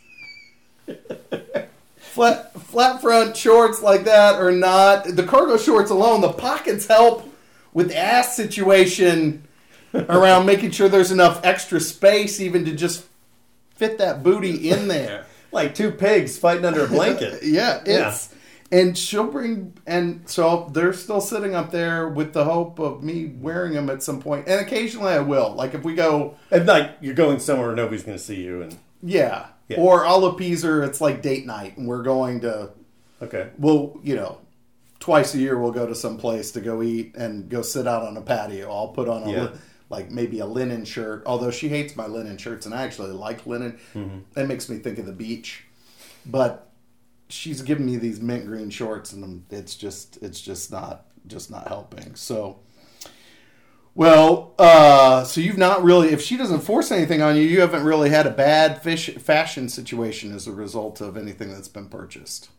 flat 1.98 2.58
flat 2.62 3.02
front 3.02 3.36
shorts 3.36 3.82
like 3.82 4.04
that 4.04 4.40
are 4.40 4.50
not 4.50 5.04
the 5.04 5.22
cargo 5.22 5.58
shorts 5.58 5.90
alone. 5.90 6.22
The 6.22 6.32
pockets 6.32 6.86
help 6.86 7.28
with 7.74 7.88
the 7.88 7.98
ass 7.98 8.34
situation 8.34 9.46
around 9.94 10.46
making 10.46 10.70
sure 10.70 10.88
there's 10.88 11.12
enough 11.12 11.44
extra 11.44 11.78
space 11.78 12.40
even 12.40 12.64
to 12.64 12.74
just 12.74 13.04
fit 13.80 13.98
that 13.98 14.22
booty 14.22 14.70
in 14.70 14.86
there. 14.88 15.24
Like 15.52 15.74
two 15.74 15.90
pigs 15.90 16.38
fighting 16.38 16.64
under 16.64 16.84
a 16.84 16.86
blanket. 16.86 17.42
Yeah, 17.42 17.82
it's 17.84 18.32
and 18.70 18.96
she'll 18.96 19.26
bring 19.26 19.72
and 19.84 20.22
so 20.30 20.70
they're 20.72 20.92
still 20.92 21.20
sitting 21.20 21.56
up 21.56 21.72
there 21.72 22.08
with 22.08 22.32
the 22.34 22.44
hope 22.44 22.78
of 22.78 23.02
me 23.02 23.32
wearing 23.40 23.72
them 23.72 23.90
at 23.90 24.00
some 24.00 24.20
point. 24.22 24.46
point 24.46 24.48
and 24.48 24.64
occasionally 24.64 25.12
i 25.12 25.18
will 25.18 25.52
like 25.54 25.74
if 25.74 25.82
we 25.82 25.94
go 25.96 26.36
And 26.52 26.66
like 26.66 26.92
you're 27.00 27.14
going 27.14 27.40
somewhere 27.40 27.74
nobody's 27.74 28.04
going 28.04 28.16
to 28.16 28.22
see 28.22 28.40
you, 28.44 28.62
and 28.62 28.78
yeah, 29.02 29.46
Yeah. 29.68 29.78
or 29.80 30.06
i'll 30.06 30.24
appease 30.26 30.62
her 30.62 30.84
it's 30.84 31.00
like 31.00 31.20
date 31.20 31.46
night 31.46 31.76
and 31.76 31.88
we're 31.88 32.04
going 32.04 32.42
to 32.42 32.70
okay, 33.20 33.48
we'll 33.58 33.98
you 34.04 34.14
know 34.14 34.38
twice 35.00 35.34
a 35.34 35.38
year 35.38 35.58
we'll 35.58 35.72
go 35.72 35.86
to 35.86 35.96
some 35.96 36.16
place 36.16 36.52
to 36.52 36.60
go 36.60 36.80
eat 36.80 37.16
and 37.16 37.48
go 37.48 37.60
sit 37.62 37.88
out 37.88 38.04
on 38.04 38.16
a 38.16 38.22
patio 38.22 38.70
i'll 38.70 38.88
put 38.94 39.08
on 39.08 39.24
a 39.24 39.32
Yeah. 39.32 39.48
Li- 39.90 39.96
like 39.96 40.10
maybe 40.10 40.38
a 40.38 40.46
linen 40.46 40.84
shirt 40.84 41.22
although 41.26 41.50
she 41.50 41.68
hates 41.68 41.96
my 41.96 42.06
linen 42.06 42.38
shirts 42.38 42.64
and 42.66 42.74
i 42.74 42.82
actually 42.82 43.10
like 43.10 43.46
linen. 43.46 43.78
That 44.34 44.46
makes 44.46 44.68
me 44.68 44.78
think 44.78 44.98
of 44.98 45.06
the 45.06 45.12
beach. 45.12 45.64
But 46.24 46.68
she's 47.28 47.62
giving 47.62 47.86
me 47.86 47.96
these 47.96 48.20
mint 48.20 48.46
green 48.46 48.70
shorts 48.70 49.12
and 49.12 49.44
it's 49.50 49.74
just 49.74 50.18
it's 50.22 50.40
just 50.40 50.70
not 50.72 51.06
just 51.26 51.50
not 51.50 51.68
helping. 51.68 52.14
So 52.14 52.60
well 53.94 54.54
uh 54.58 55.24
so 55.24 55.40
you've 55.40 55.58
not 55.58 55.82
really 55.82 56.10
if 56.10 56.22
she 56.22 56.36
doesn't 56.36 56.60
force 56.60 56.92
anything 56.92 57.20
on 57.22 57.36
you 57.36 57.42
you 57.42 57.60
haven't 57.60 57.82
really 57.82 58.10
had 58.10 58.26
a 58.26 58.30
bad 58.30 58.80
fish 58.82 59.10
fashion 59.16 59.68
situation 59.68 60.32
as 60.32 60.46
a 60.46 60.52
result 60.52 61.00
of 61.00 61.16
anything 61.16 61.52
that's 61.52 61.68
been 61.68 61.88
purchased. 61.88 62.50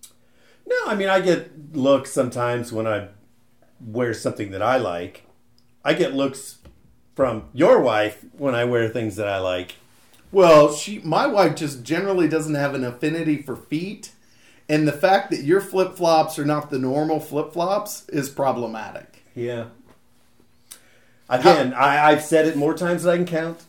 No, 0.68 0.76
I 0.86 0.96
mean 0.96 1.10
I 1.10 1.22
get 1.22 1.76
looks 1.76 2.12
sometimes 2.12 2.72
when 2.74 2.88
I 2.88 3.10
wear 3.80 4.14
something 4.14 4.52
that 4.52 4.62
I 4.62 4.78
like. 4.78 5.26
I 5.84 5.94
get 5.94 6.14
looks 6.14 6.60
from 7.16 7.50
your 7.54 7.82
wife 7.82 8.24
when 8.38 8.56
I 8.56 8.66
wear 8.66 8.88
things 8.90 9.16
that 9.16 9.28
I 9.28 9.40
like. 9.40 9.76
Well, 10.32 10.74
she, 10.74 11.00
my 11.00 11.28
wife, 11.28 11.56
just 11.56 11.84
generally 11.84 12.28
doesn't 12.28 12.56
have 12.56 12.74
an 12.74 12.84
affinity 12.84 13.42
for 13.42 13.56
feet, 13.56 14.14
and 14.70 14.88
the 14.88 14.94
fact 14.94 15.30
that 15.32 15.44
your 15.44 15.60
flip 15.60 15.96
flops 15.98 16.40
are 16.40 16.46
not 16.46 16.70
the 16.70 16.80
normal 16.80 17.20
flip 17.20 17.52
flops 17.52 18.08
is 18.10 18.30
problematic. 18.30 19.24
Yeah. 19.36 19.66
Again, 21.28 21.74
I, 21.74 22.12
I've 22.12 22.24
said 22.24 22.48
it 22.48 22.56
more 22.56 22.74
times 22.76 23.04
than 23.04 23.14
I 23.14 23.18
can 23.18 23.26
count. 23.26 23.64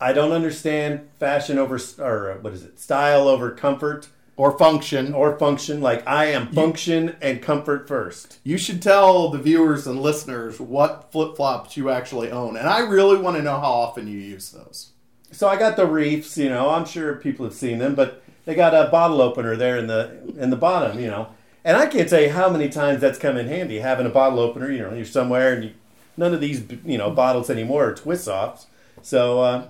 I 0.00 0.12
don't 0.12 0.32
understand 0.32 1.08
fashion 1.18 1.58
over 1.58 1.78
or 1.98 2.32
uh, 2.32 2.34
what 2.36 2.52
is 2.52 2.62
it? 2.62 2.78
Style 2.78 3.28
over 3.28 3.50
comfort 3.50 4.08
Or 4.38 4.56
function. 4.56 5.12
or 5.14 5.36
function. 5.36 5.80
Like 5.80 6.06
I 6.06 6.26
am 6.26 6.52
function 6.52 7.16
and 7.20 7.42
comfort 7.42 7.88
first. 7.88 8.38
You 8.44 8.56
should 8.56 8.80
tell 8.80 9.30
the 9.30 9.38
viewers 9.38 9.84
and 9.84 10.00
listeners 10.00 10.60
what 10.60 11.10
flip 11.10 11.36
flops 11.36 11.76
you 11.76 11.90
actually 11.90 12.30
own, 12.30 12.56
and 12.56 12.68
I 12.68 12.78
really 12.78 13.18
want 13.18 13.36
to 13.36 13.42
know 13.42 13.58
how 13.58 13.72
often 13.72 14.06
you 14.06 14.16
use 14.16 14.50
those. 14.52 14.92
So 15.32 15.48
I 15.48 15.58
got 15.58 15.76
the 15.76 15.86
reefs. 15.86 16.38
You 16.38 16.50
know, 16.50 16.70
I'm 16.70 16.84
sure 16.84 17.16
people 17.16 17.44
have 17.46 17.54
seen 17.54 17.78
them, 17.78 17.96
but 17.96 18.22
they 18.44 18.54
got 18.54 18.74
a 18.74 18.88
bottle 18.90 19.20
opener 19.20 19.56
there 19.56 19.76
in 19.76 19.88
the 19.88 20.20
in 20.38 20.50
the 20.50 20.56
bottom. 20.56 21.00
You 21.00 21.08
know, 21.08 21.30
and 21.64 21.76
I 21.76 21.86
can't 21.86 22.08
tell 22.08 22.22
you 22.22 22.30
how 22.30 22.48
many 22.48 22.68
times 22.68 23.00
that's 23.00 23.18
come 23.18 23.36
in 23.36 23.48
handy 23.48 23.80
having 23.80 24.06
a 24.06 24.10
bottle 24.10 24.38
opener. 24.38 24.70
You 24.70 24.82
know, 24.82 24.94
you're 24.94 25.04
somewhere 25.04 25.52
and 25.52 25.64
you, 25.64 25.74
none 26.16 26.32
of 26.32 26.40
these 26.40 26.62
you 26.84 26.96
know 26.96 27.10
bottles 27.10 27.50
anymore 27.50 27.88
are 27.88 27.94
twist 27.94 28.28
offs. 28.28 28.68
So 29.02 29.40
uh, 29.40 29.68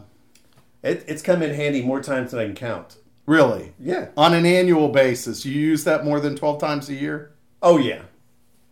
it, 0.83 1.07
it's 1.09 1.23
come 1.23 1.43
in 1.43 1.55
handy 1.55 1.81
more 1.81 2.03
times 2.03 2.33
than 2.33 2.41
I 2.41 2.45
can 2.45 2.55
count. 2.55 2.98
Really, 3.29 3.75
Yeah. 3.79 4.09
on 4.17 4.33
an 4.33 4.47
annual 4.47 4.89
basis, 4.89 5.45
you 5.45 5.53
use 5.53 5.85
that 5.85 6.03
more 6.03 6.19
than 6.19 6.35
twelve 6.35 6.59
times 6.61 6.89
a 6.89 6.95
year. 6.95 7.33
Oh 7.63 7.77
yeah. 7.77 8.03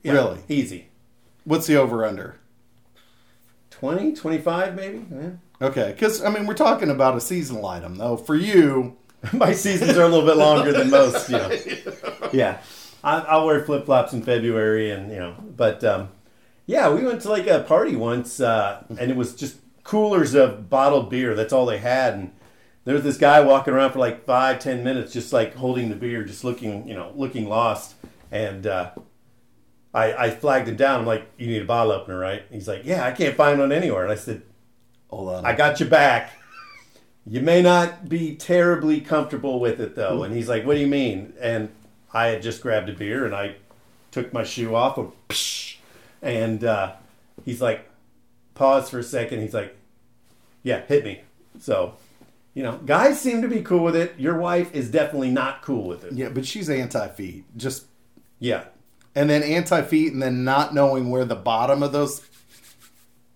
Yeah, 0.03 0.13
Really? 0.13 0.39
Easy. 0.49 0.89
What's 1.45 1.67
the 1.67 1.77
over 1.77 2.07
under? 2.07 2.37
20, 3.71 4.15
25 4.15 4.75
maybe? 4.75 5.05
Yeah. 5.13 5.31
Okay, 5.61 5.93
because 5.93 6.25
I 6.25 6.31
mean 6.31 6.47
we're 6.47 6.55
talking 6.55 6.89
about 6.91 7.17
a 7.17 7.21
seasonal 7.21 7.67
item, 7.67 7.97
though. 7.97 8.17
For 8.17 8.35
you, 8.35 8.97
My 9.33 9.53
seasons 9.53 9.97
are 9.99 10.03
a 10.05 10.09
little 10.09 10.27
bit 10.27 10.37
longer 10.39 10.73
than 10.73 10.89
most, 10.91 11.29
you 11.29 11.37
know. 11.37 11.51
Yeah. 12.33 12.59
I, 13.05 13.21
I'll 13.21 13.47
wear 13.47 13.63
flip 13.65 13.85
flops 13.87 14.13
in 14.13 14.23
February 14.23 14.91
and, 14.91 15.11
you 15.13 15.19
know, 15.19 15.37
but 15.57 15.85
um, 15.85 16.09
yeah, 16.67 16.89
we 16.93 17.05
went 17.05 17.21
to 17.23 17.29
like 17.31 17.47
a 17.47 17.61
party 17.61 17.95
once 17.95 18.41
uh, 18.41 18.83
and 18.89 19.11
it 19.11 19.17
was 19.17 19.35
just 19.35 19.57
coolers 19.85 20.35
of 20.35 20.69
bottled 20.71 21.09
beer. 21.11 21.35
That's 21.35 21.53
all 21.53 21.67
they 21.67 21.79
had. 21.79 22.15
And 22.15 22.33
there 22.87 22.95
was 22.95 23.03
this 23.03 23.19
guy 23.19 23.41
walking 23.41 23.75
around 23.75 23.93
for 23.93 23.99
like 23.99 24.25
five, 24.25 24.61
ten 24.61 24.83
minutes, 24.83 25.13
just 25.13 25.33
like 25.33 25.55
holding 25.55 25.91
the 25.91 25.97
beer, 25.97 26.23
just 26.23 26.45
looking, 26.45 26.89
you 26.89 26.95
know, 26.95 27.13
looking 27.17 27.49
lost. 27.49 27.97
And 28.31 28.65
uh, 28.67 28.93
I, 29.93 30.15
I 30.15 30.31
flagged 30.31 30.69
him 30.69 30.77
down. 30.77 31.01
I'm 31.01 31.07
like, 31.07 31.27
you 31.37 31.49
need 31.49 31.63
a 31.63 31.67
bottle 31.67 31.93
opener, 31.93 32.17
right? 32.17 32.45
He's 32.49 32.69
like, 32.69 32.85
yeah, 32.85 33.05
I 33.05 33.11
can't 33.11 33.37
find 33.37 33.59
one 33.59 33.73
anywhere. 33.73 34.05
And 34.05 34.13
I 34.13 34.15
said, 34.15 34.43
hold 35.11 35.31
on. 35.31 35.45
I 35.45 35.55
got 35.55 35.81
your 35.81 35.89
back. 35.89 36.33
You 37.27 37.41
may 37.41 37.61
not 37.61 38.09
be 38.09 38.37
terribly 38.37 39.01
comfortable 39.01 39.59
with 39.59 39.81
it 39.81 39.97
though. 39.97 40.23
And 40.23 40.33
he's 40.33 40.49
like, 40.49 40.65
What 40.65 40.75
do 40.75 40.81
you 40.81 40.87
mean? 40.87 41.33
And 41.41 41.71
I 42.15 42.29
had 42.29 42.41
just 42.41 42.63
grabbed 42.63 42.89
a 42.89 42.93
beer 42.93 43.27
and 43.27 43.35
I 43.35 43.57
took 44.13 44.33
my 44.33 44.45
shoe 44.45 44.77
off 44.77 44.97
and, 44.97 45.13
and 46.23 46.63
uh, 46.63 46.93
he's 47.45 47.61
like, 47.61 47.91
pause 48.55 48.89
for 48.89 49.01
a 49.01 49.03
second. 49.03 49.41
He's 49.41 49.55
like, 49.55 49.77
Yeah, 50.63 50.83
hit 50.87 51.05
me. 51.05 51.23
So, 51.59 51.97
you 52.57 52.63
know, 52.63 52.79
guys 52.87 53.21
seem 53.21 53.43
to 53.43 53.49
be 53.49 53.61
cool 53.61 53.85
with 53.85 53.95
it. 53.95 54.15
Your 54.19 54.39
wife 54.39 54.75
is 54.75 54.91
definitely 54.91 55.31
not 55.31 55.61
cool 55.61 55.87
with 55.87 56.05
it. 56.05 56.15
yeah, 56.15 56.31
but 56.31 56.47
she's 56.47 56.71
anti 56.71 57.07
feet. 57.09 57.45
Just 57.55 57.85
Yeah. 58.41 58.65
and 59.15 59.29
then 59.29 59.43
anti 59.43 59.83
feet, 59.83 60.13
and 60.15 60.23
then 60.23 60.43
not 60.43 60.75
knowing 60.75 61.11
where 61.11 61.27
the 61.27 61.37
bottom 61.37 61.83
of 61.83 61.93
those 61.93 62.23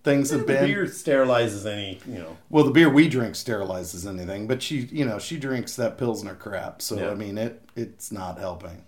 things 0.04 0.30
have 0.30 0.42
eh, 0.42 0.44
been. 0.46 0.64
Beer 0.66 0.84
sterilizes 0.86 1.70
any, 1.70 2.00
you 2.06 2.14
know. 2.18 2.38
Well, 2.48 2.64
the 2.64 2.70
beer 2.70 2.88
we 2.88 3.08
drink 3.08 3.34
sterilizes 3.34 4.08
anything, 4.08 4.46
but 4.46 4.62
she, 4.62 4.88
you 4.90 5.04
know, 5.04 5.18
she 5.18 5.36
drinks 5.36 5.76
that 5.76 5.98
pilsner 5.98 6.34
crap. 6.34 6.80
So 6.80 6.96
Yeah. 6.96 7.10
I 7.10 7.14
mean, 7.14 7.36
it 7.36 7.62
it's 7.76 8.10
not 8.10 8.38
helping. 8.38 8.84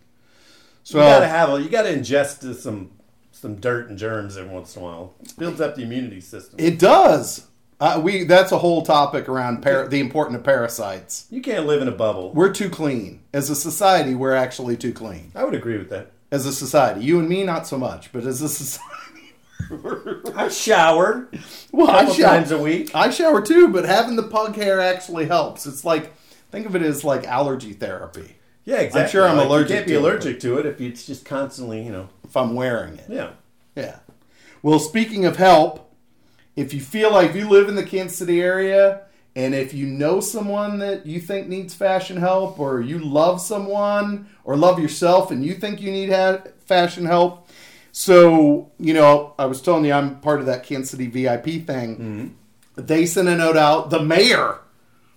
So 0.83 0.97
You 0.99 1.05
gotta 1.05 1.29
have 1.29 1.51
a, 1.53 1.61
you 1.62 1.68
gotta 1.68 1.90
ingest 1.90 2.55
some 2.55 2.92
some 3.33 3.57
dirt 3.57 3.90
and 3.90 3.99
germs 3.99 4.38
every 4.38 4.51
once 4.51 4.75
in 4.77 4.83
a 4.83 4.85
while. 4.87 5.14
It 5.21 5.37
builds 5.37 5.61
up 5.61 5.75
the 5.77 5.83
immunity 5.83 6.21
system. 6.23 6.55
it 6.59 6.79
does. 6.79 7.49
Uh, 7.83 7.99
we 7.99 8.23
that's 8.23 8.53
a 8.53 8.59
whole 8.59 8.83
topic 8.83 9.29
around 9.29 9.61
par- 9.61 9.88
the 9.88 9.99
importance 9.99 10.37
of 10.37 10.45
parasites. 10.45 11.27
You 11.31 11.42
can't 11.42 11.66
live 11.66 11.83
in 11.83 11.88
a 11.88 11.92
bubble. 11.92 12.33
We're 12.33 12.53
too 12.53 12.71
clean 12.71 13.23
as 13.33 13.51
a 13.51 13.57
society. 13.57 14.14
We're 14.14 14.37
actually 14.37 14.77
too 14.77 14.92
clean 14.92 15.33
I 15.35 15.42
would 15.42 15.55
agree 15.55 15.79
with 15.79 15.90
that. 15.90 16.12
as 16.31 16.47
a 16.47 16.53
society. 16.53 17.05
You 17.05 17.18
and 17.18 17.29
me, 17.29 17.42
not 17.42 17.66
so 17.66 17.77
much, 17.79 18.12
but 18.12 18.25
as 18.25 18.40
a 18.40 18.49
society. 18.49 19.35
I 20.37 20.47
shower 20.49 21.29
well, 21.73 21.88
a 21.88 21.92
I 21.92 22.05
couple 22.05 22.23
times 22.23 22.53
a 22.53 22.59
week. 22.59 22.95
I 22.95 23.11
shower 23.11 23.42
too, 23.42 23.66
but 23.66 23.85
having 23.85 24.14
the 24.14 24.23
pug 24.23 24.55
hair 24.55 24.81
actually 24.81 25.27
helps. 25.27 25.66
It's 25.66 25.85
like 25.85 26.12
think 26.53 26.66
of 26.66 26.77
it 26.77 26.83
as 26.83 27.03
like 27.03 27.27
allergy 27.27 27.73
therapy. 27.73 28.37
Yeah, 28.64 28.77
exactly. 28.77 29.03
I'm 29.03 29.09
sure 29.09 29.29
I'm 29.29 29.38
allergic 29.40 29.71
You 29.71 29.75
can't 29.75 29.87
be 29.88 29.92
to 29.95 29.99
it, 29.99 30.03
allergic 30.03 30.40
to 30.40 30.59
it 30.59 30.66
if 30.66 30.81
it's 30.81 31.05
just 31.05 31.25
constantly, 31.25 31.83
you 31.83 31.90
know. 31.90 32.09
If 32.23 32.37
I'm 32.37 32.55
wearing 32.55 32.95
it. 32.99 33.07
Yeah. 33.09 33.31
Yeah. 33.75 33.99
Well, 34.62 34.79
speaking 34.79 35.25
of 35.25 35.35
help, 35.37 35.92
if 36.57 36.75
you 36.75 36.81
feel 36.81 37.12
like 37.12 37.35
you 37.35 37.49
live 37.49 37.69
in 37.69 37.75
the 37.75 37.83
Kansas 37.85 38.17
City 38.19 38.41
area 38.43 39.03
and 39.35 39.55
if 39.55 39.73
you 39.73 39.87
know 39.87 40.21
someone 40.21 40.79
that 40.81 41.07
you 41.07 41.19
think 41.21 41.49
needs 41.49 41.75
fashion 41.75 42.19
help 42.19 42.59
or 42.61 42.81
you 42.81 42.99
love 42.99 43.41
someone 43.41 44.29
or 44.45 44.57
love 44.57 44.79
yourself 44.79 45.31
and 45.31 45.45
you 45.45 45.55
think 45.55 45.81
you 45.81 45.91
need 45.91 46.11
ha- 46.12 46.43
fashion 46.67 47.07
help, 47.07 47.49
so, 47.93 48.71
you 48.79 48.95
know, 48.95 49.35
I 49.38 49.47
was 49.47 49.61
telling 49.61 49.85
you 49.85 49.93
I'm 49.93 50.21
part 50.21 50.41
of 50.41 50.47
that 50.47 50.65
Kansas 50.65 50.91
City 50.91 51.07
VIP 51.07 51.67
thing. 51.67 52.37
They 52.75 53.05
sent 53.07 53.29
a 53.29 53.37
note 53.37 53.57
out. 53.59 53.91
The 53.91 54.03
mayor, 54.03 54.61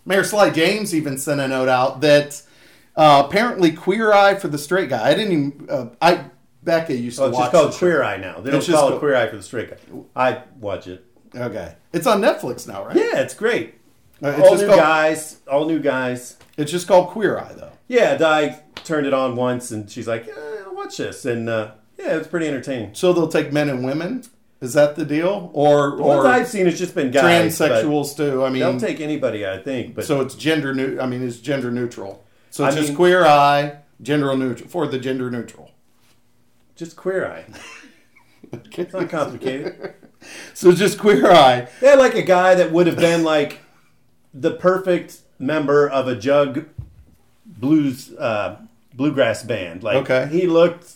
Mayor 0.06 0.24
Sly 0.26 0.50
James, 0.50 0.94
even 0.94 1.18
sent 1.18 1.40
a 1.40 1.48
note 1.48 1.70
out 1.70 2.02
that 2.02 2.42
uh, 2.98 3.24
apparently 3.26 3.72
Queer 3.72 4.12
Eye 4.14 4.36
for 4.36 4.50
the 4.50 4.58
Straight 4.58 4.90
Guy. 4.90 5.08
I 5.10 5.14
didn't 5.14 5.32
even. 5.32 5.70
Uh, 5.70 5.88
I 6.02 6.26
Becca 6.64 6.96
used 6.96 7.18
to 7.18 7.24
Oh, 7.26 7.28
it's 7.28 7.36
watch 7.38 7.52
just 7.52 7.64
called. 7.64 7.74
Queer 7.76 8.04
Eye 8.04 8.18
now. 8.18 8.40
They 8.42 8.52
don't 8.52 8.66
call 8.66 8.94
it 8.94 9.00
Queer 9.00 9.16
Eye 9.16 9.28
for 9.30 9.38
the 9.38 9.44
straight 9.44 9.70
guy. 9.70 9.78
I 10.16 10.44
watch 10.60 10.88
it. 10.88 11.06
Okay, 11.36 11.76
it's 11.94 12.08
on 12.08 12.22
Netflix 12.22 12.68
now, 12.68 12.86
right? 12.86 12.96
Yeah, 12.96 13.20
it's 13.22 13.34
great. 13.34 13.76
Uh, 14.24 14.30
it's 14.30 14.40
all 14.40 14.50
just 14.52 14.62
new 14.62 14.68
called, 14.68 14.80
guys. 14.80 15.38
All 15.52 15.66
new 15.68 15.80
guys. 15.80 16.38
It's 16.58 16.72
just 16.72 16.88
called 16.88 17.10
Queer 17.10 17.38
Eye, 17.38 17.54
though. 17.54 17.74
Yeah, 17.88 18.16
Di 18.18 18.60
turned 18.86 19.06
it 19.08 19.14
on 19.14 19.36
once 19.36 19.72
and 19.72 19.90
she's 19.90 20.08
like, 20.08 20.28
eh, 20.28 20.64
watch 20.72 20.98
this. 20.98 21.26
And 21.26 21.50
uh, 21.50 21.72
yeah, 22.00 22.16
it's 22.18 22.28
pretty 22.28 22.48
entertaining. 22.48 22.94
So 22.96 23.12
they'll 23.14 23.28
take 23.28 23.52
men 23.52 23.68
and 23.70 23.84
women. 23.86 24.24
Is 24.62 24.74
that 24.74 24.96
the 24.96 25.06
deal, 25.06 25.52
or 25.54 25.98
The 25.98 26.04
or 26.04 26.26
I've 26.26 26.48
seen 26.48 26.66
has 26.66 26.80
just 26.80 26.96
been 26.96 27.12
guys. 27.12 27.58
transsexuals 27.60 28.16
too? 28.16 28.44
I 28.46 28.50
mean, 28.50 28.62
They'll 28.62 28.80
take 28.80 29.02
anybody, 29.02 29.46
I 29.46 29.58
think. 29.58 29.96
But 29.96 30.06
so 30.06 30.22
it's 30.22 30.34
gender 30.34 30.74
new. 30.74 30.98
I 31.00 31.06
mean, 31.06 31.22
it's 31.28 31.38
gender 31.40 31.70
neutral. 31.70 32.24
So 32.52 32.66
it's 32.66 32.74
I 32.74 32.80
just 32.80 32.90
mean- 32.92 32.96
Queer 32.98 33.26
Eye, 33.26 33.80
gender 34.02 34.34
neutral 34.36 34.70
for 34.70 34.88
the 34.88 34.98
gender 34.98 35.30
neutral. 35.30 35.72
just 36.76 36.96
Queer 36.96 37.28
Eye. 37.28 37.46
It's 38.78 38.94
not 38.94 39.10
complicated. 39.10 39.96
So 40.54 40.72
just 40.72 40.98
Queer 41.00 41.30
Eye. 41.32 41.68
They 41.82 41.88
had 41.88 42.00
like 42.00 42.16
a 42.16 42.22
guy 42.22 42.56
that 42.56 42.72
would 42.72 42.88
have 42.88 42.96
been 42.98 43.24
like 43.24 43.60
the 44.34 44.52
perfect 44.52 45.20
member 45.40 45.88
of 45.90 46.08
a 46.08 46.16
jug 46.16 46.66
blues 47.46 48.14
uh, 48.14 48.58
bluegrass 48.94 49.44
band. 49.44 49.84
Like 49.84 49.98
Okay. 50.10 50.28
he 50.32 50.48
looked 50.48 50.94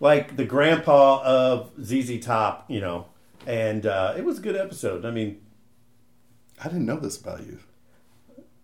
like 0.00 0.36
the 0.36 0.44
grandpa 0.44 1.22
of 1.24 1.70
ZZ 1.82 2.20
Top, 2.24 2.64
you 2.68 2.80
know. 2.80 3.06
And 3.46 3.86
uh, 3.86 4.14
it 4.16 4.24
was 4.24 4.38
a 4.38 4.42
good 4.42 4.56
episode. 4.56 5.04
I 5.06 5.10
mean, 5.10 5.40
I 6.62 6.64
didn't 6.68 6.84
know 6.86 6.96
this 7.00 7.18
about 7.18 7.40
you. 7.46 7.58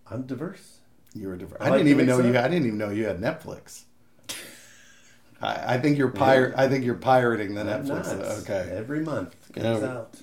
I'm 0.09 0.21
diverse. 0.23 0.77
You 1.15 1.29
were 1.29 1.35
diverse. 1.35 1.57
I 1.59 1.65
I, 1.65 1.69
like 1.69 1.79
didn't 1.79 1.91
even 1.91 2.05
know 2.05 2.19
it 2.19 2.25
you. 2.25 2.37
I 2.37 2.47
didn't 2.47 2.67
even 2.67 2.77
know 2.77 2.89
you 2.89 3.05
had 3.07 3.19
Netflix. 3.19 3.83
I, 5.41 5.75
I 5.75 5.77
think 5.79 5.97
you're 5.97 6.09
pir- 6.11 6.53
I 6.57 6.67
think 6.67 6.85
you're 6.85 6.95
pirating 6.95 7.55
the 7.55 7.61
I'm 7.61 7.85
Netflix. 7.85 8.17
not. 8.17 8.25
Okay. 8.43 8.69
Every 8.71 9.01
month 9.01 9.35
Yeah. 9.63 9.85
out. 9.87 10.15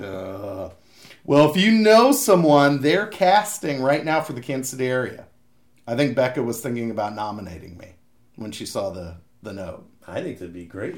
Uh, 0.00 0.70
well, 1.24 1.50
if 1.50 1.56
you 1.56 1.72
know 1.72 2.12
someone, 2.12 2.80
they're 2.80 3.06
casting 3.06 3.82
right 3.82 4.04
now 4.04 4.20
for 4.20 4.32
the 4.32 4.40
Kansas 4.40 4.70
City 4.70 4.86
area. 4.88 5.26
I 5.86 5.96
think 5.96 6.16
Becca 6.16 6.42
was 6.42 6.60
thinking 6.60 6.90
about 6.90 7.14
nominating 7.14 7.76
me 7.76 7.88
when 8.36 8.52
she 8.52 8.66
saw 8.66 8.90
the 8.90 9.16
the 9.42 9.52
note. 9.52 9.86
I 10.06 10.22
think 10.22 10.38
that'd 10.38 10.54
be 10.54 10.64
great. 10.64 10.94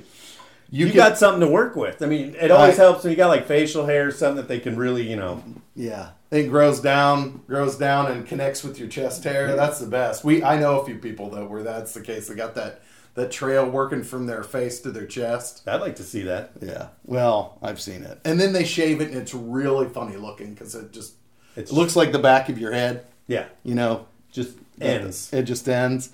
You, 0.71 0.87
You, 0.87 0.87
could- 0.87 0.97
got 0.97 1.19
something 1.19 1.41
to 1.41 1.47
work 1.49 1.77
with. 1.77 2.03
I 2.03 2.07
mean, 2.07 2.35
it 2.41 2.51
always 2.51 2.79
I- 2.79 2.83
helps 2.83 3.05
when 3.05 3.11
you 3.11 3.17
got 3.17 3.29
like 3.29 3.47
facial 3.47 3.87
hair, 3.87 4.11
something 4.11 4.37
that 4.37 4.49
they 4.49 4.61
can 4.61 4.77
really, 4.77 5.09
you 5.09 5.17
know. 5.17 5.43
yeah. 5.75 6.11
It 6.31 6.49
grows 6.49 6.81
down, 6.81 7.43
grows 7.47 7.77
down, 7.77 8.11
and 8.11 8.27
connects 8.27 8.65
with 8.65 8.79
your 8.81 8.89
chest 8.89 9.23
hair. 9.23 9.55
That's 9.55 9.79
the 9.79 9.87
best. 9.87 10.25
We 10.25 10.43
I 10.43 10.59
know 10.59 10.81
a 10.81 10.85
few 10.85 10.97
people 10.99 11.31
though 11.31 11.47
where 11.47 11.63
that's 11.63 11.95
the 11.95 12.01
case. 12.01 12.27
They 12.29 12.35
got 12.35 12.55
that 12.57 12.83
that 13.15 13.31
trail 13.31 13.69
working 13.69 14.03
from 14.03 14.27
their 14.27 14.43
face 14.43 14.81
to 14.81 14.91
their 14.91 15.07
chest. 15.07 15.63
I'd 15.67 15.81
like 15.81 15.97
to 15.97 16.03
see 16.03 16.23
that. 16.23 16.51
Yeah. 16.61 16.89
Well, 17.05 17.59
I've 17.63 17.81
seen 17.81 18.03
it, 18.03 18.21
and 18.25 18.41
then 18.41 18.53
they 18.53 18.65
shave 18.65 19.01
it, 19.01 19.09
and 19.11 19.17
it's 19.19 19.35
really 19.35 19.89
funny 19.89 20.17
looking 20.17 20.53
because 20.55 20.75
it 20.75 20.93
just 20.93 21.15
It's 21.57 21.71
it 21.71 21.75
looks 21.75 21.95
like 21.97 22.13
the 22.13 22.19
back 22.19 22.49
of 22.49 22.59
your 22.59 22.73
head. 22.73 23.07
yeah, 23.27 23.47
You 23.63 23.75
know, 23.75 24.07
just 24.33 24.57
ends. 24.81 25.33
It 25.33 25.43
just 25.45 25.69
ends. 25.69 26.11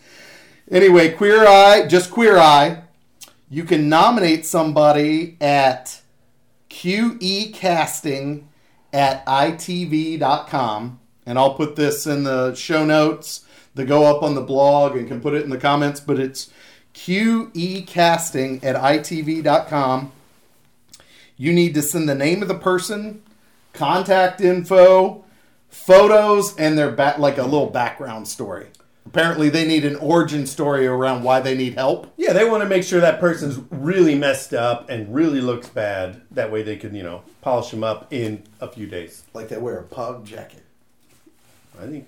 Anyway, 0.70 1.11
Queer 1.12 1.46
Eye, 1.46 1.86
just 1.88 2.11
Queer 2.11 2.36
Eye. 2.38 2.82
You 3.48 3.64
can 3.64 3.88
nominate 3.88 4.46
somebody 4.46 5.36
at 5.40 6.01
QEcasting 6.68 8.44
at 8.92 9.24
itv.com. 9.26 11.01
And 11.26 11.38
I'll 11.38 11.55
put 11.55 11.76
this 11.76 12.07
in 12.07 12.24
the 12.24 12.55
show 12.55 12.84
notes 12.84 13.44
that 13.74 13.86
go 13.86 14.05
up 14.05 14.22
on 14.22 14.34
the 14.34 14.40
blog 14.40 14.96
and 14.96 15.07
can 15.07 15.20
put 15.20 15.34
it 15.34 15.42
in 15.44 15.51
the 15.51 15.59
comments. 15.59 16.01
But 16.01 16.18
it's 16.18 16.51
QEcasting 16.95 18.64
at 18.64 18.76
itv.com. 18.76 20.12
You 21.36 21.53
need 21.53 21.74
to 21.74 21.82
send 21.82 22.09
the 22.09 22.14
name 22.14 22.43
of 22.43 22.49
the 22.49 22.59
person, 22.59 23.22
contact 23.72 24.41
info, 24.41 25.24
photos, 25.70 26.57
and 26.57 26.76
their 26.76 26.91
back 26.91 27.18
like 27.18 27.38
a 27.38 27.45
little 27.45 27.70
background 27.70 28.28
story. 28.28 28.66
Apparently, 29.07 29.49
they 29.49 29.66
need 29.66 29.84
an 29.84 29.97
origin 29.97 30.47
story 30.47 30.86
around 30.86 31.22
why 31.22 31.41
they 31.41 31.57
need 31.57 31.74
help. 31.74 32.12
Yeah, 32.16 32.32
they 32.32 32.45
want 32.45 32.62
to 32.62 32.68
make 32.68 32.84
sure 32.84 33.01
that 33.01 33.18
person's 33.18 33.59
really 33.70 34.14
messed 34.14 34.53
up 34.53 34.91
and 34.91 35.12
really 35.12 35.41
looks 35.41 35.68
bad. 35.68 36.20
That 36.30 36.53
way 36.53 36.62
they 36.62 36.76
can, 36.76 36.95
you 36.95 37.03
know, 37.03 37.22
polish 37.41 37.70
them 37.70 37.82
up 37.82 38.12
in 38.12 38.43
a 38.61 38.68
few 38.68 38.86
days. 38.86 39.24
Like 39.32 39.49
they 39.49 39.57
wear 39.57 39.78
a 39.78 39.82
pug 39.82 40.26
jacket. 40.26 40.64
I 41.80 41.86
think 41.86 42.07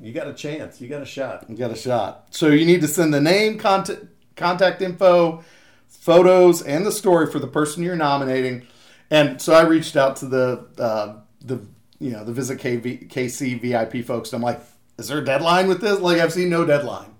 you 0.00 0.12
got 0.12 0.26
a 0.26 0.34
chance. 0.34 0.80
You 0.80 0.88
got 0.88 1.02
a 1.02 1.06
shot. 1.06 1.44
You 1.48 1.56
got 1.56 1.70
a 1.70 1.76
shot. 1.76 2.28
So 2.30 2.48
you 2.48 2.64
need 2.64 2.80
to 2.80 2.88
send 2.88 3.12
the 3.12 3.20
name, 3.20 3.58
contact, 3.58 4.04
contact 4.34 4.80
info, 4.80 5.44
photos, 5.88 6.62
and 6.62 6.86
the 6.86 6.92
story 6.92 7.30
for 7.30 7.38
the 7.38 7.46
person 7.46 7.82
you're 7.82 7.96
nominating. 7.96 8.66
And 9.10 9.40
so 9.40 9.52
I 9.52 9.62
reached 9.62 9.96
out 9.96 10.16
to 10.16 10.26
the 10.26 10.66
uh, 10.78 11.16
the 11.44 11.60
you 11.98 12.10
know 12.10 12.24
the 12.24 12.32
Visit 12.32 12.58
KV, 12.58 13.08
KC 13.08 13.60
VIP 13.60 14.04
folks. 14.04 14.32
And 14.32 14.42
I'm 14.42 14.44
like, 14.44 14.60
is 14.98 15.08
there 15.08 15.18
a 15.18 15.24
deadline 15.24 15.68
with 15.68 15.80
this? 15.80 16.00
Like 16.00 16.18
I've 16.18 16.32
seen 16.32 16.48
no 16.48 16.64
deadline. 16.64 17.14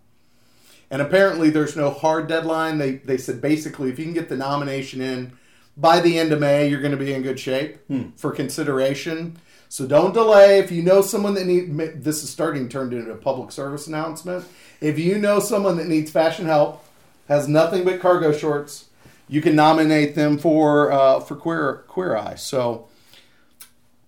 And 0.90 1.02
apparently 1.02 1.50
there's 1.50 1.76
no 1.76 1.90
hard 1.90 2.28
deadline. 2.28 2.78
They 2.78 2.92
they 2.92 3.18
said 3.18 3.40
basically 3.40 3.90
if 3.90 3.98
you 3.98 4.06
can 4.06 4.14
get 4.14 4.28
the 4.28 4.36
nomination 4.36 5.00
in 5.00 5.32
by 5.76 6.00
the 6.00 6.18
end 6.18 6.32
of 6.32 6.40
May, 6.40 6.68
you're 6.68 6.80
going 6.80 6.90
to 6.92 6.96
be 6.96 7.12
in 7.12 7.22
good 7.22 7.38
shape 7.38 7.78
for 8.16 8.32
consideration. 8.32 9.38
So 9.72 9.86
don't 9.86 10.12
delay. 10.12 10.58
If 10.58 10.72
you 10.72 10.82
know 10.82 11.00
someone 11.00 11.34
that 11.34 11.46
need 11.46 11.76
this 12.02 12.24
is 12.24 12.28
starting 12.28 12.68
turned 12.68 12.92
into 12.92 13.12
a 13.12 13.16
public 13.16 13.52
service 13.52 13.86
announcement. 13.86 14.44
If 14.80 14.98
you 14.98 15.16
know 15.16 15.38
someone 15.38 15.76
that 15.76 15.86
needs 15.86 16.10
fashion 16.10 16.46
help, 16.46 16.84
has 17.28 17.46
nothing 17.46 17.84
but 17.84 18.00
cargo 18.00 18.32
shorts, 18.32 18.86
you 19.28 19.40
can 19.40 19.54
nominate 19.54 20.16
them 20.16 20.38
for 20.38 20.90
uh, 20.90 21.20
for 21.20 21.36
Queer 21.36 21.84
Queer 21.86 22.16
Eye. 22.16 22.34
So 22.34 22.88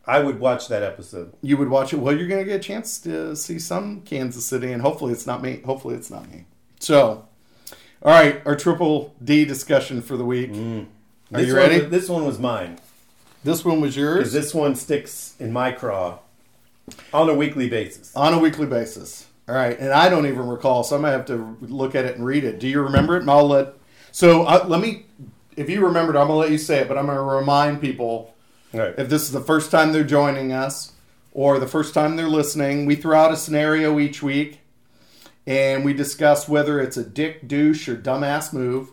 I 0.05 0.19
would 0.19 0.41
watch 0.41 0.67
that 0.67 0.83
episode. 0.83 1.33
you 1.43 1.57
would 1.57 1.69
watch 1.69 1.93
it. 1.93 1.99
Well, 2.01 2.17
you're 2.17 2.27
going 2.27 2.45
to 2.45 2.51
get 2.51 2.57
a 2.57 2.63
chance 2.63 2.99
to 3.03 3.37
see 3.37 3.61
some 3.61 4.01
Kansas 4.01 4.45
City, 4.45 4.73
and 4.73 4.83
hopefully 4.83 5.13
it's 5.13 5.29
not 5.29 5.43
me. 5.43 5.61
Hopefully 5.65 5.95
it's 5.95 6.11
not 6.11 6.29
me. 6.29 6.45
So, 6.81 7.29
all 8.03 8.11
right, 8.11 8.43
our 8.45 8.57
triple 8.57 9.15
D 9.23 9.45
discussion 9.45 10.03
for 10.03 10.17
the 10.17 10.25
week. 10.25 10.51
Are 10.51 10.55
Mm. 10.55 10.87
This 11.31 11.47
you 11.47 11.57
ready? 11.57 11.83
was- 11.83 11.91
this 11.91 12.09
one 12.09 12.27
was 12.27 12.41
mine. 12.41 12.79
This 13.45 13.65
one 13.65 13.81
was 13.81 13.97
yours 13.97 14.33
this 14.33 14.55
one 14.55 14.75
sticks 14.75 15.35
in 15.39 15.53
my 15.53 15.73
craw 15.73 16.19
on 17.13 17.29
a 17.29 17.35
weekly 17.35 17.69
basis. 17.69 18.15
on 18.15 18.35
a 18.35 18.39
weekly 18.39 18.67
basis. 18.67 19.27
All 19.49 19.55
right, 19.57 19.79
and 19.79 19.93
I 19.93 20.09
don't 20.09 20.27
even 20.27 20.49
recall, 20.49 20.85
so 20.85 20.97
I 20.97 21.01
might 21.01 21.11
have 21.11 21.27
to 21.27 21.57
look 21.61 21.95
at 21.95 22.05
it 22.05 22.17
and 22.17 22.25
read 22.25 22.45
it. 22.45 22.61
Do 22.61 22.69
you 22.69 22.81
remember 22.81 23.17
it? 23.17 23.23
And 23.23 23.31
I'll 23.31 23.49
let. 23.49 23.75
So 24.13 24.45
uh, 24.45 24.65
let 24.69 24.81
me. 24.81 25.07
If 25.57 25.69
you 25.69 25.85
remembered, 25.85 26.17
I'm 26.17 26.29
gonna 26.29 26.39
let 26.39 26.51
you 26.51 26.59
say 26.59 26.79
it, 26.79 26.89
but 26.89 26.97
I'm 26.97 27.07
gonna 27.07 27.23
remind 27.23 27.81
people 27.81 28.35
right. 28.73 28.95
if 28.97 29.09
this 29.09 29.23
is 29.23 29.33
the 29.33 29.41
first 29.41 29.71
time 29.71 29.93
they're 29.93 30.05
joining 30.05 30.53
us 30.53 30.93
or 31.33 31.59
the 31.59 31.67
first 31.67 31.93
time 31.93 32.17
they're 32.17 32.29
listening, 32.29 32.87
we 32.87 32.95
throw 32.95 33.19
out 33.19 33.33
a 33.33 33.37
scenario 33.37 33.99
each 33.99 34.23
week 34.23 34.61
and 35.47 35.85
we 35.85 35.93
discuss 35.93 36.49
whether 36.49 36.81
it's 36.81 36.97
a 36.97 37.05
dick, 37.05 37.49
douche, 37.49 37.89
or 37.89 37.97
dumbass 37.97 38.53
move. 38.53 38.91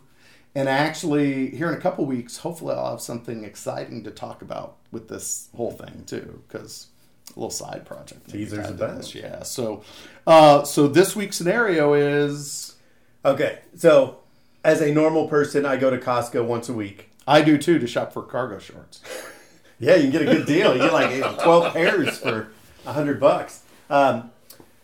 And 0.59 0.67
actually, 0.67 1.51
here 1.51 1.69
in 1.69 1.73
a 1.73 1.79
couple 1.79 2.05
weeks, 2.05 2.39
hopefully, 2.39 2.75
I'll 2.75 2.91
have 2.91 2.99
something 2.99 3.45
exciting 3.45 4.03
to 4.03 4.11
talk 4.11 4.41
about 4.41 4.75
with 4.91 5.07
this 5.07 5.47
whole 5.55 5.71
thing 5.71 6.03
too, 6.05 6.43
because 6.45 6.87
a 7.27 7.39
little 7.39 7.49
side 7.49 7.85
project. 7.85 8.29
Teasers 8.29 8.69
about 8.69 8.89
to 8.89 8.95
this, 8.97 9.15
it. 9.15 9.23
Yeah. 9.23 9.43
So, 9.43 9.83
uh, 10.27 10.65
so 10.65 10.89
this 10.89 11.15
week's 11.15 11.37
scenario 11.37 11.93
is 11.93 12.75
Okay. 13.23 13.59
So, 13.77 14.17
as 14.65 14.81
a 14.81 14.91
normal 14.91 15.29
person, 15.29 15.65
I 15.65 15.77
go 15.77 15.89
to 15.89 15.97
Costco 15.97 16.45
once 16.45 16.67
a 16.67 16.73
week. 16.73 17.09
I 17.25 17.41
do 17.41 17.57
too 17.57 17.79
to 17.79 17.87
shop 17.87 18.11
for 18.11 18.21
cargo 18.21 18.59
shorts. 18.59 19.01
Yeah, 19.81 19.95
you 19.95 20.11
can 20.11 20.11
get 20.11 20.21
a 20.23 20.25
good 20.25 20.45
deal. 20.45 20.73
You 20.73 20.79
get 20.79 20.91
like 20.91 21.15
you 21.15 21.21
know, 21.21 21.37
12 21.41 21.71
pairs 21.71 22.17
for 22.17 22.51
100 22.83 23.17
bucks. 23.17 23.63
Um, 23.89 24.29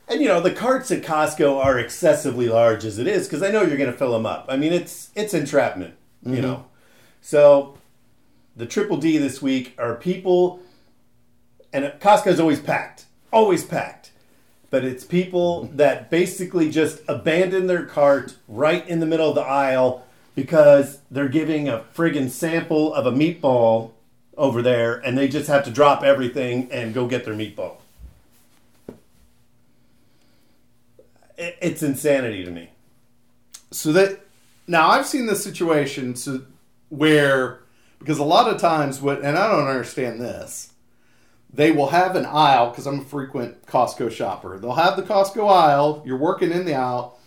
and 0.07 0.21
you 0.21 0.27
know, 0.27 0.39
the 0.39 0.51
carts 0.51 0.91
at 0.91 1.01
Costco 1.01 1.63
are 1.63 1.79
excessively 1.79 2.47
large 2.47 2.85
as 2.85 2.99
it 2.99 3.07
is 3.07 3.27
because 3.27 3.43
I 3.43 3.51
know 3.51 3.61
you're 3.61 3.77
going 3.77 3.91
to 3.91 3.97
fill 3.97 4.11
them 4.11 4.25
up. 4.25 4.45
I 4.49 4.57
mean, 4.57 4.73
it's 4.73 5.09
it's 5.15 5.33
entrapment, 5.33 5.95
you 6.23 6.33
mm-hmm. 6.33 6.41
know. 6.41 6.65
So, 7.21 7.77
the 8.55 8.65
triple 8.65 8.97
D 8.97 9.17
this 9.17 9.41
week 9.41 9.73
are 9.77 9.95
people 9.95 10.61
and 11.75 11.91
Costco's 11.99 12.39
always 12.39 12.61
packed. 12.61 13.03
Always 13.33 13.65
packed. 13.65 14.11
But 14.69 14.85
it's 14.85 15.03
people 15.03 15.69
that 15.73 16.09
basically 16.09 16.71
just 16.71 17.01
abandon 17.05 17.67
their 17.67 17.85
cart 17.85 18.37
right 18.47 18.87
in 18.87 19.01
the 19.01 19.05
middle 19.05 19.27
of 19.27 19.35
the 19.35 19.41
aisle 19.41 20.05
because 20.35 20.99
they're 21.11 21.27
giving 21.27 21.67
a 21.67 21.83
friggin' 21.93 22.29
sample 22.29 22.93
of 22.93 23.05
a 23.05 23.11
meatball 23.11 23.91
over 24.37 24.61
there 24.61 24.95
and 24.95 25.17
they 25.17 25.27
just 25.27 25.47
have 25.49 25.65
to 25.65 25.71
drop 25.71 26.01
everything 26.01 26.71
and 26.71 26.93
go 26.93 27.07
get 27.07 27.25
their 27.25 27.33
meatball. 27.33 27.77
It's 31.37 31.83
insanity 31.83 32.43
to 32.45 32.51
me. 32.51 32.69
so 33.71 33.91
that 33.93 34.19
now 34.67 34.89
I've 34.89 35.05
seen 35.05 35.25
this 35.25 35.43
situation 35.43 36.15
so 36.15 36.41
where 36.89 37.59
because 37.99 38.19
a 38.19 38.23
lot 38.23 38.49
of 38.49 38.59
times 38.59 39.01
what 39.01 39.21
and 39.23 39.37
I 39.37 39.49
don't 39.49 39.67
understand 39.67 40.19
this 40.21 40.71
they 41.53 41.71
will 41.71 41.87
have 41.87 42.15
an 42.15 42.25
aisle 42.25 42.69
because 42.69 42.85
I'm 42.85 42.99
a 42.99 43.05
frequent 43.05 43.65
Costco 43.65 44.11
shopper 44.11 44.57
they'll 44.59 44.73
have 44.73 44.95
the 44.95 45.03
Costco 45.03 45.49
aisle 45.49 46.03
you're 46.05 46.17
working 46.17 46.51
in 46.51 46.65
the 46.65 46.75
aisle 46.75 47.19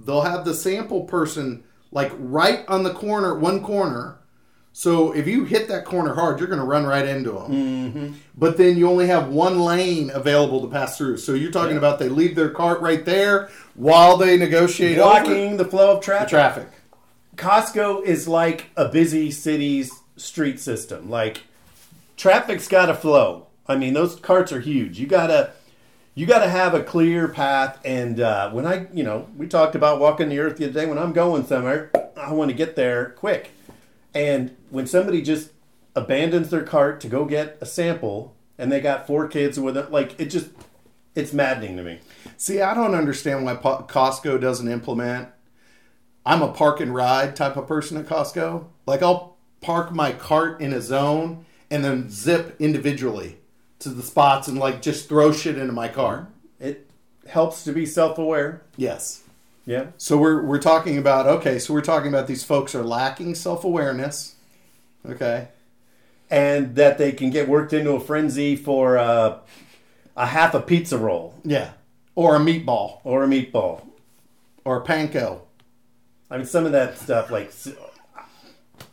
they'll 0.00 0.22
have 0.22 0.44
the 0.44 0.54
sample 0.54 1.04
person 1.04 1.64
like 1.92 2.12
right 2.18 2.64
on 2.68 2.82
the 2.82 2.92
corner 2.92 3.38
one 3.38 3.62
corner 3.62 4.18
so 4.78 5.12
if 5.12 5.26
you 5.26 5.44
hit 5.44 5.68
that 5.68 5.84
corner 5.86 6.12
hard 6.12 6.38
you're 6.38 6.48
going 6.48 6.58
to 6.60 6.64
run 6.66 6.84
right 6.84 7.06
into 7.08 7.30
them 7.32 8.20
but 8.36 8.58
then 8.58 8.76
you 8.76 8.86
only 8.88 9.06
have 9.06 9.28
one 9.28 9.58
lane 9.60 10.10
available 10.12 10.60
to 10.60 10.68
pass 10.68 10.98
through 10.98 11.16
so 11.16 11.32
you're 11.32 11.50
talking 11.50 11.72
Yeah. 11.72 11.78
about 11.78 11.98
they 11.98 12.10
leave 12.10 12.34
their 12.36 12.50
cart 12.50 12.80
right 12.82 13.02
there 13.04 13.48
while 13.74 14.16
they 14.18 14.36
negotiate 14.36 14.96
Blocking 14.98 15.56
the 15.56 15.64
flow 15.64 15.96
of 15.96 16.02
traffic. 16.04 16.28
traffic 16.28 16.68
Costco 17.36 18.04
is 18.04 18.26
like 18.28 18.66
a 18.76 18.88
busy 18.88 19.30
city's 19.30 19.92
street 20.16 20.58
system. 20.58 21.10
Like 21.10 21.42
traffic's 22.16 22.66
got 22.66 22.86
to 22.86 22.94
flow. 22.94 23.48
I 23.68 23.76
mean, 23.76 23.92
those 23.92 24.16
carts 24.16 24.52
are 24.52 24.60
huge. 24.60 24.98
You 24.98 25.06
gotta 25.06 25.50
you 26.14 26.24
gotta 26.24 26.48
have 26.48 26.72
a 26.72 26.82
clear 26.82 27.28
path. 27.28 27.78
And 27.84 28.20
uh, 28.20 28.50
when 28.52 28.64
I, 28.66 28.86
you 28.94 29.04
know, 29.04 29.28
we 29.36 29.46
talked 29.48 29.74
about 29.74 30.00
walking 30.00 30.30
the 30.30 30.38
earth 30.38 30.56
the 30.56 30.64
other 30.64 30.72
day. 30.80 30.86
When 30.86 30.96
I'm 30.96 31.12
going 31.12 31.44
somewhere, 31.46 31.90
I 32.16 32.32
want 32.32 32.50
to 32.50 32.56
get 32.56 32.74
there 32.74 33.10
quick. 33.10 33.50
And 34.16 34.56
when 34.70 34.86
somebody 34.86 35.20
just 35.20 35.50
abandons 35.94 36.48
their 36.48 36.62
cart 36.62 37.02
to 37.02 37.06
go 37.06 37.26
get 37.26 37.58
a 37.60 37.66
sample, 37.66 38.34
and 38.56 38.72
they 38.72 38.80
got 38.80 39.06
four 39.06 39.28
kids 39.28 39.60
with 39.60 39.76
it, 39.76 39.92
like 39.92 40.18
it 40.18 40.30
just 40.30 40.48
it's 41.14 41.34
maddening 41.34 41.76
to 41.76 41.82
me. 41.82 42.00
See, 42.38 42.62
I 42.62 42.72
don't 42.72 42.94
understand 42.94 43.44
why 43.44 43.56
Po- 43.56 43.86
Costco 43.86 44.40
doesn't 44.40 44.68
implement. 44.68 45.28
I'm 46.24 46.40
a 46.40 46.50
park 46.50 46.80
and 46.80 46.94
ride 46.94 47.36
type 47.36 47.58
of 47.58 47.68
person 47.68 47.98
at 47.98 48.06
Costco. 48.06 48.64
Like 48.86 49.02
I'll 49.02 49.36
park 49.60 49.92
my 49.92 50.12
cart 50.12 50.62
in 50.62 50.72
a 50.72 50.80
zone 50.80 51.44
and 51.70 51.84
then 51.84 52.08
zip 52.08 52.56
individually 52.58 53.36
to 53.80 53.90
the 53.90 54.02
spots 54.02 54.48
and 54.48 54.58
like 54.58 54.80
just 54.80 55.10
throw 55.10 55.30
shit 55.30 55.58
into 55.58 55.74
my 55.74 55.88
car. 55.88 56.28
It 56.58 56.88
helps 57.26 57.64
to 57.64 57.72
be 57.72 57.84
self 57.84 58.16
aware. 58.16 58.62
Yes. 58.78 59.24
Yeah. 59.66 59.88
So 59.98 60.16
we're 60.16 60.42
we're 60.42 60.60
talking 60.60 60.96
about 60.96 61.26
okay. 61.26 61.58
So 61.58 61.74
we're 61.74 61.80
talking 61.82 62.08
about 62.08 62.28
these 62.28 62.44
folks 62.44 62.74
are 62.74 62.84
lacking 62.84 63.34
self 63.34 63.64
awareness. 63.64 64.36
Okay. 65.04 65.48
And 66.30 66.74
that 66.76 66.98
they 66.98 67.12
can 67.12 67.30
get 67.30 67.48
worked 67.48 67.72
into 67.72 67.92
a 67.92 68.00
frenzy 68.00 68.56
for 68.56 68.96
uh, 68.98 69.38
a 70.16 70.26
half 70.26 70.54
a 70.54 70.60
pizza 70.60 70.98
roll 70.98 71.34
Yeah. 71.44 71.72
Or 72.14 72.36
a 72.36 72.38
meatball 72.40 73.00
or 73.04 73.22
a 73.24 73.26
meatball. 73.28 73.82
or 74.64 74.78
a 74.80 74.84
panko. 74.84 75.40
I 76.30 76.38
mean, 76.38 76.46
some 76.46 76.66
of 76.66 76.72
that 76.72 76.98
stuff, 76.98 77.30
like, 77.30 77.52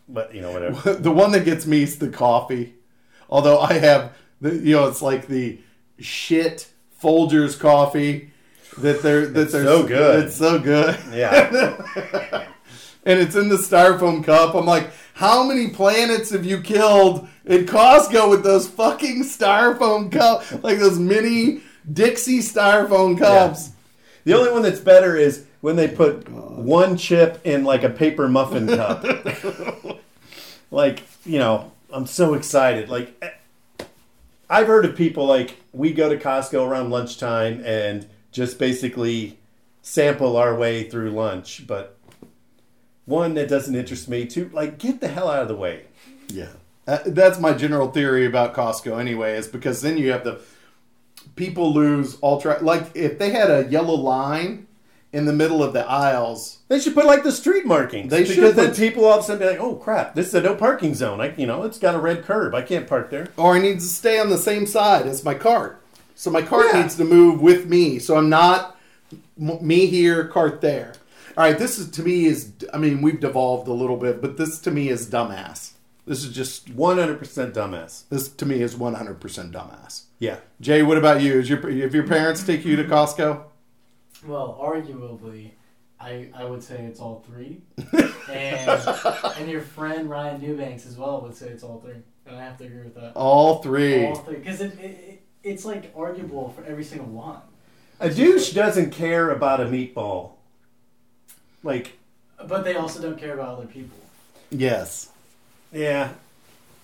but 0.08 0.36
you 0.36 0.42
know, 0.42 0.52
whatever. 0.52 0.94
the 1.00 1.12
one 1.12 1.32
that 1.32 1.46
gets 1.46 1.66
me 1.66 1.84
is 1.84 1.98
the 1.98 2.10
coffee. 2.10 2.76
Although 3.30 3.60
I 3.60 3.74
have 3.74 4.14
the 4.42 4.56
you 4.56 4.76
know 4.76 4.88
it's 4.88 5.02
like 5.02 5.28
the 5.28 5.60
shit 6.00 6.68
Folgers 7.02 7.60
coffee 7.60 8.32
that 8.80 9.02
they're 9.02 9.28
that 9.28 9.52
they're 9.52 9.64
so 9.66 9.84
good. 9.84 10.26
It's 10.26 10.36
so 10.36 10.60
good. 10.60 10.98
Yeah. 11.12 11.78
and 13.06 13.20
it's 13.20 13.36
in 13.36 13.50
the 13.50 13.58
styrofoam 13.58 14.24
cup. 14.24 14.56
I'm 14.56 14.66
like, 14.66 14.90
how 15.16 15.44
many 15.44 15.70
planets 15.70 16.32
have 16.32 16.46
you 16.46 16.62
killed 16.62 17.28
in 17.46 17.66
Costco 17.66 18.30
with 18.30 18.44
those 18.44 18.68
fucking 18.68 19.24
styrofoam 19.24 20.12
cups? 20.12 20.52
Like 20.64 20.80
those 20.80 21.00
mini 21.00 21.62
Dixie 21.92 22.40
styrofoam 22.40 23.18
cups. 23.18 23.72
The 24.24 24.34
only 24.34 24.52
one 24.52 24.62
that's 24.62 24.80
better 24.80 25.18
is 25.18 25.46
when 25.62 25.76
they 25.76 25.88
put 25.88 26.30
one 26.30 26.98
chip 26.98 27.42
in 27.44 27.64
like 27.64 27.84
a 27.84 27.90
paper 27.90 28.28
muffin 28.28 28.68
cup. 28.76 29.06
like, 30.72 31.04
you 31.26 31.40
know, 31.40 31.72
I'm 31.92 32.06
so 32.06 32.34
excited. 32.34 32.90
Like, 32.90 33.16
eh, 33.22 33.84
I've 34.50 34.68
heard 34.68 34.86
of 34.86 34.96
people 34.96 35.26
like 35.26 35.58
we 35.74 35.94
go 35.94 36.10
to 36.10 36.18
Costco 36.18 36.66
around 36.66 36.90
lunchtime 36.90 37.62
and 37.66 38.08
just 38.34 38.60
basically 38.60 39.40
sample 39.82 40.36
our 40.36 40.56
way 40.56 40.90
through 40.90 41.12
lunch. 41.12 41.66
But 41.66 41.98
one, 43.06 43.34
that 43.36 43.48
doesn't 43.48 43.76
interest 43.76 44.10
me. 44.10 44.26
Two, 44.26 44.50
like, 44.54 44.78
get 44.78 45.00
the 45.00 45.08
hell 45.08 45.30
out 45.30 45.44
of 45.44 45.48
the 45.48 45.56
way. 45.56 45.86
Yeah. 46.28 46.50
Uh, 46.86 47.00
that's 47.06 47.40
my 47.40 47.54
general 47.54 47.90
theory 47.92 48.26
about 48.26 48.54
Costco 48.54 49.00
anyway, 49.00 49.38
is 49.38 49.48
because 49.48 49.82
then 49.82 49.98
you 49.98 50.12
have 50.12 50.26
the 50.26 50.42
people 51.36 51.74
lose 51.74 52.18
ultra. 52.22 52.60
Like 52.62 52.92
if 52.96 53.20
they 53.20 53.30
had 53.30 53.50
a 53.50 53.70
yellow 53.70 53.96
line 53.96 54.68
in 55.14 55.26
the 55.26 55.32
middle 55.32 55.64
of 55.64 55.74
the 55.74 55.86
aisles, 55.88 56.60
They 56.68 56.80
should 56.80 56.94
put 56.94 57.06
like 57.06 57.24
the 57.24 57.32
street 57.32 57.66
markings. 57.66 58.10
They 58.10 58.24
because 58.24 58.36
should 58.36 58.56
then 58.56 58.76
people 58.76 59.06
all 59.06 59.20
of 59.20 59.24
a 59.24 59.28
sudden 59.28 59.40
be 59.40 59.46
like, 59.46 59.62
"Oh 59.62 59.76
crap, 59.76 60.16
this 60.16 60.28
is 60.28 60.34
a 60.34 60.42
no 60.42 60.56
parking 60.56 60.94
zone." 60.96 61.22
I, 61.22 61.34
you 61.38 61.46
know, 61.46 61.64
it's 61.64 61.78
got 61.80 61.96
a 61.96 62.00
red 62.00 62.24
curb. 62.24 62.54
I 62.56 62.64
can't 62.64 62.88
park 62.88 63.10
there. 63.10 63.28
or 63.38 63.56
I 63.56 63.60
need 63.60 63.76
to 63.80 63.86
stay 63.86 64.20
on 64.20 64.30
the 64.30 64.38
same 64.38 64.66
side 64.66 65.06
as 65.08 65.24
my 65.24 65.36
cart. 65.36 65.83
So 66.16 66.30
my 66.32 66.42
cart 66.42 66.68
Yeah. 66.74 66.82
needs 66.82 66.96
to 66.98 67.04
move 67.06 67.42
with 67.42 67.68
me. 67.68 68.00
So 68.00 68.16
I'm 68.18 68.30
not 68.30 68.78
m- 69.40 69.66
me 69.66 69.88
here, 69.88 70.26
cart 70.28 70.62
there. 70.62 70.94
All 71.38 71.44
right, 71.44 71.58
this 71.58 71.80
is 71.80 71.90
to 71.92 72.04
me 72.04 72.26
is 72.26 72.52
I 72.74 72.78
mean 72.78 73.02
we've 73.02 73.20
devolved 73.20 73.68
a 73.68 73.74
little 73.74 73.98
bit, 73.98 74.22
but 74.22 74.38
this 74.38 74.60
to 74.60 74.72
me 74.72 74.90
is 74.90 75.10
dumbass. 75.10 75.72
This 76.06 76.24
is 76.24 76.34
just 76.34 76.70
One 76.70 76.98
hundred 76.98 77.18
percent 77.20 77.54
dumbass. 77.56 78.04
this 78.10 78.28
to 78.30 78.46
me 78.46 78.62
is 78.62 78.76
100% 78.76 79.20
dumbass. 79.54 80.04
Yeah. 80.20 80.38
Jay, 80.62 80.84
what 80.84 80.98
about 80.98 81.22
you? 81.22 81.40
Is 81.40 81.50
your 81.50 81.68
if 81.70 81.94
your 81.94 82.06
parents 82.06 82.44
take 82.44 82.64
you 82.66 82.76
to 82.76 82.84
Costco? 82.84 83.44
Well, 84.28 84.58
arguably, 84.62 85.52
I, 86.00 86.30
I 86.34 86.46
would 86.46 86.62
say 86.64 86.84
it's 86.84 87.00
all 87.00 87.24
three. 87.28 87.62
and 88.30 88.82
and 89.38 89.50
your 89.50 89.62
friend 89.62 90.10
Ryan 90.10 90.42
Newbanks 90.42 90.86
as 90.86 90.98
well 90.98 91.22
would 91.22 91.36
say 91.36 91.48
it's 91.48 91.64
all 91.64 91.80
three. 91.82 91.96
And 92.26 92.36
I 92.38 92.44
have 92.44 92.58
to 92.60 92.66
agree 92.66 92.84
with 92.84 92.96
that. 92.96 93.14
All 93.16 93.62
three. 93.64 94.06
All 94.08 94.16
three. 94.16 94.36
Because 94.36 94.62
it, 94.62 94.74
it, 94.80 94.84
it, 94.86 95.23
it's 95.44 95.66
like 95.66 95.92
arguable 95.96 96.50
for 96.50 96.64
every 96.64 96.84
single 96.84 97.08
one. 97.08 97.42
A 98.00 98.10
douche 98.10 98.52
doesn't 98.52 98.92
care 98.92 99.30
about 99.32 99.62
a 99.62 99.66
meatball. 99.66 100.32
Like, 101.64 101.98
But 102.48 102.64
they 102.64 102.76
also 102.76 103.02
don't 103.02 103.18
care 103.18 103.34
about 103.34 103.58
other 103.58 103.68
people. 103.68 103.98
Yes. 104.50 105.10
yeah, 105.72 106.12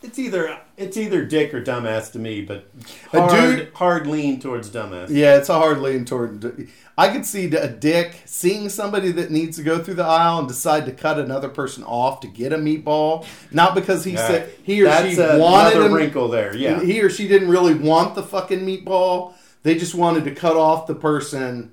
it's 0.01 0.17
either 0.19 0.57
it's 0.77 0.95
either 0.97 1.25
dick 1.25 1.53
or 1.53 1.61
dumbass 1.61 2.11
to 2.13 2.19
me, 2.19 2.41
but 2.41 2.65
A 3.13 3.21
hard, 3.21 3.31
dude- 3.57 3.67
hard 3.73 4.07
lean 4.07 4.39
towards 4.39 4.69
dumbass. 4.69 5.09
Yeah, 5.09 5.37
it's 5.37 5.49
a 5.49 5.53
hard 5.55 5.79
lean 5.79 6.05
toward. 6.05 6.67
I 6.97 7.09
could 7.09 7.25
see 7.25 7.45
a 7.45 7.67
dick 7.67 8.15
seeing 8.25 8.67
somebody 8.69 9.11
that 9.13 9.31
needs 9.31 9.55
to 9.57 9.63
go 9.63 9.79
through 9.81 9.93
the 9.95 10.03
aisle 10.05 10.39
and 10.39 10.47
decide 10.47 10.85
to 10.87 10.91
cut 10.91 11.17
another 11.17 11.47
person 11.47 11.83
off 11.85 12.19
to 12.21 12.27
get 12.27 12.51
a 12.51 12.57
meatball, 12.57 13.25
not 13.51 13.73
because 13.75 14.03
he 14.03 14.11
Yeah. 14.11 14.27
said 14.27 14.49
he 14.63 14.81
or 14.81 14.85
That's 14.85 15.07
she 15.09 15.13
another 15.21 15.39
wanted 15.39 15.81
him. 15.83 15.93
wrinkle 15.93 16.27
there. 16.27 16.55
Yeah, 16.55 16.81
He 16.81 17.01
or 17.01 17.09
she 17.09 17.27
didn't 17.27 17.49
really 17.49 17.73
want 17.73 18.15
the 18.15 18.23
fucking 18.23 18.59
meatball. 18.65 19.33
They 19.63 19.75
just 19.75 19.95
wanted 19.95 20.23
to 20.25 20.31
cut 20.31 20.55
off 20.57 20.87
the 20.87 20.95
person 20.95 21.71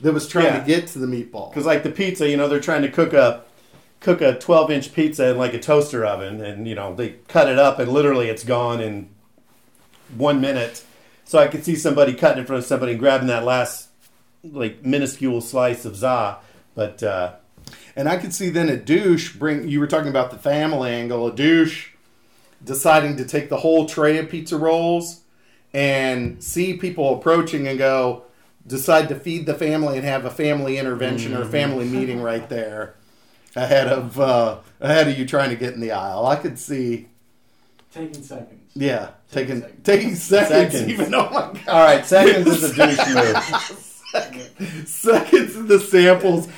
that 0.00 0.12
was 0.12 0.26
trying 0.28 0.46
Yeah. 0.46 0.60
to 0.60 0.66
get 0.66 0.86
to 0.88 0.98
the 1.00 1.06
meatball. 1.06 1.50
because 1.50 1.66
like 1.66 1.82
the 1.82 1.90
pizza, 1.90 2.28
you 2.28 2.36
know, 2.36 2.48
they're 2.48 2.60
trying 2.60 2.82
to 2.82 2.88
cook 2.90 3.12
a 3.12 3.42
cook 4.00 4.20
a 4.20 4.38
twelve 4.38 4.70
inch 4.70 4.92
pizza 4.92 5.30
in 5.30 5.38
like 5.38 5.54
a 5.54 5.60
toaster 5.60 6.04
oven, 6.04 6.40
and 6.40 6.66
you 6.66 6.74
know 6.74 6.94
they 6.94 7.16
cut 7.28 7.48
it 7.48 7.58
up, 7.58 7.78
and 7.78 7.90
literally 7.90 8.28
it's 8.28 8.44
gone 8.44 8.80
in 8.80 9.08
one 10.16 10.40
minute. 10.40 10.84
So 11.24 11.38
I 11.38 11.48
could 11.48 11.64
see 11.64 11.76
somebody 11.76 12.14
cutting 12.14 12.38
in 12.38 12.46
front 12.46 12.62
of 12.62 12.66
somebody 12.66 12.92
and 12.92 13.00
grabbing 13.00 13.28
that 13.28 13.44
last 13.44 13.88
like 14.44 14.84
minuscule 14.84 15.40
slice 15.40 15.84
of 15.84 15.96
za, 15.96 16.38
but. 16.74 17.02
uh 17.02 17.34
And 17.96 18.08
I 18.08 18.16
could 18.16 18.32
see 18.32 18.48
then 18.48 18.68
a 18.68 18.76
douche 18.76 19.34
bring. 19.34 19.68
You 19.68 19.80
were 19.80 19.88
talking 19.88 20.08
about 20.08 20.30
the 20.30 20.38
family 20.38 20.90
angle. 20.90 21.26
A 21.26 21.34
douche 21.34 21.90
deciding 22.64 23.16
to 23.16 23.24
take 23.24 23.48
the 23.48 23.58
whole 23.58 23.86
tray 23.86 24.18
of 24.18 24.28
pizza 24.30 24.56
rolls 24.56 25.22
and 25.74 26.42
see 26.42 26.76
people 26.76 27.18
approaching 27.18 27.66
and 27.66 27.78
go 27.78 28.22
decide 28.66 29.08
to 29.08 29.14
feed 29.14 29.46
the 29.46 29.54
family 29.54 29.96
and 29.96 30.06
have 30.06 30.24
a 30.24 30.30
family 30.30 30.78
intervention 30.78 31.34
or 31.34 31.42
a 31.42 31.46
family 31.46 31.86
meeting 31.86 32.22
right 32.22 32.48
there 32.48 32.94
ahead 33.56 33.88
of 33.88 34.18
uh, 34.20 34.58
ahead 34.80 35.08
of 35.08 35.18
you 35.18 35.26
trying 35.26 35.50
to 35.50 35.56
get 35.56 35.74
in 35.74 35.80
the 35.80 35.92
aisle. 35.92 36.26
I 36.26 36.36
could 36.36 36.58
see. 36.58 37.08
Taking 37.92 38.22
seconds. 38.22 38.70
Yeah, 38.74 39.10
taking 39.32 39.62
Taking 39.62 39.82
taking 39.82 40.14
seconds, 40.14 40.72
Seconds. 40.74 40.88
even 40.92 41.14
oh 41.14 41.30
my 41.30 41.40
god, 41.52 41.68
All 41.68 41.84
right, 41.84 42.04
seconds 42.06 42.46
is 42.46 42.62
a 42.70 42.74
douche 42.74 43.14
move. 43.14 44.88
seconds 44.88 45.56
in 45.56 45.66
the 45.66 45.80
samples. 45.80 46.48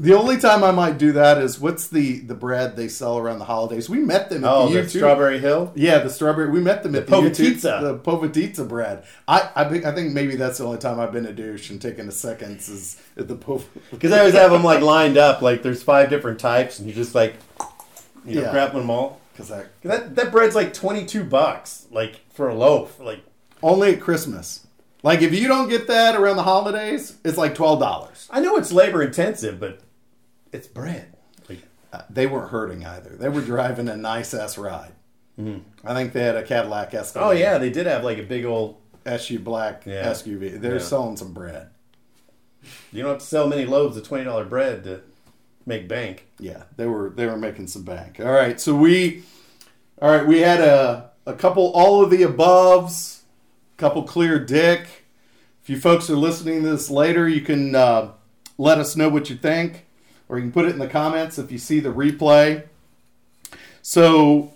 The 0.00 0.14
only 0.14 0.38
time 0.38 0.62
I 0.62 0.70
might 0.70 0.96
do 0.96 1.10
that 1.12 1.38
is 1.38 1.58
what's 1.58 1.88
the 1.88 2.20
the 2.20 2.34
bread 2.34 2.76
they 2.76 2.86
sell 2.86 3.18
around 3.18 3.40
the 3.40 3.44
holidays? 3.46 3.90
We 3.90 3.98
met 3.98 4.30
them 4.30 4.44
at 4.44 4.50
Oh, 4.52 4.68
the 4.68 4.82
the 4.82 4.88
strawberry 4.88 5.40
hill. 5.40 5.72
Yeah, 5.74 5.98
the 5.98 6.08
strawberry. 6.10 6.48
We 6.50 6.60
met 6.60 6.84
them 6.84 6.94
at 6.94 7.08
The 7.08 7.20
the, 7.20 7.28
YouTube, 7.30 7.60
the 7.62 7.98
Povitica 7.98 8.68
bread. 8.68 9.02
I 9.26 9.50
I, 9.56 9.64
think- 9.68 9.84
I 9.84 9.92
think 9.92 10.12
maybe 10.12 10.36
that's 10.36 10.58
the 10.58 10.64
only 10.66 10.78
time 10.78 11.00
I've 11.00 11.10
been 11.12 11.26
a 11.26 11.32
douche 11.32 11.70
and 11.70 11.82
taken 11.82 12.06
a 12.08 12.12
seconds 12.12 12.68
is 12.68 13.02
at 13.16 13.26
the 13.26 13.34
Pov. 13.36 13.64
Because 13.90 14.12
I 14.12 14.20
always 14.20 14.34
have 14.34 14.52
them 14.52 14.62
like 14.62 14.82
lined 14.82 15.18
up, 15.18 15.42
like 15.42 15.62
there's 15.64 15.82
five 15.82 16.10
different 16.10 16.38
types, 16.38 16.78
and 16.78 16.86
you're 16.86 16.94
just 16.96 17.16
like, 17.16 17.34
you 18.24 18.36
know, 18.36 18.42
Yeah. 18.42 18.52
grabbing 18.52 18.78
them 18.80 18.90
all. 18.90 19.20
Because 19.32 19.48
'Cause 19.50 19.64
That 19.82 20.14
that 20.14 20.30
bread's 20.30 20.54
like 20.54 20.72
twenty 20.72 21.06
two 21.06 21.24
bucks, 21.24 21.86
like 21.90 22.20
for 22.32 22.48
a 22.48 22.54
loaf. 22.54 23.00
Like 23.00 23.24
only 23.64 23.94
at 23.94 24.00
Christmas. 24.00 24.64
Like 25.02 25.22
if 25.22 25.34
you 25.34 25.48
don't 25.48 25.68
get 25.68 25.88
that 25.88 26.14
around 26.14 26.36
the 26.36 26.42
holidays, 26.44 27.16
it's 27.24 27.36
like 27.36 27.56
twelve 27.56 27.80
dollars. 27.80 28.28
I 28.30 28.38
know 28.40 28.56
it's 28.56 28.70
labor 28.72 29.02
intensive, 29.02 29.58
but 29.58 29.80
it's 30.52 30.66
bread. 30.66 31.14
Like, 31.48 31.62
Uh, 31.92 32.02
they 32.10 32.26
weren't 32.26 32.50
hurting 32.50 32.84
either. 32.84 33.10
They 33.10 33.28
were 33.28 33.40
driving 33.40 33.88
a 33.88 33.96
nice 33.96 34.34
ass 34.34 34.58
ride. 34.58 34.92
I 35.84 35.94
think 35.94 36.12
they 36.14 36.24
had 36.24 36.34
a 36.36 36.42
Cadillac 36.42 36.92
Escalade. 36.94 37.24
oh 37.24 37.30
yeah, 37.30 37.58
they 37.58 37.70
did 37.70 37.86
have 37.86 38.02
like 38.02 38.18
a 38.18 38.24
big 38.24 38.44
old. 38.44 38.76
SU 39.06 39.38
black 39.38 39.84
Yeah. 39.86 40.04
SUV. 40.10 40.60
They're 40.60 40.74
Yeah. 40.74 40.78
selling 40.80 41.16
some 41.16 41.32
bread. 41.32 41.68
You 42.92 43.02
don't 43.02 43.12
have 43.12 43.20
to 43.20 43.24
sell 43.26 43.46
many 43.46 43.64
loaves 43.64 43.96
of 43.96 44.02
twenty 44.06 44.24
dollar 44.24 44.44
bread 44.44 44.82
to 44.84 45.00
make 45.64 45.86
bank. 45.88 46.26
Yeah, 46.38 46.64
they 46.76 46.86
were 46.86 47.10
they 47.10 47.24
were 47.26 47.36
making 47.38 47.68
some 47.68 47.84
bank. 47.84 48.18
All 48.20 48.32
right, 48.32 48.60
so 48.60 48.74
we, 48.74 49.22
all 50.02 50.10
right, 50.10 50.26
we 50.26 50.40
had 50.40 50.60
a 50.60 51.10
a 51.24 51.34
couple 51.34 51.70
all 51.72 52.02
of 52.02 52.10
the 52.10 52.22
aboves, 52.22 53.20
couple 53.76 54.02
clear 54.02 54.38
dick. 54.44 54.86
If 55.62 55.70
you 55.70 55.78
folks 55.80 56.10
are 56.10 56.16
listening 56.16 56.62
to 56.64 56.70
this 56.70 56.90
later, 56.90 57.28
you 57.28 57.40
can 57.42 57.74
uh, 57.76 58.10
let 58.58 58.78
us 58.78 58.96
know 58.96 59.08
what 59.08 59.30
you 59.30 59.36
think, 59.36 59.86
or 60.28 60.38
you 60.38 60.44
can 60.44 60.52
put 60.52 60.66
it 60.66 60.72
in 60.72 60.78
the 60.78 60.88
comments 60.88 61.38
if 61.38 61.50
you 61.50 61.58
see 61.58 61.80
the 61.80 61.92
replay. 61.92 62.64
So 63.82 64.52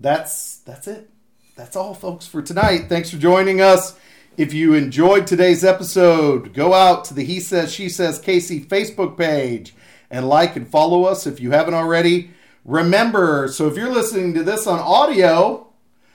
that's 0.00 0.56
that's 0.58 0.86
it. 0.86 1.10
That's 1.56 1.76
all, 1.76 1.94
folks, 1.94 2.26
for 2.26 2.42
tonight. 2.42 2.88
Thanks 2.88 3.10
for 3.10 3.16
joining 3.16 3.60
us. 3.60 3.96
If 4.36 4.52
you 4.52 4.74
enjoyed 4.74 5.28
today's 5.28 5.64
episode, 5.64 6.52
go 6.52 6.74
out 6.74 7.04
to 7.04 7.14
the 7.14 7.22
He 7.22 7.38
Says, 7.38 7.72
She 7.72 7.88
Says 7.88 8.20
KC 8.20 8.66
Facebook 8.66 9.16
page 9.16 9.72
and 10.10 10.28
like 10.28 10.56
and 10.56 10.68
follow 10.68 11.04
us 11.04 11.28
if 11.28 11.38
you 11.38 11.52
haven't 11.52 11.74
already. 11.74 12.30
Remember, 12.64 13.46
so 13.46 13.68
if 13.68 13.76
you're 13.76 13.92
listening 13.92 14.34
to 14.34 14.42
this 14.42 14.66
on 14.66 14.80
audio, 14.80 15.68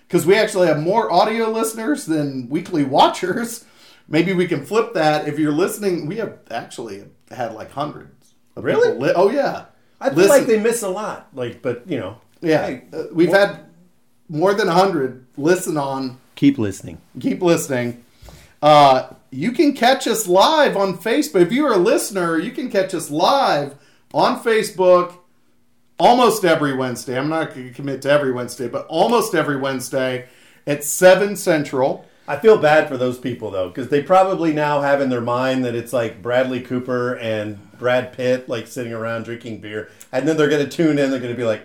because 0.08 0.26
we 0.26 0.36
actually 0.36 0.68
have 0.68 0.82
more 0.82 1.10
audio 1.10 1.50
listeners 1.50 2.06
than 2.06 2.50
weekly 2.50 2.84
watchers, 2.84 3.64
maybe 4.10 4.34
we 4.34 4.48
can 4.48 4.66
flip 4.66 4.94
that. 4.96 5.30
If 5.30 5.40
you're 5.40 5.54
listening, 5.54 6.06
we 6.06 6.18
have 6.18 6.40
actually 6.52 7.06
had 7.32 7.54
like 7.54 7.74
100 7.74 8.19
Really? 8.64 8.90
people 8.90 9.08
li- 9.08 9.14
oh, 9.16 9.30
yeah. 9.30 9.66
I 10.02 10.10
feel 10.10 10.18
Listen- 10.20 10.38
like 10.38 10.48
they 10.48 10.60
miss 10.60 10.82
a 10.84 10.90
lot. 10.90 11.28
Like, 11.34 11.62
but 11.62 11.84
you 11.88 12.00
know, 12.00 12.18
Yeah. 12.42 12.66
hey, 12.66 12.82
Uh, 12.94 13.04
we've 13.14 13.32
had 13.32 13.60
more 14.30 14.54
than 14.54 14.68
100 14.70 15.26
listen 15.38 15.78
on 15.78 16.18
keep 16.36 16.58
listening. 16.58 17.00
keep 17.20 17.42
listening. 17.42 18.04
Uh, 18.62 19.04
you 19.32 19.52
can 19.52 19.74
catch 19.74 20.08
us 20.08 20.28
live 20.28 20.76
on 20.78 20.98
Facebook. 20.98 21.42
If 21.42 21.52
you're 21.52 21.74
a 21.74 21.78
listener, 21.78 22.38
you 22.38 22.52
can 22.52 22.70
catch 22.70 22.94
us 22.94 23.10
live 23.10 23.76
on 24.14 24.40
Facebook 24.42 25.14
almost 25.98 26.46
every 26.46 26.74
Wednesday. 26.76 27.18
I'm 27.18 27.30
not 27.30 27.54
going 27.54 27.68
to 27.68 27.74
commit 27.74 28.02
to 28.04 28.10
every 28.12 28.32
Wednesday, 28.32 28.68
but 28.68 28.86
almost 28.88 29.36
every 29.36 29.58
Wednesday 29.58 30.28
at 30.68 30.84
7 30.84 31.36
Central. 31.36 32.06
I 32.30 32.38
feel 32.38 32.60
bad 32.60 32.88
for 32.88 32.96
those 32.96 33.18
people 33.18 33.50
though, 33.50 33.70
because 33.70 33.90
they 33.90 34.04
probably 34.04 34.54
now 34.54 34.82
have 34.82 35.02
in 35.02 35.10
their 35.10 35.20
mind 35.20 35.66
that 35.66 35.74
it's 35.74 35.92
like 35.92 36.22
Bradley 36.22 36.62
Cooper 36.62 37.18
and 37.18 37.58
Brad 37.80 38.14
Pitt 38.14 38.48
like 38.48 38.68
sitting 38.68 38.94
around 38.94 39.24
drinking 39.24 39.62
beer, 39.62 39.90
and 40.12 40.28
then 40.28 40.38
they're 40.38 40.48
going 40.48 40.64
to 40.64 40.70
tune 40.70 41.00
in. 41.00 41.10
They're 41.10 41.20
going 41.20 41.34
to 41.34 41.38
be 41.38 41.44
like, 41.44 41.64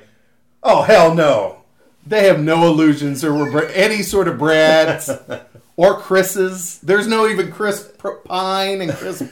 "Oh 0.62 0.80
hell 0.80 1.14
no!" 1.14 1.64
They 2.06 2.26
have 2.28 2.40
no 2.40 2.66
illusions 2.66 3.20
there 3.20 3.34
were 3.34 3.66
any 3.66 4.02
sort 4.02 4.26
of 4.26 4.38
Brads 4.38 5.10
or 5.76 6.00
Chris's. 6.00 6.78
There's 6.78 7.06
no 7.06 7.28
even 7.28 7.52
Chris 7.52 7.92
Pine 8.24 8.80
and 8.80 8.90
Chris 8.90 9.22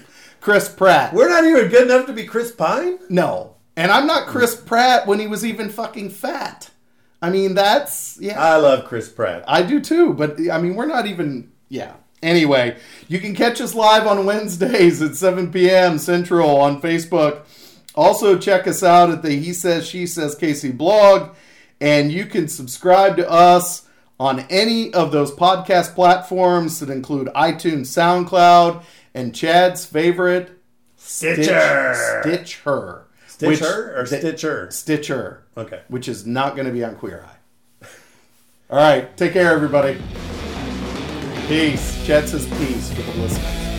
Chris 0.42 0.68
Pratt. 0.68 1.14
We're 1.14 1.30
not 1.30 1.46
even 1.46 1.70
good 1.70 1.84
enough 1.84 2.04
to 2.08 2.12
be 2.12 2.26
Chris 2.26 2.52
Pine. 2.52 2.98
No. 3.08 3.54
And 3.74 3.90
I'm 3.90 4.06
not 4.06 4.24
hmm. 4.24 4.32
Chris 4.32 4.54
Pratt 4.54 5.06
when 5.06 5.18
he 5.18 5.26
was 5.26 5.46
even 5.46 5.70
fucking 5.70 6.10
fat. 6.10 6.70
I 7.22 7.30
mean, 7.30 7.54
that's 7.54 8.18
yeah. 8.20 8.42
I 8.42 8.56
love 8.56 8.84
Chris 8.86 9.08
Pratt. 9.08 9.44
I 9.46 9.62
do 9.62 9.80
too, 9.80 10.12
but 10.12 10.38
I 10.50 10.60
mean, 10.60 10.74
we're 10.74 10.86
not 10.86 11.06
even. 11.06 11.52
Yeah. 11.68 11.94
Anyway, 12.22 12.76
you 13.08 13.18
can 13.18 13.34
catch 13.34 13.60
us 13.60 13.74
live 13.74 14.06
on 14.06 14.26
Wednesdays 14.26 15.02
at 15.02 15.16
7 15.16 15.50
p.m. 15.50 15.98
Central 15.98 16.60
on 16.60 16.80
Facebook. 16.80 17.42
Also, 17.94 18.38
check 18.38 18.66
us 18.66 18.82
out 18.82 19.10
at 19.10 19.22
the 19.22 19.32
He 19.32 19.52
Says, 19.52 19.86
She 19.88 20.06
Says 20.06 20.36
KC 20.36 20.76
blog, 20.76 21.34
and 21.80 22.12
you 22.12 22.26
can 22.26 22.46
subscribe 22.46 23.16
to 23.16 23.28
us 23.28 23.88
on 24.20 24.40
any 24.50 24.94
of 24.94 25.10
those 25.10 25.32
podcast 25.32 25.94
platforms 25.94 26.78
that 26.78 26.90
include 26.90 27.26
iTunes, 27.28 27.86
SoundCloud, 27.88 28.84
and 29.14 29.34
Chad's 29.34 29.84
favorite 29.84 30.52
Stitcher. 30.96 32.20
Stitch 32.22 32.60
Her. 32.60 33.06
Stitcher 33.32 33.94
or 33.96 34.00
Which- 34.02 34.08
Stitcher? 34.10 34.68
Stitcher 34.70 35.42
Okay. 35.56 35.80
which 35.88 36.06
is 36.08 36.26
not 36.26 36.54
going 36.54 36.66
to 36.66 36.72
be 36.72 36.84
on 36.84 36.96
Queer 36.96 37.24
Eye. 37.26 37.86
All 38.70 38.78
right, 38.78 39.14
take 39.16 39.32
care, 39.32 39.52
everybody. 39.52 40.00
Peace. 41.48 42.04
Chad 42.06 42.28
says 42.28 42.46
peace 42.58 42.92
for 42.92 43.02
the 43.02 43.12
listeners. 43.22 43.71